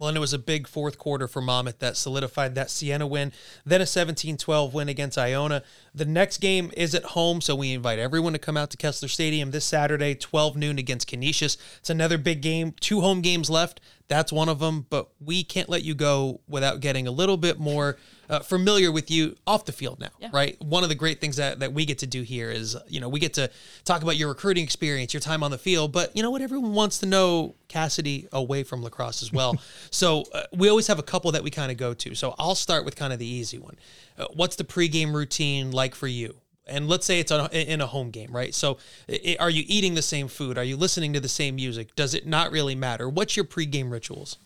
Well, 0.01 0.09
and 0.09 0.16
it 0.16 0.20
was 0.20 0.32
a 0.32 0.38
big 0.38 0.66
fourth 0.66 0.96
quarter 0.96 1.28
for 1.28 1.42
Monmouth 1.42 1.80
that 1.80 1.94
solidified 1.94 2.55
that 2.55 2.70
Siena 2.70 3.07
win, 3.07 3.32
then 3.66 3.82
a 3.82 3.86
17 3.86 4.38
12 4.38 4.72
win 4.72 4.88
against 4.88 5.18
Iona. 5.18 5.62
The 5.94 6.07
next 6.07 6.38
game 6.38 6.70
is 6.74 6.94
at 6.94 7.05
home, 7.05 7.42
so 7.42 7.55
we 7.55 7.74
invite 7.74 7.98
everyone 7.98 8.32
to 8.32 8.38
come 8.38 8.57
out 8.57 8.70
to 8.70 8.78
Kessler 8.78 9.09
Stadium 9.09 9.51
this 9.51 9.66
Saturday, 9.66 10.14
12 10.14 10.57
noon 10.57 10.78
against 10.78 11.07
Canisius. 11.07 11.59
It's 11.80 11.90
another 11.90 12.16
big 12.16 12.40
game, 12.40 12.72
two 12.80 13.03
home 13.03 13.20
games 13.20 13.51
left. 13.51 13.82
That's 14.09 14.32
one 14.32 14.48
of 14.48 14.59
them, 14.59 14.86
but 14.88 15.11
we 15.20 15.44
can't 15.44 15.68
let 15.68 15.84
you 15.84 15.94
go 15.94 16.40
without 16.48 16.80
getting 16.80 17.07
a 17.07 17.12
little 17.12 17.36
bit 17.36 17.61
more 17.61 17.98
uh, 18.30 18.38
familiar 18.40 18.90
with 18.92 19.10
you 19.10 19.36
off 19.46 19.64
the 19.66 19.72
field 19.72 19.98
now, 20.00 20.08
Yeah. 20.20 20.30
right? 20.32 20.56
One 20.62 20.82
of 20.84 20.88
the 20.88 20.94
great 20.94 21.20
things 21.20 21.36
that, 21.36 21.58
that 21.58 21.72
we 21.74 21.84
get 21.84 21.98
to 21.98 22.06
do 22.06 22.22
here 22.22 22.50
is, 22.50 22.76
you 22.88 23.00
know, 23.00 23.08
we 23.08 23.20
get 23.20 23.34
to 23.34 23.50
talk 23.84 24.02
about 24.02 24.16
your 24.16 24.28
recruiting 24.28 24.64
experience, 24.64 25.12
your 25.12 25.20
time 25.20 25.42
on 25.42 25.50
the 25.50 25.58
field, 25.58 25.92
but 25.92 26.16
you 26.16 26.22
know 26.22 26.30
what? 26.30 26.40
Everyone 26.40 26.72
wants 26.72 26.98
to 27.00 27.06
know 27.06 27.56
Cassidy 27.68 28.28
away 28.32 28.62
from 28.62 28.82
lacrosse 28.82 29.22
as 29.22 29.32
well. 29.32 29.60
so 29.90 30.24
uh, 30.32 30.44
we 30.54 30.68
always 30.70 30.86
have 30.86 30.98
a 30.98 31.02
couple 31.02 31.32
that 31.32 31.42
we 31.42 31.50
kind 31.50 31.70
of 31.70 31.76
go 31.76 31.92
to. 31.92 32.14
So 32.14 32.34
I'll 32.38 32.54
start 32.54 32.84
with 32.84 32.94
kind 32.96 33.12
of 33.12 33.18
the 33.18 33.26
easy 33.26 33.58
one. 33.58 33.76
Uh, 34.16 34.26
what's 34.32 34.56
the 34.56 34.64
pregame 34.64 35.12
routine 35.12 35.72
like 35.72 35.94
for 35.94 36.06
you? 36.06 36.36
And 36.66 36.88
let's 36.88 37.04
say 37.04 37.18
it's 37.18 37.32
in 37.32 37.80
a 37.80 37.86
home 37.88 38.10
game, 38.10 38.30
right? 38.30 38.54
So, 38.54 38.78
i- 39.08 39.36
are 39.40 39.50
you 39.50 39.64
eating 39.66 39.94
the 39.96 40.02
same 40.02 40.28
food? 40.28 40.56
Are 40.56 40.62
you 40.62 40.76
listening 40.76 41.12
to 41.14 41.20
the 41.20 41.28
same 41.28 41.56
music? 41.56 41.96
Does 41.96 42.14
it 42.14 42.28
not 42.28 42.52
really 42.52 42.76
matter? 42.76 43.08
What's 43.08 43.34
your 43.36 43.44
pregame 43.44 43.90
rituals? 43.90 44.36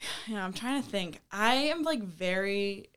Yeah, 0.26 0.44
I'm 0.44 0.52
trying 0.52 0.82
to 0.82 0.88
think. 0.88 1.20
I 1.30 1.54
am 1.54 1.82
like 1.82 2.02
very 2.02 2.88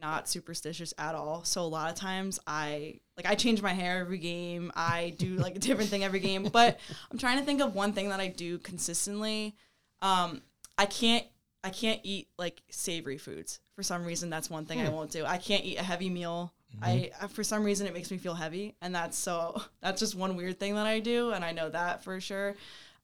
not 0.00 0.28
superstitious 0.28 0.94
at 0.98 1.14
all. 1.14 1.44
So 1.44 1.62
a 1.62 1.66
lot 1.68 1.90
of 1.90 1.96
times 1.96 2.38
I 2.46 3.00
like 3.16 3.26
I 3.26 3.34
change 3.34 3.60
my 3.62 3.72
hair 3.72 3.98
every 4.00 4.18
game. 4.18 4.72
I 4.74 5.14
do 5.18 5.34
like 5.36 5.56
a 5.56 5.58
different 5.58 5.90
thing 5.90 6.02
every 6.04 6.20
game. 6.20 6.44
But 6.52 6.78
I'm 7.10 7.18
trying 7.18 7.38
to 7.38 7.44
think 7.44 7.60
of 7.60 7.74
one 7.74 7.92
thing 7.92 8.08
that 8.08 8.20
I 8.20 8.28
do 8.28 8.58
consistently. 8.58 9.54
Um, 10.00 10.42
I 10.78 10.86
can't 10.86 11.24
I 11.64 11.70
can't 11.70 12.00
eat 12.02 12.28
like 12.38 12.62
savory 12.70 13.18
foods. 13.18 13.60
For 13.76 13.82
some 13.82 14.04
reason 14.04 14.30
that's 14.30 14.50
one 14.50 14.66
thing 14.66 14.80
I 14.80 14.88
won't 14.90 15.10
do. 15.10 15.24
I 15.24 15.38
can't 15.38 15.64
eat 15.64 15.78
a 15.78 15.82
heavy 15.82 16.10
meal. 16.10 16.52
I 16.82 17.10
I- 17.20 17.26
for 17.28 17.44
some 17.44 17.64
reason 17.64 17.86
it 17.86 17.94
makes 17.94 18.10
me 18.10 18.16
feel 18.18 18.34
heavy 18.34 18.74
and 18.80 18.94
that's 18.94 19.16
so 19.18 19.62
that's 19.82 20.00
just 20.00 20.14
one 20.14 20.36
weird 20.36 20.58
thing 20.58 20.74
that 20.74 20.86
I 20.86 21.00
do 21.00 21.32
and 21.32 21.44
I 21.44 21.52
know 21.52 21.68
that 21.68 22.02
for 22.02 22.20
sure. 22.20 22.56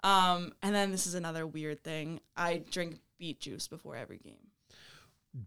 Um, 0.05 0.53
and 0.63 0.75
then 0.75 0.91
this 0.93 1.07
is 1.07 1.15
another 1.15 1.47
weird 1.47 1.83
thing. 1.83 2.21
I 2.37 2.63
drink 2.71 2.99
beet 3.19 3.41
juice 3.41 3.67
before 3.69 3.97
every 3.97 4.19
game. 4.19 4.37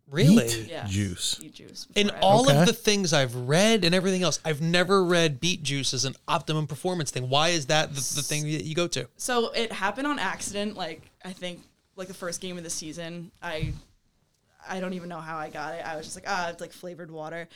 Really? 0.09 0.47
Beet 0.47 0.67
Yeah. 0.69 0.85
juice. 0.87 1.35
Beet 1.35 1.53
juice. 1.53 1.87
In 1.95 2.07
before 2.07 2.19
all 2.21 2.45
Okay. 2.49 2.59
of 2.61 2.67
the 2.67 2.73
things 2.73 3.13
I've 3.13 3.35
read 3.35 3.83
and 3.83 3.93
everything 3.95 4.23
else, 4.23 4.39
I've 4.45 4.61
never 4.61 5.03
read 5.03 5.39
beet 5.39 5.63
juice 5.63 5.93
as 5.93 6.05
an 6.05 6.15
optimum 6.27 6.67
performance 6.67 7.11
thing. 7.11 7.29
Why 7.29 7.49
is 7.49 7.65
that 7.67 7.89
the, 7.89 8.01
the 8.15 8.21
thing 8.21 8.43
that 8.43 8.63
you 8.65 8.75
go 8.75 8.87
to? 8.89 9.07
so 9.17 9.51
it 9.51 9.71
happened 9.71 10.07
on 10.07 10.19
accident. 10.19 10.77
Like 10.77 11.01
I 11.25 11.33
think 11.33 11.61
like 11.95 12.07
the 12.07 12.13
first 12.13 12.41
game 12.41 12.57
of 12.57 12.63
the 12.63 12.69
season, 12.69 13.31
I 13.41 13.73
I 14.67 14.79
don't 14.79 14.93
even 14.93 15.09
know 15.09 15.19
how 15.19 15.37
I 15.37 15.49
got 15.49 15.73
it. 15.75 15.85
I 15.85 15.95
was 15.97 16.05
just 16.05 16.15
like 16.15 16.25
ah, 16.27 16.49
it's 16.49 16.61
like 16.61 16.71
flavored 16.71 17.09
water, 17.11 17.49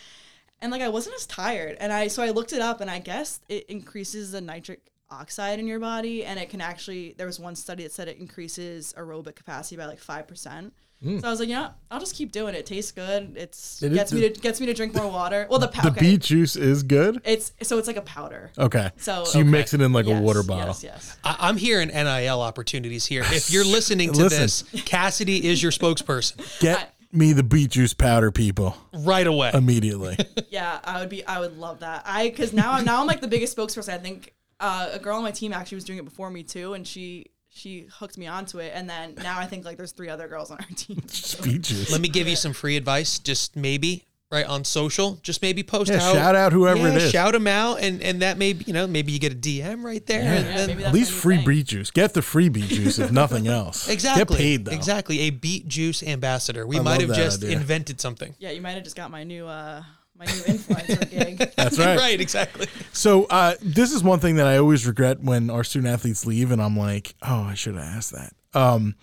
and 0.61 0.71
like 0.71 0.81
I 0.81 0.89
wasn't 0.89 1.15
as 1.15 1.25
tired. 1.27 1.77
And 1.79 1.93
I 1.93 2.07
so 2.07 2.23
I 2.23 2.31
looked 2.31 2.51
it 2.53 2.61
up, 2.61 2.81
and 2.81 2.89
I 2.89 2.99
guess 2.99 3.39
it 3.47 3.65
increases 3.69 4.31
the 4.31 4.41
nitric 4.41 4.81
oxide 5.11 5.59
in 5.59 5.67
your 5.67 5.79
body, 5.79 6.25
and 6.25 6.39
it 6.39 6.49
can 6.49 6.61
actually. 6.61 7.13
There 7.17 7.27
was 7.27 7.39
one 7.39 7.55
study 7.55 7.83
that 7.83 7.91
said 7.91 8.07
it 8.07 8.17
increases 8.17 8.93
aerobic 8.97 9.35
capacity 9.35 9.77
by 9.77 9.85
like 9.85 9.99
five 9.99 10.27
percent. 10.27 10.73
So 11.03 11.19
I 11.23 11.29
was 11.29 11.39
like, 11.39 11.49
yeah, 11.49 11.71
I'll 11.91 11.99
just 11.99 12.15
keep 12.15 12.31
doing 12.31 12.55
it. 12.55 12.59
It 12.59 12.65
tastes 12.65 12.91
good. 12.91 13.35
It's 13.37 13.83
It 13.83 13.91
is 13.91 13.97
gets 13.97 14.11
me 14.11 14.21
to 14.21 14.29
gets 14.41 14.59
me 14.59 14.65
to 14.65 14.73
drink 14.73 14.95
more 14.95 15.07
water. 15.07 15.45
Well, 15.49 15.59
the, 15.59 15.67
pow- 15.75 15.83
The 15.83 15.89
okay. 15.89 15.99
beet 15.99 16.21
juice 16.21 16.55
is 16.55 16.81
good. 16.81 17.21
It's 17.23 17.53
so 17.61 17.77
it's 17.77 17.87
like 17.87 17.97
a 17.97 18.01
powder. 18.01 18.51
Okay. 18.57 18.89
So- 18.97 19.23
you 19.35 19.41
okay. 19.41 19.43
mix 19.43 19.73
it 19.75 19.81
in 19.81 19.93
like 19.93 20.07
Yes, 20.07 20.19
a 20.19 20.23
water 20.23 20.41
bottle. 20.41 20.67
Yes, 20.69 20.83
yes. 20.83 21.17
I, 21.23 21.35
I'm 21.39 21.57
hearing 21.57 21.89
NIL 21.89 22.41
opportunities 22.41 23.05
here. 23.05 23.21
If 23.25 23.51
you're 23.51 23.65
listening 23.77 24.13
to 24.13 24.19
Listen. 24.23 24.41
this, 24.41 24.83
Cassidy 24.85 25.47
is 25.47 25.61
your 25.61 25.71
spokesperson 25.71 26.59
Get 26.59 26.95
me 27.11 27.33
the 27.33 27.43
beet 27.43 27.69
juice 27.71 27.93
powder, 27.93 28.31
people, 28.31 28.75
right 28.91 29.27
away. 29.27 29.51
immediately. 29.53 30.17
Yeah, 30.49 30.79
I 30.83 30.99
would 31.01 31.09
be. 31.09 31.23
I 31.27 31.39
would 31.39 31.55
love 31.57 31.81
that. 31.81 32.03
I 32.07 32.29
because 32.29 32.51
now 32.51 32.71
I'm 32.73 32.83
now 32.85 32.99
I'm 33.01 33.07
like 33.07 33.21
the 33.21 33.27
biggest 33.27 33.55
spokesperson. 33.55 33.93
I 33.93 33.97
think 33.99 34.33
uh, 34.59 34.89
a 34.93 34.99
girl 34.99 35.17
on 35.17 35.23
my 35.23 35.31
team 35.31 35.53
actually 35.53 35.75
was 35.75 35.83
doing 35.83 35.99
it 35.99 36.05
before 36.05 36.29
me 36.31 36.41
too, 36.43 36.73
and 36.73 36.87
she 36.87 37.27
she 37.55 37.87
hooked 37.99 38.17
me 38.17 38.27
onto 38.27 38.59
it. 38.59 38.71
And 38.75 38.89
then 38.89 39.15
now 39.15 39.39
I 39.39 39.45
think 39.45 39.65
like 39.65 39.77
there's 39.77 39.93
three 39.93 40.09
other 40.09 40.27
girls 40.27 40.51
on 40.51 40.57
our 40.59 40.67
team. 40.75 41.01
Just 41.07 41.41
beet 41.43 41.61
juice. 41.63 41.91
Let 41.91 42.01
me 42.01 42.09
give 42.09 42.27
you 42.27 42.35
some 42.35 42.53
free 42.53 42.75
advice. 42.77 43.17
Just 43.17 43.55
maybe 43.55 44.03
right 44.31 44.45
on 44.45 44.63
social. 44.65 45.19
Just 45.23 45.41
maybe 45.41 45.63
post 45.63 45.89
Yeah, 45.89 45.97
out. 46.01 46.13
shout 46.15 46.35
out 46.35 46.51
whoever 46.51 46.79
yeah, 46.81 46.95
it 46.95 47.01
is. 47.03 47.11
Shout 47.11 47.31
them 47.33 47.47
out, 47.47 47.79
and 47.79 48.01
and 48.01 48.21
that 48.21 48.37
may 48.37 48.53
be, 48.53 48.65
you 48.67 48.73
know 48.73 48.85
maybe 48.87 49.11
you 49.13 49.19
get 49.19 49.31
a 49.31 49.35
DM 49.35 49.83
right 49.83 50.05
there. 50.05 50.21
Yeah. 50.23 50.33
and 50.33 50.45
Yeah, 50.47 50.65
then- 50.75 50.81
At 50.83 50.93
least 50.93 51.11
free 51.13 51.37
thing. 51.37 51.45
beet 51.45 51.67
juice. 51.67 51.91
Get 51.91 52.13
the 52.13 52.21
free 52.21 52.49
beet 52.49 52.65
juice 52.69 52.99
if 52.99 53.11
nothing 53.11 53.47
else. 53.47 53.87
Exactly. 53.87 54.25
Get 54.25 54.37
paid 54.37 54.65
though. 54.65 54.71
Exactly. 54.73 55.19
A 55.21 55.29
beet 55.29 55.67
juice 55.67 56.03
ambassador. 56.03 56.67
We 56.67 56.79
I 56.79 56.81
might 56.81 57.01
have 57.01 57.13
just 57.15 57.43
idea. 57.43 57.55
invented 57.57 58.01
something. 58.01 58.35
Yeah, 58.39 58.51
you 58.51 58.61
might 58.61 58.71
have 58.71 58.83
just 58.83 58.95
got 58.97 59.11
my 59.11 59.23
new 59.23 59.47
uh 59.47 59.83
my 60.17 60.25
new 60.25 60.31
influencer 60.43 61.09
gig. 61.37 61.37
That's 61.55 61.77
right. 61.77 61.97
right. 61.97 62.19
Exactly. 62.21 62.67
So 62.93 63.25
uh, 63.25 63.55
this 63.61 63.91
is 63.91 64.03
one 64.03 64.19
thing 64.19 64.35
that 64.35 64.47
I 64.47 64.57
always 64.57 64.85
regret 64.87 65.21
when 65.21 65.49
our 65.49 65.63
student 65.63 65.93
athletes 65.93 66.25
leave, 66.25 66.51
and 66.51 66.61
I'm 66.61 66.77
like, 66.77 67.15
oh, 67.21 67.43
I 67.43 67.53
should 67.53 67.75
have 67.75 67.83
asked 67.83 68.13
that. 68.13 68.33
Um, 68.53 68.95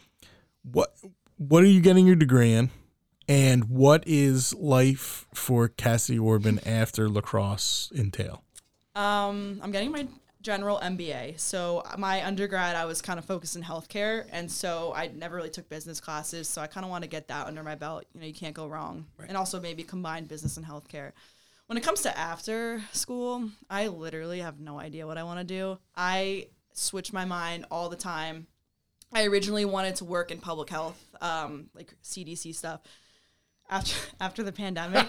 what 0.63 0.95
What 1.37 1.63
are 1.63 1.69
you 1.69 1.81
getting 1.81 2.07
your 2.07 2.17
degree 2.17 2.53
in, 2.53 2.71
and 3.29 3.65
what 3.65 4.05
is 4.07 4.55
life 4.55 5.27
for 5.35 5.69
Cassie 5.69 6.19
Orban 6.19 6.61
after 6.67 7.09
lacrosse 7.09 7.93
entail? 7.95 8.43
Um, 8.95 9.61
I'm 9.63 9.71
getting 9.71 9.91
my 9.91 10.07
general 10.43 10.79
MBA. 10.83 11.39
So 11.41 11.83
my 11.97 12.25
undergrad, 12.25 12.77
I 12.77 12.85
was 12.85 13.01
kind 13.01 13.19
of 13.19 13.25
focused 13.25 13.57
in 13.57 13.63
healthcare, 13.63 14.27
and 14.31 14.51
so 14.51 14.93
I 14.95 15.09
never 15.09 15.37
really 15.37 15.51
took 15.51 15.69
business 15.69 16.01
classes. 16.01 16.49
So 16.49 16.61
I 16.61 16.67
kind 16.67 16.85
of 16.85 16.91
want 16.91 17.05
to 17.05 17.09
get 17.09 17.29
that 17.29 17.47
under 17.47 17.63
my 17.63 17.75
belt. 17.75 18.05
You 18.13 18.21
know, 18.21 18.27
you 18.27 18.35
can't 18.35 18.55
go 18.55 18.67
wrong, 18.67 19.07
and 19.27 19.37
also 19.37 19.61
maybe 19.61 19.83
combine 19.83 20.25
business 20.25 20.57
and 20.57 20.67
healthcare. 20.67 21.13
When 21.67 21.79
it 21.79 21.85
comes 21.85 22.03
to 22.03 22.19
after 22.19 22.83
school, 22.93 23.49
I 23.71 23.87
literally 23.87 24.41
have 24.41 24.61
no 24.61 24.79
idea 24.79 25.07
what 25.07 25.17
I 25.17 25.23
want 25.23 25.39
to 25.39 25.45
do. 25.45 25.79
I 25.97 26.49
switch 26.73 27.13
my 27.13 27.25
mind 27.25 27.67
all 27.71 27.89
the 27.89 27.97
time. 27.97 28.47
I 29.13 29.25
originally 29.25 29.65
wanted 29.65 29.97
to 29.97 30.05
work 30.05 30.31
in 30.31 30.39
public 30.39 30.71
health, 30.71 31.03
um, 31.21 31.71
like 31.75 31.95
CDC 32.03 32.55
stuff. 32.55 32.81
After 33.73 33.97
after 34.21 34.43
the 34.43 34.53
pandemic, 34.53 35.09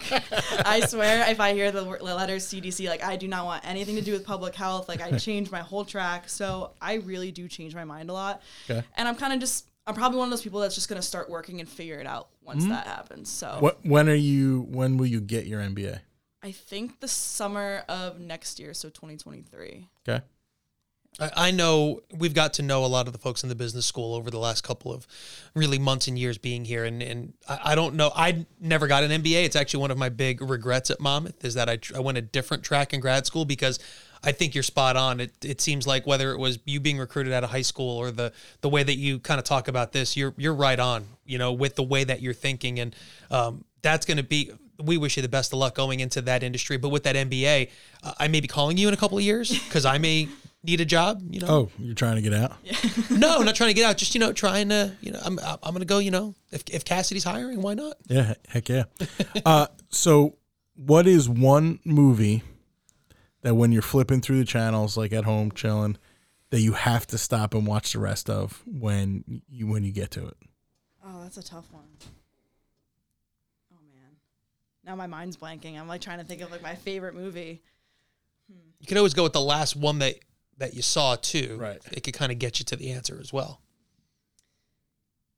I 0.66 0.86
swear, 0.88 1.30
if 1.30 1.42
I 1.42 1.54
hear 1.54 1.70
the 1.70 1.82
letters 1.82 2.48
CDC, 2.48 2.88
like 2.88 3.04
I 3.04 3.18
do 3.18 3.28
not 3.28 3.44
want 3.44 3.68
anything 3.68 3.96
to 3.96 4.02
do 4.02 4.14
with 4.14 4.26
public 4.26 4.56
health. 4.56 4.88
Like 4.88 5.02
I 5.02 5.18
changed 5.18 5.52
my 5.52 5.60
whole 5.60 5.84
track, 5.84 6.30
so 6.30 6.72
I 6.82 6.96
really 6.96 7.30
do 7.30 7.50
change 7.50 7.76
my 7.76 7.84
mind 7.84 8.10
a 8.10 8.14
lot. 8.14 8.42
Okay. 8.70 8.82
And 8.96 9.06
I'm 9.06 9.16
kind 9.16 9.34
of 9.34 9.42
just, 9.42 9.70
I'm 9.86 9.96
probably 9.96 10.18
one 10.18 10.28
of 10.28 10.30
those 10.30 10.42
people 10.42 10.62
that's 10.62 10.76
just 10.76 10.88
gonna 10.88 11.02
start 11.02 11.30
working 11.30 11.60
and 11.60 11.68
figure 11.68 12.00
it 12.00 12.08
out 12.08 12.30
once 12.42 12.64
hmm? 12.64 12.70
that 12.70 12.88
happens. 12.88 13.30
So 13.30 13.58
What 13.60 13.86
When 13.86 14.08
are 14.08 14.16
you? 14.16 14.62
When 14.70 14.96
will 14.96 15.08
you 15.08 15.20
get 15.20 15.46
your 15.46 15.60
MBA? 15.60 16.00
I 16.42 16.52
think 16.52 17.02
the 17.02 17.10
summer 17.10 17.84
of 17.90 18.22
next 18.22 18.62
year, 18.62 18.74
so 18.74 18.88
2023. 18.88 19.90
Okay. 20.08 20.24
I 21.20 21.52
know 21.52 22.02
we've 22.12 22.34
got 22.34 22.54
to 22.54 22.64
know 22.64 22.84
a 22.84 22.88
lot 22.88 23.06
of 23.06 23.14
the 23.14 23.20
folks 23.20 23.44
in 23.44 23.50
the 23.50 23.56
business 23.56 23.86
school 23.86 24.16
over 24.16 24.32
the 24.32 24.40
last 24.40 24.64
couple 24.64 24.92
of 24.92 25.06
really 25.54 25.78
months 25.78 26.08
and 26.08 26.18
years 26.18 26.40
being 26.40 26.66
here, 26.66 26.86
and 26.86 27.04
and 27.04 27.34
I, 27.48 27.76
don't 27.76 27.94
know. 27.94 28.12
I 28.16 28.48
never 28.60 28.88
got 28.88 29.04
an 29.04 29.22
MBA. 29.22 29.46
It's 29.46 29.56
actually 29.56 29.82
one 29.82 29.92
of 29.92 29.98
my 29.98 30.10
big 30.10 30.42
regrets 30.42 30.90
at 30.90 31.00
Monmouth 31.00 31.46
is 31.46 31.54
that 31.54 31.70
I, 31.70 31.78
I 31.96 32.00
went 32.00 32.18
a 32.18 32.22
different 32.22 32.64
track 32.64 32.94
in 32.94 33.00
grad 33.00 33.28
school 33.28 33.46
because 33.46 33.78
I 34.24 34.32
think 34.32 34.56
you're 34.56 34.64
spot 34.64 34.96
on. 34.96 35.20
It 35.20 35.34
it 35.44 35.62
seems 35.62 35.86
like 35.86 36.08
whether 36.08 36.32
it 36.32 36.40
was 36.40 36.58
you 36.66 36.80
being 36.80 36.98
recruited 36.98 37.32
out 37.32 37.44
of 37.44 37.52
high 37.52 37.62
school 37.62 37.96
or 37.98 38.10
the 38.10 38.34
the 38.62 38.70
way 38.70 38.82
that 38.82 38.96
you 38.96 39.20
kind 39.20 39.38
of 39.38 39.46
talk 39.46 39.68
about 39.68 39.92
this, 39.92 40.18
you're 40.18 40.34
you're 40.36 40.56
right 40.56 40.80
on. 40.80 41.06
You 41.26 41.38
know, 41.38 41.54
with 41.54 41.76
the 41.76 41.84
way 41.84 42.04
that 42.04 42.22
you're 42.24 42.34
thinking, 42.34 42.80
and 42.80 42.96
um, 43.30 43.66
that's 43.84 44.06
going 44.06 44.18
to 44.18 44.24
be. 44.24 44.52
We 44.84 44.98
wish 44.98 45.16
you 45.16 45.22
the 45.22 45.30
best 45.30 45.54
of 45.54 45.60
luck 45.60 45.76
going 45.76 46.00
into 46.00 46.20
that 46.24 46.42
industry. 46.42 46.78
But 46.78 46.90
with 46.90 47.04
that 47.04 47.16
MBA, 47.16 47.70
uh, 48.02 48.14
I 48.18 48.28
may 48.28 48.42
be 48.42 48.48
calling 48.48 48.76
you 48.76 48.88
in 48.88 48.94
a 48.94 48.98
couple 48.98 49.20
of 49.20 49.24
years 49.24 49.52
because 49.52 49.86
I 49.86 50.00
may 50.00 50.28
need 50.64 50.82
a 50.82 50.86
job. 50.86 51.22
You 51.30 51.42
know, 51.42 51.48
Oh, 51.50 51.72
you're 51.78 51.96
trying 51.96 52.16
to 52.16 52.22
get 52.22 52.34
out? 52.34 52.54
no, 53.10 53.38
I'm 53.38 53.46
not 53.46 53.56
trying 53.56 53.70
to 53.70 53.74
get 53.74 53.86
out. 53.86 53.98
Just 53.98 54.14
you 54.16 54.20
know, 54.20 54.34
trying 54.34 54.70
to 54.70 54.96
you 55.02 55.12
know, 55.12 55.20
I'm 55.24 55.40
I'm 55.40 55.74
gonna 55.74 55.86
go. 55.86 56.00
You 56.00 56.12
know, 56.12 56.36
if 56.52 56.64
if 56.72 56.86
Cassidy's 56.86 57.24
hiring, 57.24 57.62
why 57.62 57.74
not? 57.74 57.98
Yeah, 58.08 58.34
heck 58.48 58.70
yeah. 58.70 58.84
uh, 59.46 59.68
so 59.90 60.38
what 60.76 61.06
is 61.08 61.30
one 61.30 61.80
movie 61.86 62.44
that 63.42 63.56
when 63.56 63.72
you're 63.72 63.82
flipping 63.82 64.22
through 64.22 64.40
the 64.40 64.46
channels, 64.46 64.96
like 64.98 65.14
at 65.14 65.26
home 65.26 65.52
chilling, 65.52 65.98
that 66.50 66.62
you 66.62 66.74
have 66.74 67.06
to 67.08 67.18
stop 67.18 67.54
and 67.54 67.68
watch 67.68 67.94
the 67.94 68.00
rest 68.00 68.30
of 68.30 68.64
when 68.66 69.42
you 69.50 69.68
when 69.68 69.84
you 69.84 69.92
get 69.92 70.12
to 70.12 70.28
it? 70.28 70.38
Oh, 71.06 71.22
that's 71.24 71.38
a 71.38 71.44
tough 71.44 71.72
one. 71.72 71.84
Oh 73.74 73.78
man. 73.94 74.12
Now 74.86 74.96
my 74.96 75.08
mind's 75.08 75.36
blanking. 75.36 75.78
I'm 75.80 75.88
like 75.88 76.02
trying 76.02 76.20
to 76.20 76.24
think 76.26 76.42
of 76.42 76.52
like 76.52 76.62
my 76.64 76.76
favorite 76.76 77.16
movie. 77.16 77.62
You 78.80 78.88
could 78.88 78.98
always 78.98 79.14
go 79.14 79.24
with 79.24 79.34
the 79.34 79.42
last 79.42 79.76
one 79.78 80.00
that 80.00 80.16
that 80.58 80.74
you 80.76 80.82
saw 80.82 81.16
too. 81.16 81.58
Right. 81.60 81.80
It 81.92 82.04
could 82.04 82.14
kind 82.14 82.32
of 82.32 82.40
get 82.40 82.60
you 82.60 82.66
to 82.66 82.76
the 82.76 82.92
answer 82.92 83.18
as 83.22 83.32
well. 83.34 83.60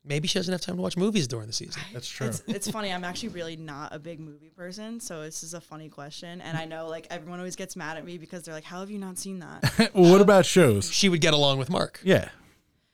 Maybe 0.07 0.27
she 0.27 0.37
doesn't 0.37 0.51
have 0.51 0.61
time 0.61 0.75
to 0.75 0.81
watch 0.83 0.97
movies 0.97 1.27
during 1.27 1.47
the 1.47 1.53
season. 1.53 1.81
That's 1.91 2.07
true. 2.07 2.27
It's, 2.27 2.43
it's 2.47 2.69
funny. 2.69 2.93
I'm 2.93 3.03
actually 3.03 3.29
really 3.29 3.55
not 3.55 3.93
a 3.93 3.97
big 3.97 4.19
movie 4.19 4.51
person, 4.55 4.99
so 4.99 5.23
this 5.23 5.41
is 5.41 5.55
a 5.55 5.61
funny 5.61 5.89
question. 5.89 6.41
And 6.41 6.55
I 6.55 6.65
know 6.65 6.87
like 6.87 7.07
everyone 7.09 7.39
always 7.39 7.55
gets 7.55 7.75
mad 7.75 7.97
at 7.97 8.05
me 8.05 8.19
because 8.19 8.43
they're 8.43 8.53
like, 8.53 8.63
"How 8.65 8.81
have 8.81 8.91
you 8.91 8.99
not 8.99 9.17
seen 9.17 9.39
that?" 9.39 9.91
well, 9.95 10.11
what 10.11 10.21
about 10.21 10.45
shows? 10.45 10.91
She 10.93 11.09
would 11.09 11.21
get 11.21 11.33
along 11.33 11.57
with 11.57 11.71
Mark. 11.71 12.01
Yeah. 12.03 12.29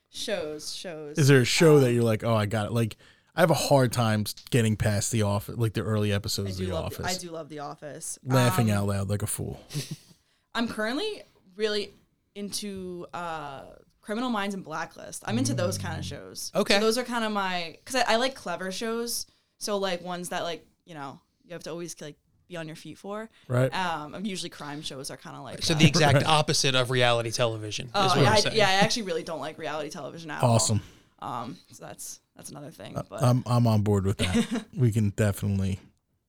shows, 0.08 0.74
shows. 0.74 1.18
Is 1.18 1.28
there 1.28 1.40
a 1.42 1.44
show 1.44 1.80
that 1.80 1.92
you're 1.92 2.02
like, 2.02 2.24
oh, 2.24 2.34
I 2.34 2.46
got 2.46 2.66
it? 2.68 2.72
Like, 2.72 2.96
I 3.36 3.40
have 3.40 3.50
a 3.50 3.54
hard 3.54 3.92
time 3.92 4.24
getting 4.50 4.76
past 4.76 5.12
the 5.12 5.20
office, 5.22 5.56
like 5.58 5.74
the 5.74 5.82
early 5.82 6.12
episodes 6.14 6.58
of 6.58 6.66
The 6.66 6.72
love. 6.72 6.86
Office. 6.86 7.06
I 7.06 7.18
do 7.18 7.30
love 7.30 7.50
The 7.50 7.58
Office. 7.58 8.18
Laughing 8.24 8.70
Um, 8.70 8.78
out 8.78 8.86
loud 8.86 9.10
like 9.10 9.22
a 9.22 9.26
fool. 9.26 9.60
I'm 10.54 10.66
currently 10.66 11.22
really 11.56 11.92
into 12.34 13.06
uh, 13.14 13.62
Criminal 14.00 14.30
Minds 14.30 14.54
and 14.54 14.64
Blacklist. 14.64 15.22
I'm 15.26 15.38
into 15.38 15.54
those 15.54 15.78
kind 15.78 15.98
of 15.98 16.04
shows. 16.04 16.50
Okay. 16.54 16.74
So 16.74 16.80
those 16.80 16.98
are 16.98 17.04
kind 17.04 17.24
of 17.24 17.32
my 17.32 17.76
because 17.84 17.96
I, 18.06 18.14
I 18.14 18.16
like 18.16 18.34
clever 18.34 18.72
shows. 18.72 19.26
So 19.58 19.78
like 19.78 20.02
ones 20.02 20.30
that 20.30 20.42
like 20.42 20.66
you 20.84 20.94
know 20.94 21.20
you 21.44 21.52
have 21.52 21.62
to 21.64 21.70
always 21.70 22.00
like 22.00 22.16
be 22.48 22.56
on 22.56 22.66
your 22.66 22.76
feet 22.76 22.98
for. 22.98 23.30
Right. 23.48 23.72
Um, 23.74 24.24
usually 24.24 24.50
crime 24.50 24.82
shows 24.82 25.10
are 25.10 25.16
kind 25.16 25.36
of 25.36 25.42
like 25.44 25.62
So 25.62 25.74
that. 25.74 25.80
the 25.80 25.86
exact 25.86 26.24
opposite 26.24 26.74
of 26.74 26.90
reality 26.90 27.30
television 27.30 27.86
is 27.86 27.92
Oh, 27.94 28.06
what 28.08 28.18
yeah, 28.18 28.30
I'm 28.30 28.52
I, 28.52 28.54
yeah, 28.54 28.68
I 28.68 28.72
actually 28.74 29.02
really 29.02 29.22
don't 29.22 29.40
like 29.40 29.58
reality 29.58 29.90
television 29.90 30.30
at 30.30 30.42
all. 30.42 30.54
Awesome. 30.56 30.80
Um, 31.20 31.56
so 31.70 31.84
that's 31.86 32.20
that's 32.34 32.50
another 32.50 32.70
thing. 32.70 32.94
But 33.08 33.22
I'm 33.22 33.44
I'm 33.46 33.66
on 33.66 33.82
board 33.82 34.04
with 34.04 34.18
that. 34.18 34.64
we 34.76 34.90
can 34.90 35.10
definitely 35.10 35.78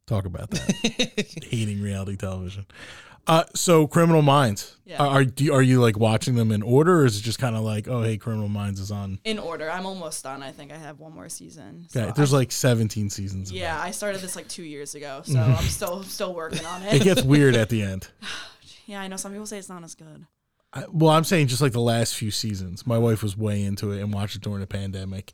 talk 0.05 0.25
about 0.25 0.51
that. 0.51 1.43
Hating 1.49 1.81
reality 1.81 2.15
television. 2.17 2.67
Uh, 3.25 3.43
so 3.55 3.87
Criminal 3.87 4.21
Minds. 4.21 4.75
Yeah. 4.85 4.97
Are 5.01 5.07
are, 5.07 5.23
do, 5.25 5.53
are 5.53 5.61
you 5.61 5.79
like 5.81 5.97
watching 5.97 6.35
them 6.35 6.51
in 6.51 6.61
order, 6.61 7.01
or 7.01 7.05
is 7.05 7.17
it 7.17 7.21
just 7.21 7.39
kind 7.39 7.55
of 7.55 7.63
like, 7.63 7.87
oh 7.87 8.01
hey, 8.03 8.17
Criminal 8.17 8.49
Minds 8.49 8.79
is 8.81 8.91
on? 8.91 9.19
in 9.23 9.39
order, 9.39 9.71
I'm 9.71 9.85
almost 9.85 10.23
done. 10.23 10.43
I 10.43 10.51
think 10.51 10.73
I 10.73 10.77
have 10.77 10.99
one 10.99 11.13
more 11.13 11.29
season. 11.29 11.85
So 11.89 12.01
Okay, 12.01 12.11
there's 12.15 12.33
I- 12.33 12.37
like 12.37 12.51
17 12.51 13.09
seasons. 13.09 13.51
yeah. 13.51 13.79
I 13.79 13.91
started 13.91 14.19
this 14.21 14.35
like 14.35 14.49
two 14.49 14.63
years 14.63 14.93
ago, 14.93 15.21
so 15.25 15.39
I'm 15.39 15.63
still 15.65 16.03
still 16.03 16.33
working 16.35 16.65
on 16.65 16.83
it 16.83 16.95
it. 16.95 17.03
gets 17.03 17.23
weird 17.23 17.55
at 17.55 17.69
the 17.69 17.81
end. 17.81 18.09
yeah, 18.85 18.99
I 19.01 19.07
know 19.07 19.15
some 19.15 19.31
people 19.31 19.45
say 19.45 19.57
it's 19.57 19.69
not 19.69 19.83
as 19.83 19.95
good. 19.95 20.25
I, 20.73 20.83
well, 20.91 21.11
I'm 21.11 21.23
saying 21.23 21.47
just 21.47 21.61
like 21.61 21.71
the 21.71 21.79
last 21.79 22.15
few 22.15 22.31
seasons. 22.31 22.85
My 22.85 22.97
wife 22.97 23.23
was 23.23 23.37
way 23.37 23.63
into 23.63 23.91
it 23.91 24.01
and 24.01 24.11
watched 24.13 24.35
it 24.35 24.41
during 24.41 24.59
the 24.59 24.67
pandemic, 24.67 25.31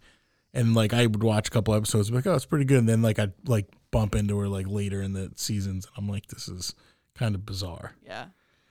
and 0.54 0.76
like 0.76 0.94
I 0.94 1.08
would 1.08 1.24
watch 1.24 1.48
a 1.48 1.52
couple 1.52 1.74
episodes, 1.74 2.10
and 2.10 2.14
be 2.14 2.18
like, 2.20 2.28
oh, 2.28 2.36
it's 2.36 2.46
pretty 2.46 2.66
good. 2.66 2.78
And 2.80 2.88
then 2.90 3.02
like 3.02 3.18
I'd 3.18 3.34
like 3.48 3.66
bump 3.90 4.14
into 4.16 4.38
her 4.38 4.48
like 4.48 4.68
later 4.68 5.02
in 5.02 5.14
the 5.14 5.32
seasons, 5.38 5.86
and 5.88 5.94
I'm 5.98 6.08
like, 6.12 6.28
this 6.28 6.48
is 6.48 6.76
kind 7.20 7.36
of 7.36 7.46
bizarre. 7.46 7.94
Yeah, 8.06 8.26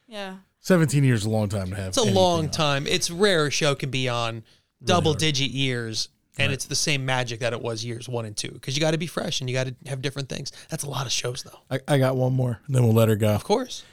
yeah. 0.07 0.36
17 0.61 1.05
years 1.05 1.20
is 1.20 1.26
a 1.26 1.30
long 1.30 1.49
time 1.49 1.68
to 1.70 1.76
have. 1.76 1.88
It's 1.88 1.99
a 1.99 2.01
anything 2.01 2.16
long 2.16 2.44
on. 2.46 2.51
time. 2.51 2.86
It's 2.86 3.11
rare 3.11 3.46
a 3.46 3.51
show 3.51 3.74
can 3.74 3.90
be 3.90 4.09
on 4.09 4.42
double 4.82 5.12
hard. 5.12 5.20
digit 5.20 5.51
years 5.51 6.09
and 6.38 6.53
it's 6.53 6.66
the 6.66 6.76
same 6.76 7.05
magic 7.05 7.40
that 7.40 7.53
it 7.53 7.61
was 7.61 7.84
years 7.84 8.09
one 8.09 8.24
and 8.24 8.36
two 8.36 8.51
because 8.51 8.76
you 8.76 8.80
got 8.80 8.92
to 8.92 8.99
be 8.99 9.07
fresh 9.07 9.40
and 9.40 9.51
you 9.51 9.55
got 9.57 9.66
to 9.66 9.74
have 9.86 10.01
different 10.03 10.28
things. 10.28 10.53
That's 10.70 10.84
a 10.84 10.88
lot 10.88 11.05
of 11.07 11.12
shows 11.12 11.42
though. 11.42 11.59
I, 11.70 11.94
I 11.94 11.99
got 11.99 12.16
one 12.16 12.32
more, 12.32 12.61
and 12.66 12.74
then 12.74 12.84
we'll 12.84 12.94
let 12.94 13.09
her 13.09 13.16
go. 13.16 13.30
Of 13.34 13.44
course. 13.44 13.84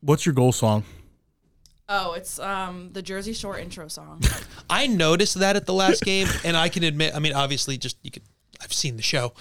What's 0.00 0.26
your 0.26 0.34
goal 0.34 0.52
song? 0.52 0.84
Oh, 1.88 2.12
it's 2.12 2.38
um 2.38 2.90
the 2.92 3.02
Jersey 3.02 3.32
Shore 3.32 3.58
intro 3.58 3.88
song. 3.88 4.22
I 4.70 4.86
noticed 4.86 5.38
that 5.40 5.56
at 5.56 5.66
the 5.66 5.74
last 5.74 6.02
game 6.02 6.28
and 6.44 6.56
I 6.56 6.68
can 6.68 6.84
admit, 6.84 7.14
I 7.14 7.18
mean, 7.18 7.34
obviously 7.34 7.78
just 7.78 7.96
you 8.02 8.10
could, 8.10 8.22
I've 8.60 8.72
seen 8.72 8.96
the 8.96 9.02
show. 9.02 9.32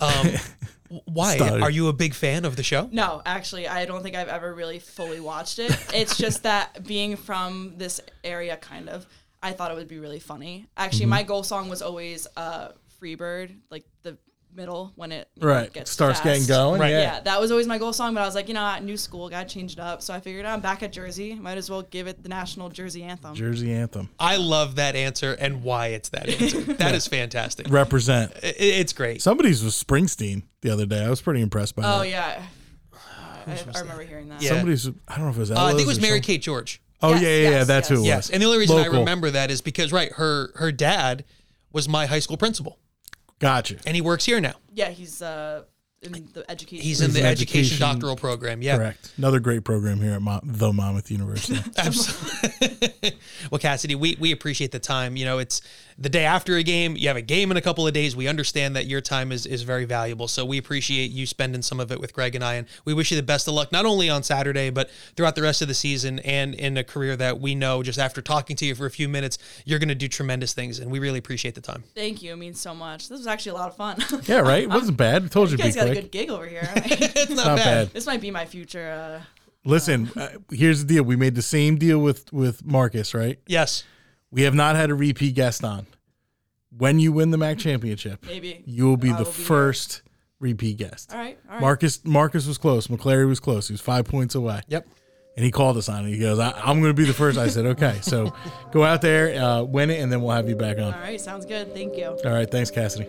Um, 0.00 0.28
why? 1.06 1.36
Stuttered. 1.36 1.62
Are 1.62 1.70
you 1.70 1.88
a 1.88 1.92
big 1.92 2.14
fan 2.14 2.44
of 2.44 2.56
the 2.56 2.62
show? 2.62 2.88
no, 2.92 3.22
actually, 3.26 3.66
I 3.68 3.84
don't 3.86 4.02
think 4.02 4.16
I've 4.16 4.28
ever 4.28 4.54
really 4.54 4.78
fully 4.78 5.20
watched 5.20 5.58
it. 5.58 5.76
It's 5.94 6.16
just 6.16 6.42
that 6.44 6.84
being 6.86 7.16
from 7.16 7.74
this 7.76 8.00
area, 8.24 8.56
kind 8.56 8.88
of, 8.88 9.06
I 9.42 9.52
thought 9.52 9.70
it 9.70 9.74
would 9.76 9.88
be 9.88 9.98
really 9.98 10.20
funny. 10.20 10.66
Actually, 10.76 11.00
Mm-hmm. 11.02 11.10
my 11.10 11.22
goal 11.22 11.42
song 11.42 11.68
was 11.68 11.82
always 11.82 12.26
uh 12.36 12.68
Freebird, 13.00 13.54
like 13.70 13.84
the 14.02 14.16
middle 14.56 14.92
when 14.96 15.12
it 15.12 15.28
you 15.36 15.42
know, 15.42 15.48
Right. 15.48 15.72
gets 15.72 15.90
Starts 15.90 16.20
getting 16.20 16.46
going. 16.46 16.80
Right. 16.80 16.90
Yeah. 16.90 17.00
Yeah, 17.00 17.20
that 17.20 17.40
was 17.40 17.50
always 17.50 17.66
my 17.66 17.78
goal 17.78 17.92
song, 17.92 18.14
but 18.14 18.22
I 18.22 18.26
was 18.26 18.34
like, 18.34 18.48
you 18.48 18.54
know, 18.54 18.78
new 18.80 18.96
school, 18.96 19.28
gotta 19.28 19.48
change 19.48 19.74
it 19.74 19.78
up. 19.78 20.02
So 20.02 20.12
I 20.14 20.20
figured 20.20 20.46
I'm 20.46 20.60
back 20.60 20.82
at 20.82 20.92
Jersey, 20.92 21.34
might 21.34 21.58
as 21.58 21.68
well 21.70 21.82
give 21.82 22.06
it 22.06 22.22
the 22.22 22.28
national 22.28 22.70
Jersey 22.70 23.02
anthem. 23.02 23.34
Jersey 23.34 23.72
anthem. 23.72 24.08
I 24.18 24.36
love 24.36 24.76
that 24.76 24.96
answer 24.96 25.34
and 25.34 25.62
why 25.62 25.88
it's 25.88 26.08
that 26.08 26.28
answer. 26.40 26.60
That 26.74 26.94
is 26.94 27.06
fantastic. 27.06 27.68
Represent. 27.70 28.32
I- 28.42 28.54
It's 28.58 28.92
great. 28.92 29.22
Somebody's 29.22 29.62
was 29.62 29.74
Springsteen 29.82 30.42
the 30.62 30.70
other 30.70 30.86
day. 30.86 31.04
I 31.04 31.10
was 31.10 31.20
pretty 31.20 31.42
impressed 31.42 31.76
by 31.76 31.82
Oh 31.84 31.98
that. 32.00 32.08
yeah, 32.08 32.42
I, 33.46 33.52
I 33.74 33.80
remember 33.80 34.02
hearing 34.02 34.28
that. 34.30 34.42
Yeah. 34.42 34.50
Somebody's. 34.50 34.88
I 35.06 35.16
don't 35.16 35.24
know 35.26 35.30
if 35.30 35.36
it 35.36 35.40
was. 35.40 35.50
Uh, 35.50 35.64
I 35.64 35.68
think 35.70 35.82
it 35.82 35.86
was 35.86 36.00
Mary 36.00 36.18
something. 36.18 36.22
Kate 36.22 36.42
George. 36.42 36.80
Oh 37.02 37.10
Yes, 37.10 37.22
yeah, 37.22 37.28
yeah, 37.28 37.34
yeah. 37.36 37.50
yes, 37.50 37.66
That's 37.66 37.88
who 37.88 37.94
it 37.96 37.98
was. 37.98 38.06
Yes, 38.06 38.30
and 38.30 38.40
the 38.42 38.46
only 38.46 38.58
reason 38.58 38.78
I 38.78 38.86
remember 38.86 39.30
that 39.30 39.50
is 39.50 39.60
because 39.60 39.92
right, 39.92 40.10
her 40.12 40.50
her 40.56 40.72
dad 40.72 41.24
was 41.70 41.88
my 41.88 42.06
high 42.06 42.20
school 42.20 42.38
principal, 42.38 42.78
Gotcha. 43.38 43.76
and 43.86 43.94
he 43.94 44.00
works 44.00 44.24
here 44.24 44.40
now. 44.40 44.54
Yeah, 44.72 44.90
he's 44.90 45.22
uh 45.22 45.62
in 46.02 46.12
the 46.32 46.44
education. 46.48 46.84
He's 46.84 47.00
in 47.00 47.12
the 47.12 47.22
education, 47.22 47.60
education. 47.60 47.78
doctoral 47.80 48.16
program. 48.16 48.62
Yeah, 48.62 48.76
Correct. 48.76 49.12
Another 49.16 49.40
great 49.40 49.64
program 49.64 49.98
here 49.98 50.12
at 50.12 50.22
Mo- 50.22 50.40
the 50.42 50.72
Monmouth 50.72 51.10
University. 51.10 51.58
Absolutely. 51.76 53.18
well, 53.50 53.58
Cassidy, 53.58 53.94
we, 53.94 54.16
we 54.20 54.32
appreciate 54.32 54.72
the 54.72 54.78
time. 54.78 55.16
You 55.16 55.24
know, 55.24 55.38
it's 55.38 55.62
the 55.98 56.08
day 56.08 56.24
after 56.24 56.56
a 56.56 56.62
game. 56.62 56.96
You 56.96 57.08
have 57.08 57.16
a 57.16 57.22
game 57.22 57.50
in 57.50 57.56
a 57.56 57.60
couple 57.60 57.86
of 57.86 57.92
days. 57.94 58.14
We 58.14 58.28
understand 58.28 58.76
that 58.76 58.86
your 58.86 59.00
time 59.00 59.32
is, 59.32 59.46
is 59.46 59.62
very 59.62 59.84
valuable. 59.84 60.28
So 60.28 60.44
we 60.44 60.58
appreciate 60.58 61.10
you 61.10 61.26
spending 61.26 61.62
some 61.62 61.80
of 61.80 61.90
it 61.90 62.00
with 62.00 62.12
Greg 62.12 62.34
and 62.34 62.44
I. 62.44 62.54
And 62.54 62.66
we 62.84 62.92
wish 62.94 63.10
you 63.10 63.16
the 63.16 63.22
best 63.22 63.48
of 63.48 63.54
luck, 63.54 63.72
not 63.72 63.86
only 63.86 64.10
on 64.10 64.22
Saturday, 64.22 64.70
but 64.70 64.90
throughout 65.16 65.34
the 65.36 65.42
rest 65.42 65.62
of 65.62 65.68
the 65.68 65.74
season 65.74 66.18
and 66.20 66.54
in 66.54 66.76
a 66.76 66.84
career 66.84 67.16
that 67.16 67.40
we 67.40 67.54
know 67.54 67.82
just 67.82 67.98
after 67.98 68.20
talking 68.20 68.56
to 68.56 68.66
you 68.66 68.74
for 68.74 68.86
a 68.86 68.90
few 68.90 69.08
minutes, 69.08 69.38
you're 69.64 69.78
going 69.78 69.88
to 69.88 69.94
do 69.94 70.08
tremendous 70.08 70.52
things. 70.52 70.78
And 70.78 70.90
we 70.90 70.98
really 70.98 71.18
appreciate 71.18 71.54
the 71.54 71.60
time. 71.60 71.84
Thank 71.94 72.22
you. 72.22 72.32
It 72.32 72.36
means 72.36 72.60
so 72.60 72.74
much. 72.74 73.08
This 73.08 73.18
was 73.18 73.26
actually 73.26 73.52
a 73.52 73.54
lot 73.54 73.68
of 73.68 73.76
fun. 73.76 73.96
yeah, 74.26 74.40
right. 74.40 74.64
It 74.64 74.68
wasn't 74.70 74.98
bad. 74.98 75.24
I 75.24 75.28
told 75.28 75.50
you 75.50 75.56
you 75.56 75.62
guys 75.64 75.74
be 75.74 75.80
got 75.80 75.88
a 75.90 75.94
good 75.94 76.12
gig 76.12 76.30
over 76.30 76.46
here. 76.46 76.70
It's 77.18 77.30
not, 77.30 77.46
Not 77.46 77.56
bad. 77.56 77.64
bad. 77.64 77.90
this 77.90 78.06
might 78.06 78.20
be 78.20 78.30
my 78.30 78.44
future. 78.44 78.90
Uh, 78.90 79.24
Listen, 79.64 80.10
uh, 80.16 80.28
here's 80.50 80.84
the 80.84 80.86
deal. 80.86 81.02
We 81.02 81.16
made 81.16 81.34
the 81.34 81.42
same 81.42 81.76
deal 81.76 81.98
with 81.98 82.32
with 82.32 82.64
Marcus, 82.64 83.14
right? 83.14 83.38
Yes. 83.46 83.82
We 84.30 84.42
have 84.42 84.54
not 84.54 84.76
had 84.76 84.90
a 84.90 84.94
repeat 84.94 85.34
guest 85.34 85.64
on. 85.64 85.86
When 86.76 86.98
you 86.98 87.12
win 87.12 87.30
the 87.30 87.38
MAC 87.38 87.58
championship, 87.58 88.24
maybe 88.26 88.62
you 88.66 88.84
will 88.86 88.96
be 88.96 89.08
I 89.10 89.12
the 89.12 89.18
will 89.24 89.30
be 89.30 89.36
here. 89.36 89.46
first 89.46 90.02
repeat 90.40 90.76
guest. 90.76 91.12
All 91.12 91.18
right. 91.18 91.38
All 91.48 91.52
right. 91.54 91.60
Marcus 91.60 92.04
Marcus 92.04 92.46
was 92.46 92.58
close. 92.58 92.88
McClary 92.88 93.26
was 93.26 93.40
close. 93.40 93.68
He 93.68 93.72
was 93.72 93.80
five 93.80 94.04
points 94.04 94.34
away. 94.34 94.60
Yep. 94.68 94.86
And 95.36 95.44
he 95.44 95.50
called 95.50 95.76
us 95.76 95.88
on 95.88 96.06
it. 96.06 96.10
He 96.10 96.18
goes, 96.18 96.38
I, 96.38 96.50
"I'm 96.52 96.80
going 96.80 96.90
to 96.90 96.94
be 96.94 97.04
the 97.04 97.12
first. 97.14 97.38
I 97.38 97.48
said, 97.48 97.66
"Okay." 97.66 97.98
So 98.02 98.34
go 98.72 98.84
out 98.84 99.00
there, 99.02 99.40
uh, 99.42 99.62
win 99.62 99.90
it, 99.90 100.00
and 100.00 100.10
then 100.12 100.20
we'll 100.22 100.34
have 100.34 100.48
you 100.48 100.56
back 100.56 100.76
on. 100.78 100.92
All 100.94 101.00
right. 101.00 101.20
Sounds 101.20 101.46
good. 101.46 101.72
Thank 101.72 101.96
you. 101.96 102.06
All 102.24 102.32
right. 102.32 102.50
Thanks, 102.50 102.70
Cassidy. 102.70 103.06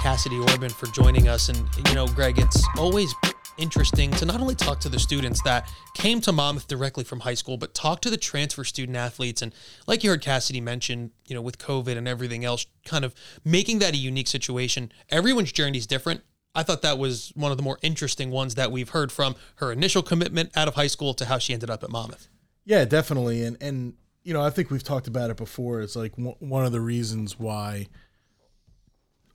Cassidy 0.00 0.38
Orban 0.38 0.70
for 0.70 0.86
joining 0.86 1.28
us. 1.28 1.50
And, 1.50 1.58
you 1.88 1.94
know, 1.94 2.06
Greg, 2.06 2.38
it's 2.38 2.64
always 2.78 3.14
interesting 3.58 4.10
to 4.12 4.24
not 4.24 4.40
only 4.40 4.54
talk 4.54 4.80
to 4.80 4.88
the 4.88 4.98
students 4.98 5.42
that 5.42 5.70
came 5.94 6.22
to 6.22 6.32
Monmouth 6.32 6.66
directly 6.68 7.04
from 7.04 7.20
high 7.20 7.34
school, 7.34 7.58
but 7.58 7.74
talk 7.74 8.00
to 8.00 8.10
the 8.10 8.16
transfer 8.16 8.64
student 8.64 8.96
athletes. 8.96 9.42
And 9.42 9.54
like 9.86 10.02
you 10.02 10.08
heard 10.08 10.22
Cassidy 10.22 10.60
mention, 10.62 11.10
you 11.26 11.34
know, 11.34 11.42
with 11.42 11.58
COVID 11.58 11.98
and 11.98 12.08
everything 12.08 12.46
else, 12.46 12.64
kind 12.86 13.04
of 13.04 13.14
making 13.44 13.80
that 13.80 13.92
a 13.92 13.98
unique 13.98 14.28
situation. 14.28 14.90
Everyone's 15.10 15.52
journey 15.52 15.76
is 15.76 15.86
different. 15.86 16.22
I 16.54 16.62
thought 16.62 16.80
that 16.80 16.98
was 16.98 17.32
one 17.36 17.50
of 17.50 17.58
the 17.58 17.62
more 17.62 17.78
interesting 17.82 18.30
ones 18.30 18.54
that 18.54 18.72
we've 18.72 18.88
heard 18.88 19.12
from 19.12 19.36
her 19.56 19.70
initial 19.70 20.02
commitment 20.02 20.56
out 20.56 20.66
of 20.66 20.76
high 20.76 20.86
school 20.86 21.12
to 21.14 21.26
how 21.26 21.38
she 21.38 21.52
ended 21.52 21.68
up 21.68 21.84
at 21.84 21.90
Monmouth. 21.90 22.28
Yeah, 22.64 22.86
definitely. 22.86 23.44
And 23.44 23.58
and 23.60 23.94
you 24.22 24.32
know, 24.32 24.42
I 24.42 24.50
think 24.50 24.70
we've 24.70 24.82
talked 24.82 25.08
about 25.08 25.30
it 25.30 25.36
before. 25.36 25.82
It's 25.82 25.94
like 25.94 26.14
one 26.16 26.64
of 26.64 26.72
the 26.72 26.80
reasons 26.80 27.38
why 27.38 27.86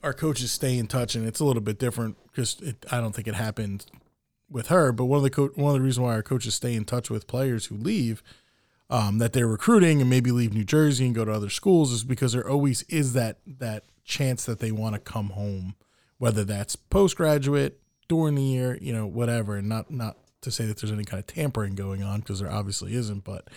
our 0.02 0.12
coaches 0.12 0.52
stay 0.52 0.78
in 0.78 0.86
touch, 0.86 1.14
and 1.14 1.26
it's 1.26 1.40
a 1.40 1.44
little 1.44 1.62
bit 1.62 1.78
different 1.78 2.16
because 2.30 2.62
I 2.90 3.00
don't 3.00 3.14
think 3.14 3.28
it 3.28 3.34
happened 3.34 3.86
with 4.50 4.68
her. 4.68 4.92
But 4.92 5.06
one 5.06 5.18
of 5.18 5.22
the 5.22 5.30
co- 5.30 5.52
one 5.54 5.74
of 5.74 5.80
the 5.80 5.84
reasons 5.84 6.04
why 6.04 6.14
our 6.14 6.22
coaches 6.22 6.54
stay 6.54 6.74
in 6.74 6.84
touch 6.84 7.10
with 7.10 7.26
players 7.26 7.66
who 7.66 7.76
leave, 7.76 8.22
um, 8.90 9.18
that 9.18 9.32
they're 9.32 9.46
recruiting 9.46 10.00
and 10.00 10.10
maybe 10.10 10.30
leave 10.30 10.54
New 10.54 10.64
Jersey 10.64 11.06
and 11.06 11.14
go 11.14 11.24
to 11.24 11.32
other 11.32 11.50
schools, 11.50 11.92
is 11.92 12.04
because 12.04 12.32
there 12.32 12.48
always 12.48 12.82
is 12.82 13.12
that 13.14 13.38
that 13.46 13.84
chance 14.04 14.44
that 14.44 14.60
they 14.60 14.70
want 14.70 14.94
to 14.94 15.00
come 15.00 15.30
home, 15.30 15.74
whether 16.18 16.44
that's 16.44 16.76
postgraduate, 16.76 17.80
during 18.08 18.36
the 18.36 18.42
year, 18.42 18.78
you 18.80 18.92
know, 18.92 19.06
whatever, 19.06 19.56
and 19.56 19.68
not 19.68 19.90
not 19.90 20.16
to 20.42 20.50
say 20.50 20.66
that 20.66 20.78
there's 20.78 20.92
any 20.92 21.04
kind 21.04 21.18
of 21.18 21.26
tampering 21.26 21.74
going 21.74 22.02
on 22.02 22.20
because 22.20 22.40
there 22.40 22.50
obviously 22.50 22.94
isn't, 22.94 23.24
but 23.24 23.48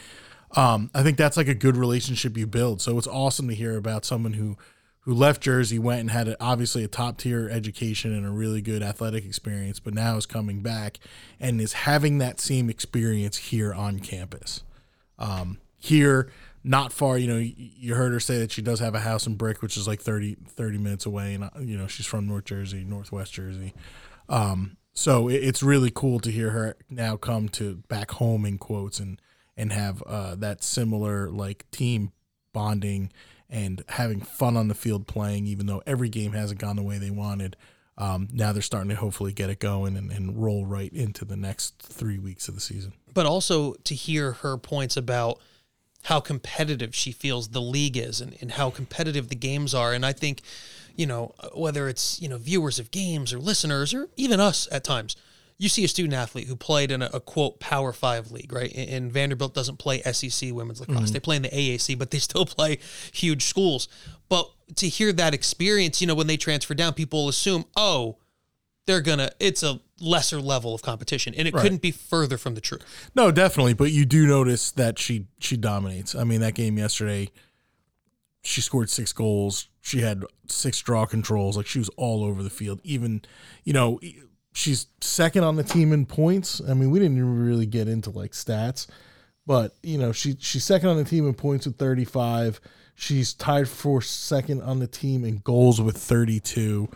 um, 0.56 0.90
I 0.96 1.04
think 1.04 1.18
that's 1.18 1.38
like 1.38 1.48
a 1.48 1.54
good 1.54 1.78
relationship 1.78 2.36
you 2.36 2.48
build. 2.48 2.82
So 2.82 2.98
it's 2.98 3.08
awesome 3.08 3.48
to 3.50 3.56
hear 3.56 3.78
about 3.78 4.06
someone 4.06 4.34
who 4.34 4.58
who 5.02 5.14
left 5.14 5.42
Jersey, 5.42 5.80
went 5.80 6.02
and 6.02 6.12
had 6.12 6.28
a, 6.28 6.44
obviously 6.44 6.84
a 6.84 6.88
top 6.88 7.18
tier 7.18 7.50
education 7.50 8.14
and 8.14 8.26
a 8.26 8.30
really 8.30 8.62
good 8.62 8.84
athletic 8.84 9.26
experience, 9.26 9.80
but 9.80 9.94
now 9.94 10.18
is 10.18 10.26
coming 10.26 10.62
back 10.62 11.00
and 11.40 11.62
is 11.62 11.74
having 11.74 12.18
that 12.18 12.40
same 12.40 12.70
experience 12.70 13.38
here 13.38 13.74
on 13.74 14.00
campus. 14.00 14.64
Um, 15.18 15.60
here, 15.78 16.30
not 16.64 16.92
far, 16.92 17.18
you 17.18 17.28
know, 17.28 17.38
you 17.38 17.96
heard 17.96 18.12
her 18.12 18.20
say 18.20 18.40
that 18.40 18.52
she 18.52 18.62
does 18.62 18.80
have 18.80 18.94
a 18.94 19.00
house 19.00 19.26
in 19.26 19.36
Brick, 19.36 19.62
which 19.62 19.78
is 19.78 19.88
like 19.88 20.02
30, 20.02 20.36
30 20.48 20.78
minutes 20.78 21.06
away. 21.06 21.34
And, 21.34 21.46
uh, 21.46 21.50
you 21.60 21.78
know, 21.78 21.88
she's 21.88 22.06
from 22.06 22.28
North 22.28 22.46
Jersey, 22.46 22.84
Northwest 22.84 23.34
Jersey. 23.34 23.74
Um, 24.28 24.78
so 24.94 25.30
it's 25.30 25.64
really 25.64 25.92
cool 25.94 26.20
to 26.20 26.30
hear 26.30 26.50
her 26.50 26.76
now 26.90 27.16
come 27.16 27.48
to 27.50 27.78
back 27.88 28.12
home 28.12 28.46
in 28.46 28.58
quotes 28.58 29.00
and, 29.00 29.22
and 29.56 29.72
have 29.72 30.04
uh, 30.04 30.36
that 30.36 30.62
similar 30.62 31.30
like 31.30 31.66
team 31.72 32.12
bonding 32.52 33.12
and 33.50 33.84
having 33.90 34.22
fun 34.22 34.56
on 34.56 34.68
the 34.68 34.76
field 34.76 35.08
playing, 35.08 35.48
even 35.48 35.66
though 35.66 35.82
every 35.86 36.10
game 36.10 36.34
hasn't 36.34 36.60
gone 36.60 36.76
the 36.76 36.84
way 36.84 36.98
they 36.98 37.10
wanted. 37.10 37.56
Um, 37.98 38.30
now 38.32 38.54
they're 38.54 38.62
starting 38.62 38.90
to 38.90 38.96
hopefully 38.96 39.34
get 39.34 39.50
it 39.50 39.60
going 39.60 39.98
and, 39.98 40.12
and 40.12 40.42
roll 40.42 40.66
right 40.66 40.92
into 40.94 41.26
the 41.26 41.36
next 41.36 41.80
three 41.80 42.18
weeks 42.18 42.48
of 42.48 42.56
the 42.56 42.62
season. 42.62 42.94
But 43.14 43.26
also 43.26 43.74
to 43.74 43.96
hear 43.96 44.34
her 44.34 44.58
points 44.58 44.96
about 44.96 45.40
how 46.04 46.22
competitive 46.22 46.96
she 46.96 47.12
feels 47.12 47.50
the 47.50 47.62
league 47.62 47.98
is 47.98 48.22
and, 48.22 48.38
and 48.40 48.52
how 48.52 48.70
competitive 48.70 49.28
the 49.28 49.36
games 49.36 49.74
are. 49.74 49.92
And 49.94 50.06
I 50.06 50.14
think, 50.14 50.42
you 50.96 51.06
know, 51.06 51.34
whether 51.54 51.90
it's, 51.90 52.22
you 52.22 52.30
know, 52.30 52.38
viewers 52.38 52.80
of 52.80 52.92
games 52.92 53.34
or 53.34 53.40
listeners 53.40 53.94
or 53.94 54.08
even 54.16 54.40
us 54.40 54.68
at 54.72 54.86
times, 54.86 55.18
you 55.60 55.68
see 55.68 55.84
a 55.84 55.88
student 55.90 56.14
athlete 56.14 56.48
who 56.48 56.56
played 56.56 56.90
in 56.90 57.02
a, 57.02 57.10
a 57.14 57.20
quote 57.20 57.60
Power 57.60 57.92
Five 57.92 58.32
league, 58.32 58.52
right? 58.52 58.74
And, 58.74 58.90
and 58.90 59.12
Vanderbilt 59.12 59.54
doesn't 59.54 59.78
play 59.78 60.02
SEC 60.02 60.54
women's 60.54 60.80
lacrosse; 60.80 61.00
mm-hmm. 61.00 61.14
they 61.14 61.20
play 61.20 61.36
in 61.36 61.42
the 61.44 61.50
AAC, 61.50 62.00
but 62.00 62.10
they 62.10 62.18
still 62.30 62.46
play 62.46 62.80
huge 63.12 63.44
schools. 63.44 63.88
But 64.30 64.50
to 64.78 64.88
hear 64.88 65.12
that 65.14 65.34
experience, 65.34 66.02
you 66.02 66.08
know, 66.08 66.16
when 66.16 66.28
they 66.28 66.38
transfer 66.38 66.74
down, 66.74 66.94
people 66.94 67.28
assume, 67.28 67.66
oh, 67.76 68.18
they're 68.88 69.02
gonna. 69.02 69.32
It's 69.40 69.62
a 69.62 69.82
lesser 70.00 70.40
level 70.40 70.74
of 70.74 70.82
competition, 70.82 71.36
and 71.36 71.46
it 71.46 71.54
right. 71.54 71.62
couldn't 71.62 71.82
be 71.82 71.92
further 71.92 72.38
from 72.38 72.56
the 72.56 72.62
truth. 72.62 73.12
No, 73.14 73.30
definitely. 73.30 73.74
But 73.74 73.92
you 73.92 74.06
do 74.06 74.26
notice 74.26 74.72
that 74.72 74.98
she 74.98 75.28
she 75.40 75.58
dominates. 75.58 76.16
I 76.16 76.24
mean, 76.24 76.40
that 76.40 76.54
game 76.54 76.78
yesterday, 76.78 77.32
she 78.44 78.62
scored 78.62 78.90
six 78.90 79.12
goals. 79.12 79.68
She 79.82 80.00
had 80.00 80.24
six 80.48 80.82
draw 80.82 81.06
controls. 81.06 81.58
Like 81.58 81.68
she 81.68 81.80
was 81.80 81.90
all 81.98 82.24
over 82.24 82.42
the 82.42 82.50
field. 82.50 82.80
Even, 82.86 83.24
you 83.66 83.74
know 83.74 84.00
she's 84.54 84.88
second 85.02 85.44
on 85.44 85.56
the 85.56 85.64
team 85.64 85.94
in 85.94 86.06
points. 86.06 86.62
I 86.68 86.74
mean, 86.74 86.92
we 86.92 87.00
didn't 87.00 87.18
even 87.18 87.46
really 87.46 87.66
get 87.66 87.88
into 87.88 88.10
like 88.10 88.32
stats, 88.32 88.88
but 89.46 89.76
you 89.84 89.98
know, 89.98 90.12
she 90.12 90.36
she's 90.40 90.64
second 90.64 90.90
on 90.90 90.98
the 90.98 91.04
team 91.04 91.28
in 91.28 91.34
points 91.34 91.66
with 91.66 91.78
35. 91.78 92.60
She's 92.96 93.34
tied 93.34 93.70
for 93.70 94.02
second 94.02 94.62
on 94.62 94.80
the 94.80 94.88
team 94.88 95.24
in 95.24 95.38
goals 95.38 95.80
with 95.80 95.98
32. 95.98 96.90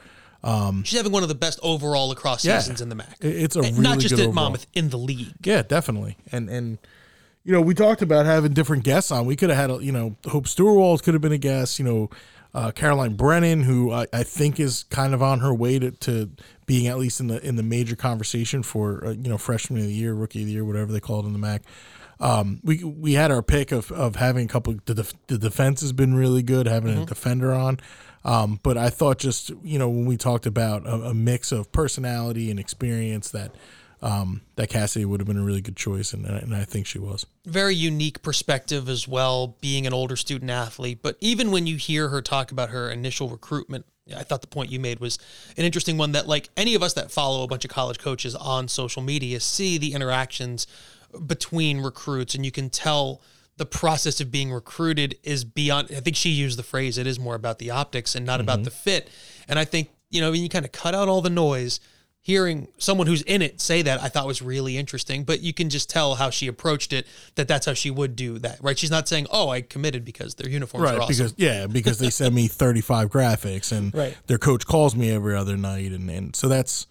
Um, 0.43 0.83
she's 0.83 0.97
having 0.97 1.13
one 1.13 1.23
of 1.23 1.29
the 1.29 1.35
best 1.35 1.59
overall 1.63 2.11
across 2.11 2.43
yeah, 2.43 2.59
seasons 2.59 2.81
in 2.81 2.89
the 2.89 2.95
MAC. 2.95 3.17
It's 3.21 3.55
a 3.55 3.61
really 3.61 3.79
not 3.79 3.99
just 3.99 4.13
at 4.13 4.19
overall. 4.19 4.33
Monmouth 4.33 4.67
in 4.73 4.89
the 4.89 4.97
league. 4.97 5.33
Yeah, 5.43 5.61
definitely. 5.61 6.17
And 6.31 6.49
and 6.49 6.77
you 7.45 7.51
know, 7.51 7.61
we 7.61 7.73
talked 7.73 8.01
about 8.01 8.25
having 8.25 8.53
different 8.53 8.83
guests 8.83 9.11
on. 9.11 9.25
We 9.25 9.35
could 9.35 9.49
have 9.49 9.57
had, 9.57 9.69
a, 9.69 9.83
you 9.83 9.91
know, 9.91 10.15
Hope 10.25 10.47
Stewart 10.47 11.03
could 11.03 11.13
have 11.13 11.21
been 11.21 11.33
a 11.33 11.37
guest. 11.37 11.79
You 11.79 11.85
know, 11.85 12.09
uh, 12.53 12.71
Caroline 12.71 13.15
Brennan, 13.15 13.63
who 13.63 13.91
I, 13.91 14.05
I, 14.13 14.23
think 14.23 14.59
is 14.59 14.83
kind 14.83 15.13
of 15.15 15.23
on 15.23 15.39
her 15.39 15.53
way 15.53 15.79
to, 15.79 15.91
to 15.91 16.29
being 16.67 16.85
at 16.87 16.99
least 16.99 17.19
in 17.19 17.27
the 17.27 17.43
in 17.45 17.55
the 17.55 17.63
major 17.63 17.95
conversation 17.95 18.61
for 18.61 19.05
uh, 19.05 19.09
you 19.09 19.29
know 19.29 19.39
freshman 19.39 19.79
of 19.79 19.87
the 19.87 19.93
year, 19.93 20.13
rookie 20.13 20.41
of 20.41 20.45
the 20.45 20.51
year, 20.51 20.63
whatever 20.63 20.91
they 20.91 20.99
call 20.99 21.21
it 21.21 21.25
in 21.25 21.33
the 21.33 21.39
MAC. 21.39 21.63
Um, 22.19 22.59
we 22.63 22.83
we 22.83 23.13
had 23.13 23.31
our 23.31 23.41
pick 23.41 23.71
of, 23.71 23.91
of 23.91 24.17
having 24.17 24.45
a 24.45 24.47
couple. 24.47 24.75
The, 24.85 24.93
def, 24.93 25.13
the 25.27 25.39
defense 25.39 25.81
has 25.81 25.93
been 25.93 26.13
really 26.13 26.43
good, 26.43 26.67
having 26.67 26.93
mm-hmm. 26.93 27.03
a 27.03 27.05
defender 27.07 27.53
on. 27.53 27.79
Um, 28.23 28.59
but 28.63 28.77
I 28.77 28.89
thought 28.89 29.17
just 29.17 29.51
you 29.63 29.79
know 29.79 29.89
when 29.89 30.05
we 30.05 30.15
talked 30.15 30.45
about 30.45 30.85
a, 30.85 31.07
a 31.07 31.13
mix 31.13 31.51
of 31.51 31.71
personality 31.71 32.51
and 32.51 32.59
experience 32.59 33.31
that 33.31 33.55
um, 34.03 34.41
that 34.57 34.69
Cassidy 34.69 35.05
would 35.05 35.21
have 35.21 35.27
been 35.27 35.37
a 35.37 35.43
really 35.43 35.61
good 35.61 35.77
choice, 35.77 36.11
and, 36.11 36.25
and 36.25 36.53
I 36.53 36.65
think 36.65 36.85
she 36.85 36.99
was. 36.99 37.25
Very 37.45 37.73
unique 37.73 38.21
perspective 38.21 38.89
as 38.89 39.07
well, 39.07 39.55
being 39.61 39.87
an 39.87 39.93
older 39.93 40.17
student 40.17 40.51
athlete. 40.51 40.99
But 41.01 41.15
even 41.21 41.51
when 41.51 41.65
you 41.67 41.77
hear 41.77 42.09
her 42.09 42.21
talk 42.21 42.51
about 42.51 42.69
her 42.69 42.91
initial 42.91 43.29
recruitment, 43.29 43.85
I 44.15 44.23
thought 44.23 44.41
the 44.41 44.47
point 44.47 44.71
you 44.71 44.79
made 44.79 44.99
was 44.99 45.17
an 45.55 45.63
interesting 45.63 45.97
one 45.97 46.11
that, 46.11 46.27
like 46.27 46.49
any 46.57 46.75
of 46.75 46.83
us 46.83 46.93
that 46.95 47.11
follow 47.11 47.43
a 47.43 47.47
bunch 47.47 47.63
of 47.63 47.71
college 47.71 47.97
coaches 47.97 48.35
on 48.35 48.67
social 48.67 49.01
media, 49.01 49.39
see 49.39 49.77
the 49.77 49.93
interactions 49.93 50.67
between 51.25 51.79
recruits, 51.79 52.35
and 52.35 52.43
you 52.43 52.51
can 52.51 52.69
tell 52.69 53.21
the 53.55 53.65
process 53.65 54.19
of 54.19 54.29
being 54.31 54.51
recruited 54.51 55.17
is 55.23 55.45
beyond. 55.45 55.87
I 55.95 56.01
think 56.01 56.17
she 56.17 56.29
used 56.29 56.59
the 56.59 56.63
phrase, 56.63 56.97
it 56.97 57.07
is 57.07 57.19
more 57.19 57.35
about 57.35 57.59
the 57.59 57.71
optics 57.71 58.15
and 58.15 58.25
not 58.25 58.41
mm-hmm. 58.41 58.49
about 58.49 58.63
the 58.65 58.71
fit. 58.71 59.09
And 59.47 59.57
I 59.57 59.63
think, 59.63 59.91
you 60.09 60.19
know, 60.19 60.31
when 60.31 60.41
you 60.41 60.49
kind 60.49 60.65
of 60.65 60.73
cut 60.73 60.93
out 60.93 61.07
all 61.07 61.21
the 61.21 61.29
noise, 61.29 61.79
hearing 62.23 62.69
someone 62.77 63.05
who's 63.05 63.21
in 63.23 63.41
it 63.41 63.59
say 63.61 63.81
that 63.81 64.01
I 64.01 64.07
thought 64.07 64.25
was 64.25 64.41
really 64.41 64.77
interesting. 64.77 65.23
But 65.25 65.41
you 65.41 65.53
can 65.53 65.69
just 65.69 65.89
tell 65.89 66.15
how 66.15 66.31
she 66.31 66.47
approached 66.47 66.93
it 66.93 67.05
that 67.35 67.47
that's 67.47 67.65
how 67.67 67.73
she 67.73 67.91
would 67.91 68.15
do 68.15 68.39
that, 68.39 68.57
right? 68.61 68.79
She's 68.79 68.89
not 68.89 69.07
saying, 69.07 69.27
"Oh, 69.29 69.49
I 69.49 69.61
committed 69.61 70.03
because 70.03 70.35
their 70.35 70.49
uniforms 70.49 70.85
right, 70.85 70.95
are 70.95 71.01
awesome." 71.01 71.15
Because 71.15 71.35
yeah, 71.37 71.67
because 71.67 71.99
they 71.99 72.09
send 72.09 72.33
me 72.33 72.47
thirty 72.47 72.81
five 72.81 73.09
graphics 73.09 73.71
and 73.71 73.93
right. 73.95 74.17
their 74.25 74.39
coach 74.39 74.65
calls 74.65 74.95
me 74.95 75.11
every 75.11 75.35
other 75.35 75.57
night, 75.57 75.91
and 75.91 76.09
and 76.09 76.35
so 76.35 76.47
that's 76.47 76.87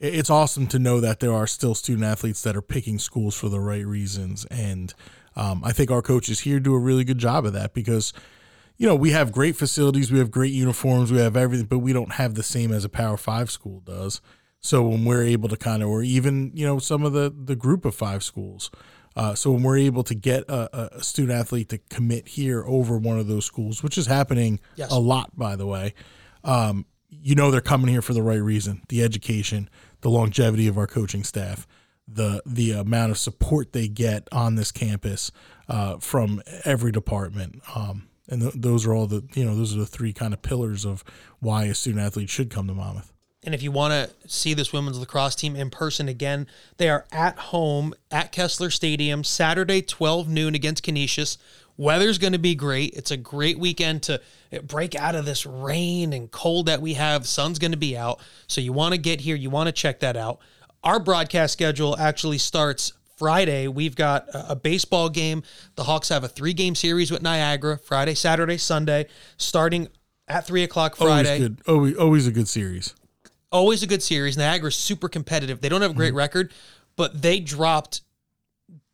it's 0.00 0.28
awesome 0.28 0.66
to 0.66 0.78
know 0.78 1.00
that 1.00 1.20
there 1.20 1.32
are 1.32 1.46
still 1.46 1.74
student 1.74 2.04
athletes 2.04 2.42
that 2.42 2.54
are 2.54 2.62
picking 2.62 2.98
schools 2.98 3.34
for 3.34 3.48
the 3.48 3.60
right 3.60 3.86
reasons, 3.86 4.44
and 4.46 4.92
um, 5.36 5.62
I 5.64 5.72
think 5.72 5.90
our 5.90 6.02
coaches 6.02 6.40
here 6.40 6.60
do 6.60 6.74
a 6.74 6.78
really 6.78 7.04
good 7.04 7.18
job 7.18 7.46
of 7.46 7.52
that 7.54 7.72
because 7.74 8.12
you 8.76 8.88
know, 8.88 8.96
we 8.96 9.10
have 9.10 9.30
great 9.30 9.54
facilities, 9.54 10.10
we 10.10 10.18
have 10.18 10.32
great 10.32 10.52
uniforms, 10.52 11.12
we 11.12 11.18
have 11.18 11.36
everything, 11.36 11.66
but 11.66 11.78
we 11.78 11.92
don't 11.92 12.14
have 12.14 12.34
the 12.34 12.42
same 12.42 12.72
as 12.72 12.84
a 12.84 12.88
Power 12.88 13.16
Five 13.16 13.48
school 13.50 13.80
does. 13.80 14.20
So 14.64 14.82
when 14.82 15.04
we're 15.04 15.24
able 15.24 15.50
to 15.50 15.58
kind 15.58 15.82
of, 15.82 15.90
or 15.90 16.02
even 16.02 16.50
you 16.54 16.66
know 16.66 16.78
some 16.78 17.04
of 17.04 17.12
the 17.12 17.30
the 17.30 17.54
group 17.54 17.84
of 17.84 17.94
five 17.94 18.24
schools. 18.24 18.70
Uh, 19.14 19.32
so 19.32 19.52
when 19.52 19.62
we're 19.62 19.78
able 19.78 20.02
to 20.02 20.14
get 20.14 20.42
a, 20.48 20.96
a, 20.96 21.00
student 21.00 21.38
athlete 21.38 21.68
to 21.68 21.78
commit 21.88 22.26
here 22.26 22.64
over 22.66 22.98
one 22.98 23.16
of 23.16 23.28
those 23.28 23.44
schools, 23.44 23.80
which 23.80 23.96
is 23.96 24.06
happening 24.06 24.58
yes. 24.74 24.90
a 24.90 24.98
lot, 24.98 25.30
by 25.36 25.54
the 25.54 25.64
way, 25.64 25.94
um, 26.42 26.84
you 27.10 27.36
know 27.36 27.52
they're 27.52 27.60
coming 27.60 27.86
here 27.86 28.02
for 28.02 28.14
the 28.14 28.22
right 28.22 28.42
reason: 28.42 28.82
the 28.88 29.04
education, 29.04 29.68
the 30.00 30.10
longevity 30.10 30.66
of 30.66 30.78
our 30.78 30.86
coaching 30.86 31.24
staff, 31.24 31.66
the 32.08 32.42
the 32.46 32.72
amount 32.72 33.12
of 33.12 33.18
support 33.18 33.72
they 33.72 33.86
get 33.86 34.26
on 34.32 34.54
this 34.54 34.72
campus 34.72 35.30
uh, 35.68 35.98
from 35.98 36.42
every 36.64 36.90
department. 36.90 37.60
Um, 37.76 38.08
and 38.28 38.40
th- 38.40 38.54
those 38.54 38.86
are 38.86 38.94
all 38.94 39.06
the 39.06 39.22
you 39.34 39.44
know 39.44 39.54
those 39.54 39.76
are 39.76 39.78
the 39.78 39.86
three 39.86 40.14
kind 40.14 40.32
of 40.32 40.40
pillars 40.40 40.86
of 40.86 41.04
why 41.38 41.66
a 41.66 41.74
student 41.74 42.02
athlete 42.02 42.30
should 42.30 42.48
come 42.48 42.66
to 42.66 42.74
Monmouth. 42.74 43.13
And 43.44 43.54
if 43.54 43.62
you 43.62 43.70
want 43.70 43.92
to 43.92 44.28
see 44.28 44.54
this 44.54 44.72
women's 44.72 44.98
lacrosse 44.98 45.34
team 45.34 45.54
in 45.54 45.70
person 45.70 46.08
again, 46.08 46.46
they 46.78 46.88
are 46.88 47.04
at 47.12 47.38
home 47.38 47.94
at 48.10 48.32
Kessler 48.32 48.70
Stadium 48.70 49.22
Saturday, 49.22 49.82
12 49.82 50.28
noon 50.28 50.54
against 50.54 50.82
Canisius. 50.82 51.36
Weather's 51.76 52.18
going 52.18 52.32
to 52.32 52.38
be 52.38 52.54
great. 52.54 52.94
It's 52.94 53.10
a 53.10 53.16
great 53.16 53.58
weekend 53.58 54.02
to 54.04 54.20
break 54.62 54.94
out 54.94 55.14
of 55.14 55.26
this 55.26 55.44
rain 55.44 56.12
and 56.12 56.30
cold 56.30 56.66
that 56.66 56.80
we 56.80 56.94
have. 56.94 57.26
Sun's 57.26 57.58
going 57.58 57.72
to 57.72 57.76
be 57.76 57.96
out. 57.96 58.20
So 58.46 58.60
you 58.60 58.72
want 58.72 58.92
to 58.92 58.98
get 58.98 59.20
here, 59.20 59.36
you 59.36 59.50
want 59.50 59.66
to 59.66 59.72
check 59.72 60.00
that 60.00 60.16
out. 60.16 60.38
Our 60.82 60.98
broadcast 60.98 61.52
schedule 61.52 61.96
actually 61.98 62.38
starts 62.38 62.92
Friday. 63.16 63.68
We've 63.68 63.96
got 63.96 64.26
a 64.32 64.56
baseball 64.56 65.08
game. 65.08 65.42
The 65.74 65.84
Hawks 65.84 66.08
have 66.08 66.24
a 66.24 66.28
three 66.28 66.52
game 66.52 66.74
series 66.74 67.10
with 67.10 67.22
Niagara 67.22 67.76
Friday, 67.76 68.14
Saturday, 68.14 68.56
Sunday, 68.56 69.06
starting 69.36 69.88
at 70.28 70.46
three 70.46 70.62
o'clock 70.62 70.96
Friday. 70.96 71.28
Always 71.28 71.40
good. 71.40 71.60
Always, 71.66 71.96
always 71.96 72.26
a 72.26 72.32
good 72.32 72.48
series 72.48 72.94
always 73.54 73.82
a 73.82 73.86
good 73.86 74.02
series. 74.02 74.36
Niagara's 74.36 74.76
super 74.76 75.08
competitive. 75.08 75.60
They 75.60 75.70
don't 75.70 75.80
have 75.80 75.92
a 75.92 75.94
great 75.94 76.08
mm-hmm. 76.08 76.18
record, 76.18 76.52
but 76.96 77.22
they 77.22 77.40
dropped. 77.40 78.02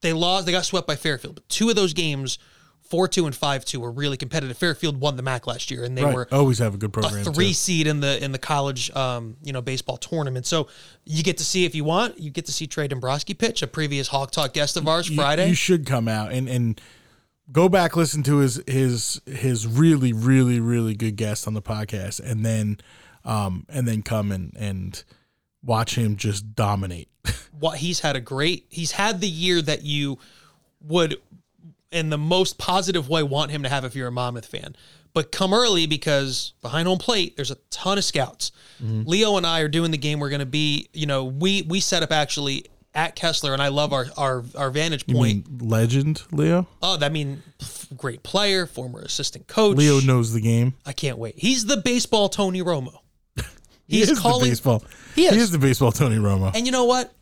They 0.03 0.13
lost. 0.13 0.47
They 0.47 0.53
got 0.53 0.65
swept 0.65 0.87
by 0.87 0.97
Fairfield. 0.97 1.37
But 1.37 1.49
two 1.49 1.71
of 1.71 1.77
those 1.77 1.95
games, 1.95 2.39
four 2.83 3.09
two 3.09 3.27
and 3.27 3.35
five 3.35 3.65
two, 3.65 3.81
were 3.81 3.91
really 3.91 4.17
competitive. 4.17 4.57
Fairfield 4.57 5.01
won 5.01 5.17
the 5.17 5.23
MAC 5.23 5.47
last 5.47 5.71
year, 5.71 5.83
and 5.83 5.97
they 5.97 6.05
right. 6.05 6.15
were 6.15 6.29
always 6.31 6.59
have 6.59 6.75
a 6.75 6.79
good 6.79 6.93
program. 6.93 7.27
A 7.27 7.33
three 7.33 7.49
too. 7.49 7.55
seed 7.55 7.87
in 7.87 8.01
the 8.01 8.23
in 8.23 8.33
the 8.33 8.39
college, 8.39 8.91
um, 8.93 9.37
you 9.43 9.53
know, 9.53 9.63
baseball 9.63 9.97
tournament. 9.97 10.47
So 10.47 10.69
you 11.05 11.23
get 11.23 11.39
to 11.39 11.45
see 11.45 11.65
if 11.65 11.75
you 11.75 11.85
want, 11.85 12.21
you 12.21 12.31
get 12.31 12.47
to 12.47 12.53
see 12.53 12.67
Trey 12.67 12.87
Dombroski 12.87 13.37
pitch, 13.37 13.63
a 13.63 13.67
previous 13.67 14.09
Hawk 14.09 14.31
Talk 14.31 14.53
guest 14.53 14.77
of 14.77 14.87
ours, 14.87 15.09
you, 15.09 15.17
Friday. 15.17 15.49
You 15.49 15.55
should 15.55 15.87
come 15.87 16.07
out 16.07 16.33
and 16.33 16.49
and 16.49 16.81
go 17.51 17.69
back 17.69 17.97
listen 17.97 18.23
to 18.25 18.39
his 18.39 18.63
his 18.67 19.21
his 19.27 19.67
really 19.67 20.13
really 20.13 20.61
really 20.61 20.95
good 20.95 21.17
guest 21.17 21.47
on 21.47 21.55
the 21.55 21.63
podcast, 21.63 22.21
and 22.21 22.45
then 22.45 22.79
um, 23.25 23.67
and 23.69 23.87
then 23.87 24.03
come 24.03 24.33
and 24.33 24.53
and 24.57 25.03
watch 25.63 25.97
him 25.97 26.17
just 26.17 26.55
dominate. 26.55 27.09
what 27.59 27.79
he's 27.79 28.01
had 28.01 28.17
a 28.17 28.21
great 28.21 28.67
he's 28.71 28.93
had 28.93 29.21
the 29.21 29.29
year 29.29 29.61
that 29.61 29.83
you 29.83 30.19
would 30.81 31.17
in 31.93 32.09
the 32.09 32.19
most 32.19 32.57
positive 32.57 33.09
way 33.09 33.23
want 33.23 33.51
him 33.51 33.63
to 33.63 33.69
have 33.69 33.85
if 33.85 33.95
you're 33.95 34.09
a 34.09 34.13
Monmouth 34.13 34.47
fan. 34.47 34.75
But 35.13 35.33
come 35.33 35.53
early 35.53 35.87
because 35.87 36.53
behind 36.63 36.87
home 36.87 36.99
plate, 36.99 37.37
there's 37.37 37.51
a 37.51 37.57
ton 37.71 37.99
of 37.99 38.05
scouts. 38.05 38.53
Leo 38.81 39.37
and 39.37 39.45
I 39.45 39.61
are 39.61 39.69
doing 39.69 39.91
the 39.91 39.99
game. 39.99 40.21
We're 40.21 40.31
going 40.31 40.39
to 40.39 40.47
be, 40.47 40.89
you 40.93 41.07
know, 41.07 41.25
we 41.25 41.63
we 41.63 41.81
set 41.81 42.03
up 42.03 42.13
actually 42.13 42.67
at 42.95 43.15
Kessler, 43.15 43.53
and 43.53 43.61
I 43.61 43.69
love 43.69 43.93
our 43.93 44.07
our, 44.17 44.45
our 44.57 44.71
vantage 44.71 45.07
point. 45.07 45.63
legend 45.63 46.23
Leo. 46.33 46.67
oh, 46.83 46.97
that 46.97 47.13
mean 47.13 47.43
great 47.97 48.23
player, 48.23 48.67
former 48.67 49.01
assistant 49.01 49.47
coach. 49.47 49.77
Leo 49.77 50.01
knows 50.01 50.33
the 50.33 50.41
game. 50.41 50.75
I 50.87 50.93
can't 50.93 51.19
wait. 51.19 51.35
He's 51.37 51.67
the 51.67 51.77
baseball 51.77 52.29
Tony 52.29 52.63
Romo. 52.63 53.01
He 53.91 53.99
He's 53.99 54.11
is 54.11 54.21
calling 54.21 54.45
the 54.45 54.51
baseball. 54.51 54.85
He 55.15 55.27
is. 55.27 55.51
the 55.51 55.59
baseball 55.59 55.91
Tony 55.93 56.17
Romo. 56.17 56.55
And 56.55 56.65
you 56.65 56.73
know 56.73 56.85
what? 56.85 57.13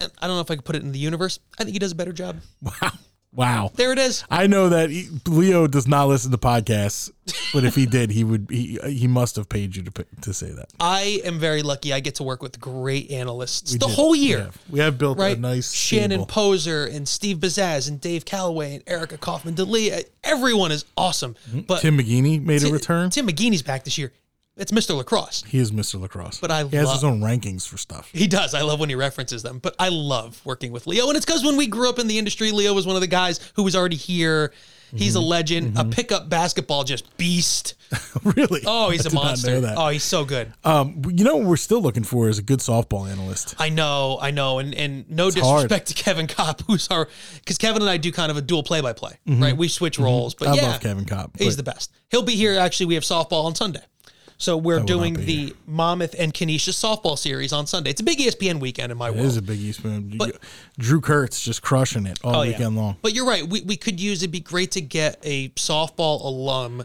I 0.00 0.26
don't 0.26 0.36
know 0.36 0.40
if 0.40 0.50
I 0.50 0.56
could 0.56 0.64
put 0.64 0.74
it 0.74 0.82
in 0.82 0.90
the 0.90 0.98
universe. 0.98 1.38
I 1.58 1.64
think 1.64 1.74
he 1.74 1.78
does 1.78 1.92
a 1.92 1.94
better 1.94 2.12
job. 2.12 2.40
Wow. 2.62 2.72
Wow. 3.34 3.70
There 3.76 3.92
it 3.92 3.98
is. 3.98 4.24
I 4.30 4.46
know 4.46 4.68
that 4.68 4.90
he, 4.90 5.08
Leo 5.26 5.66
does 5.66 5.88
not 5.88 6.06
listen 6.06 6.30
to 6.32 6.36
podcasts, 6.36 7.10
but 7.54 7.64
if 7.64 7.74
he 7.74 7.86
did, 7.86 8.10
he 8.10 8.24
would. 8.24 8.48
He 8.50 8.78
he 8.86 9.06
must 9.06 9.36
have 9.36 9.48
paid 9.48 9.74
you 9.74 9.82
to 9.84 10.04
to 10.20 10.34
say 10.34 10.50
that. 10.50 10.66
I 10.78 11.22
am 11.24 11.38
very 11.38 11.62
lucky. 11.62 11.94
I 11.94 12.00
get 12.00 12.16
to 12.16 12.24
work 12.24 12.42
with 12.42 12.60
great 12.60 13.10
analysts 13.10 13.72
the 13.72 13.78
did. 13.86 13.88
whole 13.94 14.14
year. 14.14 14.36
We 14.36 14.42
have, 14.44 14.58
we 14.68 14.78
have 14.80 14.98
built 14.98 15.16
Right, 15.18 15.38
a 15.38 15.40
nice 15.40 15.72
Shannon 15.72 16.10
stable. 16.10 16.26
Poser 16.26 16.84
and 16.84 17.08
Steve 17.08 17.38
Bazaz 17.38 17.88
and 17.88 17.98
Dave 18.02 18.26
Calloway 18.26 18.74
and 18.74 18.84
Erica 18.86 19.16
Kaufman 19.16 19.54
DeLee. 19.54 20.04
Everyone 20.22 20.70
is 20.70 20.84
awesome. 20.94 21.34
Hmm? 21.50 21.60
But 21.60 21.80
Tim 21.80 21.96
McGeaney 21.96 22.38
made 22.44 22.62
a 22.64 22.70
return. 22.70 23.08
Tim 23.08 23.26
McGeaney's 23.26 23.62
back 23.62 23.84
this 23.84 23.96
year. 23.96 24.12
It's 24.56 24.70
Mr. 24.70 24.94
Lacrosse. 24.96 25.44
he 25.48 25.58
is 25.58 25.70
Mr. 25.72 25.98
Lacrosse, 25.98 26.38
But 26.38 26.50
I 26.50 26.64
he 26.64 26.76
has 26.76 26.84
love- 26.86 26.94
his 26.96 27.04
own 27.04 27.20
rankings 27.20 27.66
for 27.66 27.78
stuff. 27.78 28.10
He 28.12 28.26
does. 28.26 28.52
I 28.54 28.60
love 28.60 28.80
when 28.80 28.90
he 28.90 28.94
references 28.94 29.42
them. 29.42 29.58
But 29.58 29.74
I 29.78 29.88
love 29.88 30.40
working 30.44 30.72
with 30.72 30.86
Leo. 30.86 31.08
And 31.08 31.16
it's 31.16 31.24
because 31.24 31.42
when 31.42 31.56
we 31.56 31.66
grew 31.66 31.88
up 31.88 31.98
in 31.98 32.06
the 32.06 32.18
industry, 32.18 32.50
Leo 32.52 32.74
was 32.74 32.86
one 32.86 32.94
of 32.94 33.00
the 33.00 33.06
guys 33.06 33.40
who 33.54 33.62
was 33.62 33.74
already 33.74 33.96
here. 33.96 34.52
He's 34.94 35.16
a 35.16 35.20
Mm-hmm. 35.20 35.26
legend, 35.28 35.78
a 35.78 35.84
pickup 35.86 36.28
basketball 36.28 36.84
just 36.84 37.16
beast. 37.16 37.76
really? 38.24 38.60
Oh, 38.66 38.90
he's 38.90 39.06
I 39.06 39.10
a 39.10 39.14
monster. 39.14 39.50
know 39.52 39.60
that. 39.62 39.78
Oh, 39.78 39.88
he's 39.88 40.04
so 40.04 40.26
good. 40.26 40.52
Um, 40.64 41.00
you 41.08 41.24
know 41.24 41.36
what 41.36 41.46
we're 41.46 41.56
still 41.56 41.80
looking 41.80 42.04
for 42.04 42.28
is 42.28 42.38
a 42.38 42.42
good 42.42 42.58
softball 42.58 43.10
analyst. 43.10 43.54
I 43.58 43.70
know, 43.70 44.18
I 44.20 44.32
know, 44.32 44.58
and 44.58 44.74
and 44.74 45.08
no 45.10 45.24
hard. 45.30 45.34
disrespect 45.34 45.88
to 45.88 45.94
Kevin 45.94 46.26
Kopp, 46.26 46.60
who's 46.66 46.88
our 46.88 47.08
because 47.36 47.56
Kevin 47.56 47.80
and 47.80 47.90
I 47.90 47.96
do 47.96 48.12
kind 48.12 48.30
of 48.30 48.36
a 48.36 48.42
dual 48.42 48.62
play 48.62 48.82
by 48.82 48.92
play, 48.92 49.14
right? 49.26 49.56
We 49.56 49.68
switch 49.68 49.98
roles, 49.98 50.34
but 50.34 50.48
Mm-hmm. 50.48 50.52
I 50.52 50.56
yeah, 50.62 50.68
love 50.72 50.80
Kevin 50.82 51.04
Kopp. 51.06 51.38
he's 51.38 51.56
the 51.56 51.62
best. 51.62 51.90
He'll 52.10 52.22
be 52.22 52.36
here. 52.36 52.58
Actually, 52.58 52.86
we 52.86 52.94
have 52.94 53.02
softball 53.02 53.44
on 53.46 53.54
Sunday, 53.54 53.80
so 54.42 54.56
we're 54.56 54.80
doing 54.80 55.14
the 55.14 55.54
Monmouth 55.68 56.16
and 56.18 56.34
Canisius 56.34 56.76
softball 56.82 57.16
series 57.16 57.52
on 57.52 57.68
Sunday. 57.68 57.90
It's 57.90 58.00
a 58.00 58.04
big 58.04 58.18
ESPN 58.18 58.58
weekend 58.58 58.90
in 58.90 58.98
my 58.98 59.08
It 59.08 59.14
world. 59.14 59.26
is 59.26 59.36
a 59.36 59.42
big 59.42 59.60
ESPN. 59.60 60.18
But- 60.18 60.36
Drew 60.78 61.00
Kurtz 61.00 61.40
just 61.44 61.62
crushing 61.62 62.06
it 62.06 62.18
all 62.24 62.36
Oh, 62.36 62.42
yeah. 62.42 62.50
weekend 62.50 62.76
long. 62.76 62.96
But 63.02 63.14
you're 63.14 63.24
right. 63.26 63.46
We, 63.46 63.60
we 63.60 63.76
could 63.76 64.00
use 64.00 64.20
it'd 64.22 64.32
be 64.32 64.40
great 64.40 64.72
to 64.72 64.80
get 64.80 65.20
a 65.22 65.50
softball 65.50 66.24
alum, 66.24 66.84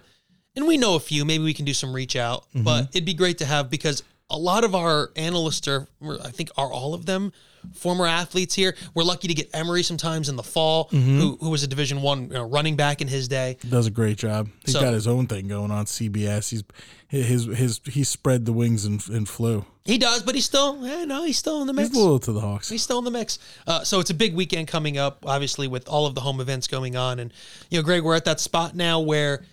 and 0.55 0.67
we 0.67 0.77
know 0.77 0.95
a 0.95 0.99
few. 0.99 1.25
Maybe 1.25 1.43
we 1.43 1.53
can 1.55 1.65
do 1.65 1.73
some 1.73 1.93
reach 1.93 2.15
out. 2.15 2.43
Mm-hmm. 2.49 2.63
But 2.63 2.89
it'd 2.91 3.05
be 3.05 3.15
great 3.15 3.39
to 3.39 3.45
have 3.45 3.71
because 3.71 4.03
a 4.29 4.37
lot 4.37 4.63
of 4.63 4.75
our 4.75 5.09
analysts 5.15 5.67
are, 5.67 5.87
I 6.03 6.29
think, 6.29 6.49
are 6.57 6.71
all 6.71 6.93
of 6.93 7.07
them 7.07 7.33
former 7.73 8.05
athletes 8.07 8.53
here. 8.55 8.75
We're 8.93 9.03
lucky 9.03 9.27
to 9.27 9.33
get 9.33 9.49
Emery 9.53 9.83
sometimes 9.83 10.29
in 10.29 10.35
the 10.35 10.43
fall, 10.43 10.89
Mm-hmm. 10.91 11.19
who 11.19 11.37
who 11.41 11.49
was 11.49 11.63
a 11.63 11.67
Division 11.67 12.01
One 12.01 12.23
you 12.23 12.33
know, 12.33 12.43
running 12.43 12.75
back 12.75 13.01
in 13.01 13.07
his 13.07 13.27
day. 13.27 13.57
Does 13.67 13.87
a 13.87 13.91
great 13.91 14.17
job. 14.17 14.49
He's 14.65 14.73
So- 14.73 14.81
got 14.81 14.93
his 14.93 15.07
own 15.07 15.27
thing 15.27 15.47
going 15.47 15.71
on 15.71 15.85
CBS. 15.85 16.49
He's 16.49 16.63
his 17.09 17.45
his 17.45 17.79
he 17.85 18.03
spread 18.03 18.45
the 18.45 18.53
wings 18.53 18.85
and, 18.85 19.01
and 19.09 19.27
flew. 19.29 19.65
He 19.85 19.97
does, 19.97 20.21
but 20.21 20.35
he's 20.35 20.43
still, 20.43 20.83
eh, 20.85 21.05
no, 21.05 21.23
he's 21.23 21.37
still 21.37 21.61
in 21.61 21.67
the 21.67 21.71
mix. 21.71 21.87
He's 21.87 21.97
loyal 21.97 22.19
to 22.19 22.33
the 22.33 22.41
Hawks. 22.41 22.67
He's 22.67 22.81
still 22.83 22.97
in 22.99 23.05
the 23.05 23.11
mix. 23.11 23.39
Uh, 23.65 23.85
so 23.85 24.01
it's 24.01 24.09
a 24.09 24.13
big 24.13 24.35
weekend 24.35 24.67
coming 24.67 24.97
up, 24.97 25.23
obviously, 25.25 25.65
with 25.69 25.87
all 25.87 26.05
of 26.05 26.13
the 26.13 26.19
home 26.19 26.41
events 26.41 26.67
going 26.67 26.97
on. 26.97 27.19
And, 27.19 27.31
you 27.69 27.79
know, 27.79 27.83
Greg, 27.85 28.03
we're 28.03 28.15
at 28.17 28.25
that 28.25 28.41
spot 28.41 28.75
now 28.75 28.99
where 28.99 29.45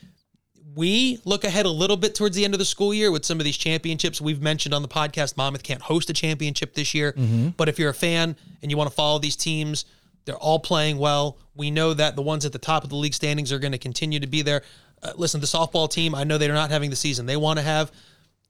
we 0.75 1.21
look 1.25 1.45
ahead 1.45 1.67
a 1.67 1.71
little 1.71 1.97
bit 1.97 2.15
towards 2.15 2.37
the 2.37 2.45
end 2.45 2.55
of 2.55 2.59
the 2.59 2.65
school 2.65 2.93
year 2.93 3.11
with 3.11 3.25
some 3.25 3.39
of 3.39 3.45
these 3.45 3.57
championships. 3.57 4.21
We've 4.21 4.43
mentioned 4.43 4.75
on 4.75 4.83
the 4.83 4.89
podcast, 4.89 5.37
Monmouth 5.37 5.63
can't 5.63 5.83
host 5.83 6.11
a 6.11 6.13
championship 6.13 6.75
this 6.75 6.95
year. 6.95 7.15
But 7.57 7.69
if 7.69 7.79
you're 7.79 7.91
a 7.91 7.95
fan 7.95 8.37
and 8.63 8.71
you 8.71 8.77
want 8.77 8.91
to 8.91 8.95
follow 8.95 9.19
these 9.19 9.37
teams, 9.37 9.85
they're 10.25 10.37
all 10.37 10.59
playing 10.59 10.99
well. 10.99 11.39
We 11.55 11.71
know 11.71 11.95
that 11.95 12.17
the 12.17 12.23
ones 12.23 12.45
at 12.45 12.53
the 12.53 12.59
top 12.59 12.83
of 12.83 12.91
the 12.91 12.97
league 12.97 13.15
standings 13.15 13.53
are 13.53 13.59
going 13.59 13.73
to 13.73 13.79
continue 13.79 14.19
to 14.21 14.27
be 14.27 14.43
there. 14.43 14.63
Uh, 15.03 15.13
listen, 15.17 15.41
the 15.41 15.47
softball 15.47 15.89
team, 15.91 16.15
I 16.15 16.25
know 16.25 16.39
they're 16.39 16.53
not 16.53 16.71
having 16.71 16.91
the 16.91 16.97
season 16.97 17.27
they 17.27 17.37
want 17.37 17.59
to 17.59 17.65
have. 17.65 17.93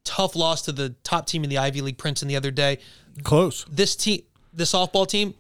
Tough 0.05 0.37
loss 0.37 0.63
to 0.63 0.73
the 0.73 0.91
top 1.03 1.27
team 1.27 1.45
in 1.45 1.51
the 1.51 1.59
Ivy 1.59 1.81
League, 1.81 1.99
Princeton, 1.99 2.29
the 2.29 2.37
other 2.37 2.51
day 2.51 2.79
Close. 3.23 3.65
this 3.71 3.97
team, 3.97 4.23
the 4.53 4.65
softball 4.65 5.07
team, 5.07 5.35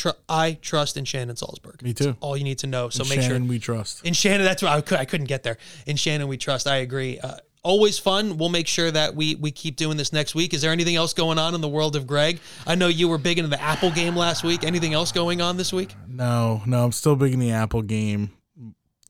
tr- 0.00 0.18
I 0.28 0.58
trust 0.60 0.96
in 0.96 1.04
Shannon 1.04 1.36
Salsburg. 1.36 1.82
Me 1.82 1.92
too. 1.92 2.16
All 2.20 2.36
you 2.36 2.44
need 2.44 2.58
to 2.58 2.66
know. 2.66 2.88
So 2.88 3.04
make 3.04 3.20
Shannon, 3.20 3.42
sure 3.42 3.50
we 3.50 3.58
trust. 3.58 4.04
in 4.04 4.14
Shannon. 4.14 4.44
That's 4.44 4.62
what 4.62 4.72
I, 4.72 4.80
could, 4.80 4.98
I 4.98 5.04
couldn't 5.04 5.26
get 5.26 5.42
there. 5.42 5.58
In 5.86 5.96
Shannon, 5.96 6.28
we 6.28 6.36
trust. 6.36 6.66
I 6.66 6.76
agree. 6.76 7.18
Uh, 7.18 7.36
always 7.62 7.98
fun. 7.98 8.38
We'll 8.38 8.48
make 8.48 8.66
sure 8.66 8.90
that 8.90 9.14
we 9.14 9.34
we 9.34 9.50
keep 9.50 9.76
doing 9.76 9.96
this 9.96 10.12
next 10.12 10.34
week. 10.34 10.54
Is 10.54 10.62
there 10.62 10.72
anything 10.72 10.96
else 10.96 11.12
going 11.12 11.38
on 11.38 11.54
in 11.54 11.60
the 11.60 11.68
world 11.68 11.96
of 11.96 12.06
Greg? 12.06 12.40
I 12.66 12.74
know 12.74 12.88
you 12.88 13.08
were 13.08 13.18
big 13.18 13.38
into 13.38 13.50
the 13.50 13.60
Apple 13.60 13.90
game 13.90 14.16
last 14.16 14.42
week. 14.42 14.64
Anything 14.64 14.94
else 14.94 15.12
going 15.12 15.40
on 15.42 15.56
this 15.56 15.72
week? 15.72 15.94
No, 16.08 16.62
no, 16.66 16.84
I'm 16.84 16.92
still 16.92 17.16
big 17.16 17.32
in 17.34 17.38
the 17.38 17.50
Apple 17.52 17.82
game. 17.82 18.32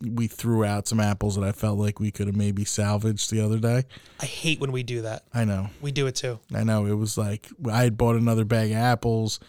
We 0.03 0.28
threw 0.28 0.64
out 0.64 0.88
some 0.88 0.99
apples 0.99 1.36
that 1.36 1.45
I 1.45 1.53
felt 1.53 1.78
like 1.78 2.01
we 2.01 2.11
could 2.11 2.26
have 2.26 2.34
maybe 2.34 2.64
salvaged 2.64 3.30
the 3.30 3.43
other 3.45 3.59
day. 3.59 3.84
I 4.18 4.24
hate 4.24 4.59
when 4.59 4.72
we 4.72 4.82
do 4.82 5.03
that. 5.03 5.24
I 5.34 5.45
know. 5.45 5.68
We 5.82 5.93
do 5.93 6.07
it 6.07 6.14
too. 6.16 6.41
I 6.55 6.64
know 6.64 6.86
it 6.86 6.95
was 6.95 7.18
like 7.18 7.49
I 7.70 7.82
had 7.82 7.99
bought 7.99 8.16
another 8.16 8.47
bag 8.47 8.70
of 8.70 8.78
apples. 8.78 9.41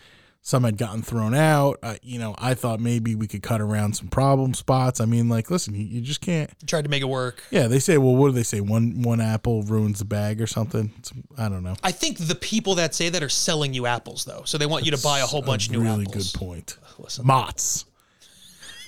Some 0.43 0.63
had 0.63 0.75
gotten 0.77 1.03
thrown 1.03 1.35
out. 1.35 1.77
Uh, 1.83 1.95
you 2.01 2.17
know, 2.17 2.33
I 2.39 2.55
thought 2.55 2.79
maybe 2.79 3.13
we 3.13 3.27
could 3.27 3.43
cut 3.43 3.61
around 3.61 3.95
some 3.95 4.07
problem 4.07 4.55
spots. 4.55 4.99
I 4.99 5.05
mean, 5.05 5.29
like, 5.29 5.51
listen, 5.51 5.75
you, 5.75 5.83
you 5.83 6.01
just 6.01 6.19
can't. 6.19 6.49
Tried 6.67 6.81
to 6.81 6.89
make 6.89 7.03
it 7.03 7.07
work. 7.09 7.43
Yeah, 7.51 7.67
they 7.67 7.77
say, 7.77 7.99
well, 7.99 8.15
what 8.15 8.29
do 8.29 8.31
they 8.33 8.41
say? 8.43 8.59
One 8.59 9.03
one 9.03 9.21
apple 9.21 9.61
ruins 9.61 9.99
the 9.99 10.05
bag 10.05 10.41
or 10.41 10.47
something. 10.47 10.91
It's, 10.97 11.13
I 11.37 11.47
don't 11.47 11.61
know. 11.63 11.75
I 11.83 11.91
think 11.91 12.17
the 12.17 12.33
people 12.33 12.73
that 12.75 12.95
say 12.95 13.09
that 13.09 13.21
are 13.21 13.29
selling 13.29 13.75
you 13.75 13.85
apples 13.85 14.25
though, 14.25 14.41
so 14.45 14.57
they 14.57 14.65
want 14.65 14.83
you 14.83 14.91
to 14.91 15.01
buy 15.03 15.19
a 15.19 15.25
whole 15.27 15.43
bunch 15.43 15.69
A 15.69 15.73
new 15.73 15.81
apples. 15.83 15.91
really 15.97 16.05
apples. 16.09 16.31
good 16.31 16.39
point. 16.39 16.77
Listen. 16.97 17.27
Mott's. 17.27 17.85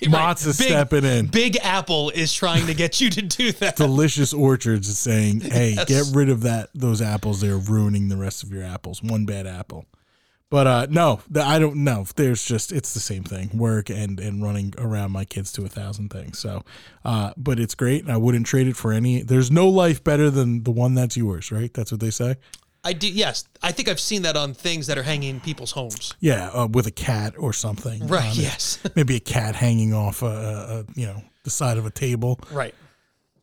Right. 0.02 0.10
Mott's 0.10 0.44
is 0.44 0.58
Big- 0.58 0.66
stepping 0.68 1.04
in. 1.04 1.26
Big 1.28 1.56
Apple 1.62 2.10
is 2.10 2.34
trying 2.34 2.66
to 2.66 2.74
get 2.74 3.00
you 3.00 3.08
to 3.10 3.22
do 3.22 3.52
that. 3.52 3.76
Delicious 3.76 4.34
Orchards 4.34 4.88
is 4.88 4.98
saying, 4.98 5.40
"Hey, 5.52 5.74
Yes. 5.76 5.84
get 5.88 6.16
rid 6.16 6.28
of 6.30 6.42
that 6.42 6.70
those 6.74 7.00
apples. 7.00 7.40
They're 7.40 7.56
ruining 7.56 8.08
the 8.08 8.16
rest 8.16 8.42
of 8.42 8.50
your 8.50 8.64
apples. 8.64 9.02
One 9.04 9.24
bad 9.24 9.46
apple." 9.46 9.86
But 10.54 10.68
uh 10.68 10.86
no, 10.88 11.20
I 11.34 11.58
don't 11.58 11.82
know. 11.82 12.06
There's 12.14 12.44
just 12.44 12.70
it's 12.70 12.94
the 12.94 13.00
same 13.00 13.24
thing. 13.24 13.50
Work 13.54 13.90
and 13.90 14.20
and 14.20 14.40
running 14.40 14.72
around 14.78 15.10
my 15.10 15.24
kids 15.24 15.50
to 15.54 15.64
a 15.64 15.68
thousand 15.68 16.10
things. 16.10 16.38
So, 16.38 16.62
uh, 17.04 17.32
but 17.36 17.58
it's 17.58 17.74
great. 17.74 18.04
and 18.04 18.12
I 18.12 18.18
wouldn't 18.18 18.46
trade 18.46 18.68
it 18.68 18.76
for 18.76 18.92
any. 18.92 19.22
There's 19.22 19.50
no 19.50 19.68
life 19.68 20.04
better 20.04 20.30
than 20.30 20.62
the 20.62 20.70
one 20.70 20.94
that's 20.94 21.16
yours, 21.16 21.50
right? 21.50 21.74
That's 21.74 21.90
what 21.90 22.00
they 22.00 22.12
say. 22.12 22.36
I 22.84 22.92
do. 22.92 23.08
Yes, 23.10 23.48
I 23.64 23.72
think 23.72 23.88
I've 23.88 23.98
seen 23.98 24.22
that 24.22 24.36
on 24.36 24.54
things 24.54 24.86
that 24.86 24.96
are 24.96 25.02
hanging 25.02 25.30
in 25.30 25.40
people's 25.40 25.72
homes. 25.72 26.14
Yeah, 26.20 26.50
uh, 26.50 26.68
with 26.68 26.86
a 26.86 26.92
cat 26.92 27.34
or 27.36 27.52
something. 27.52 28.06
Right. 28.06 28.36
Yes. 28.36 28.78
Maybe 28.94 29.16
a 29.16 29.20
cat 29.20 29.56
hanging 29.56 29.92
off 29.92 30.22
a, 30.22 30.26
a, 30.26 30.30
a 30.30 30.84
you 30.94 31.06
know 31.06 31.20
the 31.42 31.50
side 31.50 31.78
of 31.78 31.84
a 31.84 31.90
table. 31.90 32.38
right. 32.52 32.76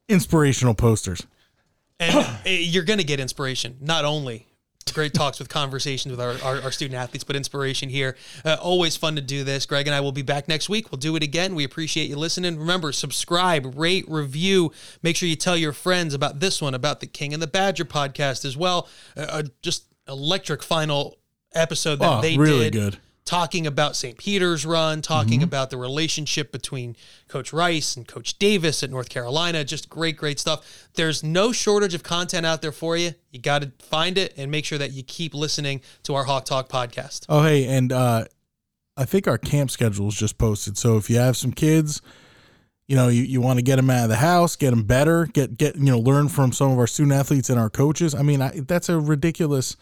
Inspirational 0.07 0.75
posters. 0.75 1.27
And 1.99 2.15
uh, 2.15 2.35
you're 2.45 2.85
going 2.85 2.99
to 2.99 3.05
get 3.05 3.19
inspiration, 3.19 3.79
not 3.81 4.05
only 4.05 4.47
great 4.83 5.13
talks 5.13 5.39
with 5.39 5.49
conversations 5.49 6.11
with 6.11 6.19
our, 6.21 6.35
our, 6.43 6.61
our 6.63 6.71
student 6.71 6.95
athletes, 6.99 7.23
but 7.23 7.35
inspiration 7.35 7.89
here. 7.89 8.15
Uh, 8.45 8.57
always 8.61 8.95
fun 8.97 9.15
to 9.15 9.21
do 9.21 9.43
this. 9.43 9.65
Greg 9.65 9.87
and 9.87 9.93
I 9.95 9.99
will 10.01 10.11
be 10.11 10.21
back 10.21 10.47
next 10.47 10.69
week. 10.69 10.91
We'll 10.91 10.99
do 10.99 11.15
it 11.15 11.23
again. 11.23 11.55
We 11.55 11.63
appreciate 11.63 12.09
you 12.09 12.15
listening. 12.15 12.57
Remember, 12.57 12.91
subscribe, 12.91 13.77
rate, 13.77 14.05
review. 14.07 14.71
Make 15.03 15.15
sure 15.15 15.27
you 15.29 15.35
tell 15.35 15.57
your 15.57 15.73
friends 15.73 16.13
about 16.13 16.39
this 16.39 16.61
one, 16.61 16.73
about 16.73 16.99
the 16.99 17.07
King 17.07 17.33
and 17.33 17.41
the 17.41 17.47
Badger 17.47 17.85
podcast 17.85 18.45
as 18.45 18.55
well. 18.57 18.87
Uh, 19.15 19.21
uh, 19.29 19.43
just 19.61 19.85
electric 20.07 20.63
final 20.63 21.17
episode 21.53 21.97
that 21.99 22.17
Oh, 22.19 22.21
they 22.21 22.37
really 22.37 22.69
did. 22.69 22.73
good. 22.73 22.97
Talking 23.23 23.67
about 23.67 23.95
St. 23.95 24.17
Peter's 24.17 24.65
run, 24.65 25.01
talking 25.01 25.39
Mm-hmm. 25.39 25.43
about 25.43 25.69
the 25.69 25.77
relationship 25.77 26.51
between 26.51 26.95
Coach 27.27 27.53
Rice 27.53 27.95
and 27.95 28.07
Coach 28.07 28.37
Davis 28.39 28.81
at 28.83 28.89
North 28.89 29.09
Carolina. 29.09 29.63
Just 29.63 29.89
great, 29.89 30.17
great 30.17 30.39
stuff. 30.39 30.87
There's 30.95 31.23
no 31.23 31.51
shortage 31.51 31.93
of 31.93 32.03
content 32.03 32.45
out 32.45 32.61
there 32.61 32.71
for 32.71 32.97
you. 32.97 33.13
You 33.31 33.39
got 33.39 33.61
to 33.61 33.71
find 33.79 34.17
it 34.17 34.33
and 34.37 34.49
make 34.51 34.65
sure 34.65 34.77
that 34.79 34.91
you 34.91 35.03
keep 35.03 35.33
listening 35.33 35.81
to 36.03 36.15
our 36.15 36.23
Hawk 36.23 36.45
Talk 36.45 36.67
podcast. 36.67 37.25
Oh, 37.29 37.43
hey, 37.43 37.65
and 37.65 37.91
uh, 37.93 38.25
I 38.97 39.05
think 39.05 39.27
our 39.27 39.37
camp 39.37 39.71
schedule 39.71 40.07
is 40.09 40.15
just 40.15 40.37
posted. 40.37 40.77
So 40.77 40.97
if 40.97 41.09
you 41.09 41.17
have 41.17 41.37
some 41.37 41.51
kids, 41.53 42.01
you 42.87 42.95
know, 42.97 43.07
you, 43.07 43.21
you 43.23 43.39
want 43.39 43.57
to 43.59 43.63
get 43.63 43.77
them 43.77 43.89
out 43.89 44.03
of 44.03 44.09
the 44.09 44.17
house, 44.17 44.55
get 44.57 44.71
them 44.71 44.83
better, 44.83 45.25
get 45.27 45.55
get 45.57 45.75
you 45.75 45.85
know, 45.85 45.99
learn 45.99 46.27
from 46.27 46.51
some 46.51 46.71
of 46.71 46.77
our 46.79 46.87
student 46.87 47.13
athletes 47.13 47.49
and 47.49 47.57
our 47.57 47.69
coaches. 47.69 48.13
I 48.13 48.21
mean, 48.23 48.41
I, 48.41 48.49
that's 48.67 48.89
a 48.89 48.99
ridiculous 48.99 49.77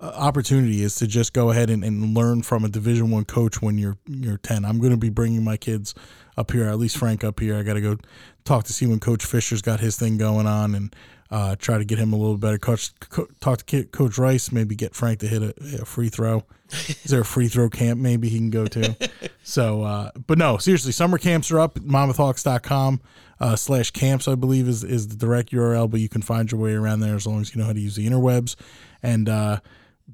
opportunity 0.00 0.82
is 0.82 0.94
to 0.96 1.06
just 1.06 1.32
go 1.32 1.50
ahead 1.50 1.70
and, 1.70 1.84
and 1.84 2.14
learn 2.14 2.42
from 2.42 2.64
a 2.64 2.68
Division 2.68 3.10
One 3.10 3.24
coach 3.24 3.60
when 3.60 3.78
you're 3.78 3.98
you're 4.06 4.38
ten. 4.38 4.64
I'm 4.64 4.78
going 4.78 4.92
to 4.92 4.96
be 4.96 5.10
bringing 5.10 5.44
my 5.44 5.56
kids 5.56 5.94
up 6.36 6.52
here, 6.52 6.66
at 6.66 6.78
least 6.78 6.96
Frank 6.96 7.22
up 7.24 7.40
here. 7.40 7.56
I 7.56 7.62
got 7.62 7.74
to 7.74 7.80
go 7.80 7.96
talk 8.44 8.64
to 8.64 8.72
see 8.72 8.86
when 8.86 9.00
Coach 9.00 9.24
Fisher's 9.24 9.62
got 9.62 9.80
his 9.80 9.96
thing 9.96 10.16
going 10.16 10.46
on 10.46 10.74
and 10.74 10.96
uh, 11.30 11.54
try 11.56 11.78
to 11.78 11.84
get 11.84 11.98
him 11.98 12.12
a 12.12 12.16
little 12.16 12.36
better. 12.36 12.58
Coach, 12.58 12.92
co- 13.00 13.28
talk 13.40 13.64
to 13.64 13.84
Coach 13.84 14.18
Rice, 14.18 14.50
maybe 14.50 14.74
get 14.74 14.94
Frank 14.94 15.20
to 15.20 15.28
hit 15.28 15.42
a, 15.42 15.82
a 15.82 15.84
free 15.84 16.08
throw. 16.08 16.44
Is 16.70 17.04
there 17.04 17.20
a 17.20 17.24
free 17.24 17.48
throw 17.48 17.68
camp 17.68 18.00
maybe 18.00 18.28
he 18.28 18.38
can 18.38 18.50
go 18.50 18.66
to? 18.66 18.96
so, 19.42 19.82
uh, 19.82 20.10
but 20.26 20.38
no, 20.38 20.56
seriously, 20.56 20.92
summer 20.92 21.18
camps 21.18 21.50
are 21.50 21.60
up 21.60 21.76
at 21.76 21.82
monmouthhawks.com 21.84 23.00
uh, 23.40 23.56
slash 23.56 23.90
camps, 23.90 24.28
I 24.28 24.34
believe 24.34 24.68
is, 24.68 24.84
is 24.84 25.08
the 25.08 25.16
direct 25.16 25.52
URL, 25.52 25.90
but 25.90 26.00
you 26.00 26.08
can 26.08 26.22
find 26.22 26.50
your 26.50 26.60
way 26.60 26.74
around 26.74 27.00
there 27.00 27.14
as 27.14 27.26
long 27.26 27.40
as 27.40 27.54
you 27.54 27.60
know 27.60 27.66
how 27.66 27.72
to 27.72 27.80
use 27.80 27.96
the 27.96 28.08
interwebs. 28.08 28.56
And 29.02 29.28
uh, 29.28 29.60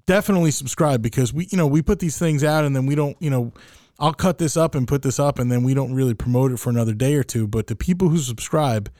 definitely 0.07 0.51
subscribe 0.51 1.03
because 1.03 1.33
we, 1.33 1.49
you 1.51 1.59
know, 1.59 1.67
we 1.67 1.83
put 1.83 1.99
these 1.99 2.19
things 2.19 2.45
out 2.45 2.65
and 2.65 2.75
then 2.75 2.87
we 2.87 2.95
don't, 2.95 3.17
you 3.21 3.31
know, 3.31 3.53
I'll 3.99 4.15
cut 4.15 4.39
this 4.39 4.57
up 4.57 4.75
and 4.75 4.87
put 4.87 5.03
this 5.03 5.19
up 5.19 5.39
and 5.39 5.51
then 5.51 5.63
we 5.63 5.75
don't 5.75 5.95
really 5.95 6.15
promote 6.15 6.53
it 6.53 6.59
for 6.59 6.71
another 6.71 6.93
day 6.93 7.15
or 7.15 7.23
two. 7.23 7.47
But 7.47 7.69
the 7.69 7.77
people 7.77 8.09
who 8.09 8.19
subscribe, 8.19 8.91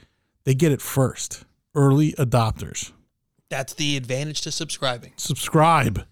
they 0.45 0.55
get 0.55 0.73
it 0.73 0.81
first 0.81 1.45
early 1.75 2.13
adopters. 2.15 2.93
That's 3.51 3.75
the 3.75 3.97
advantage 3.97 4.41
to 4.43 4.51
subscribing. 4.51 5.13
Subscribe. 5.17 6.07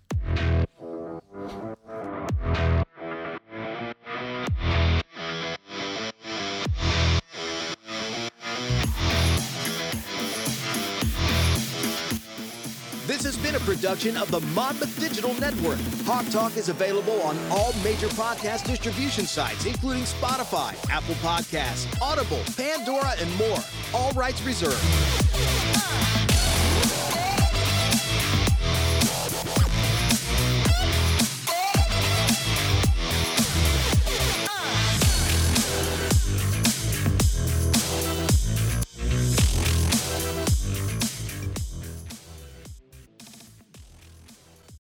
This 13.25 13.37
has 13.37 13.43
been 13.43 13.55
a 13.55 13.65
production 13.65 14.19
of 14.19 14.31
the 14.31 14.41
Monmouth 14.53 15.01
Digital 15.01 15.33
Network. 15.41 15.79
Hawk 16.05 16.29
Talk 16.29 16.59
is 16.59 16.69
available 16.69 17.23
on 17.23 17.39
all 17.51 17.73
major 17.83 18.09
podcast 18.09 18.67
distribution 18.67 19.25
sites, 19.25 19.65
including 19.65 20.03
Spotify, 20.03 20.75
Apple 20.91 21.15
Podcasts, 21.15 21.87
Audible, 22.03 22.43
Pandora, 22.55 23.15
and 23.19 23.35
more. 23.39 23.61
All 23.95 24.13
rights 24.13 24.43
reserved. 24.43 26.24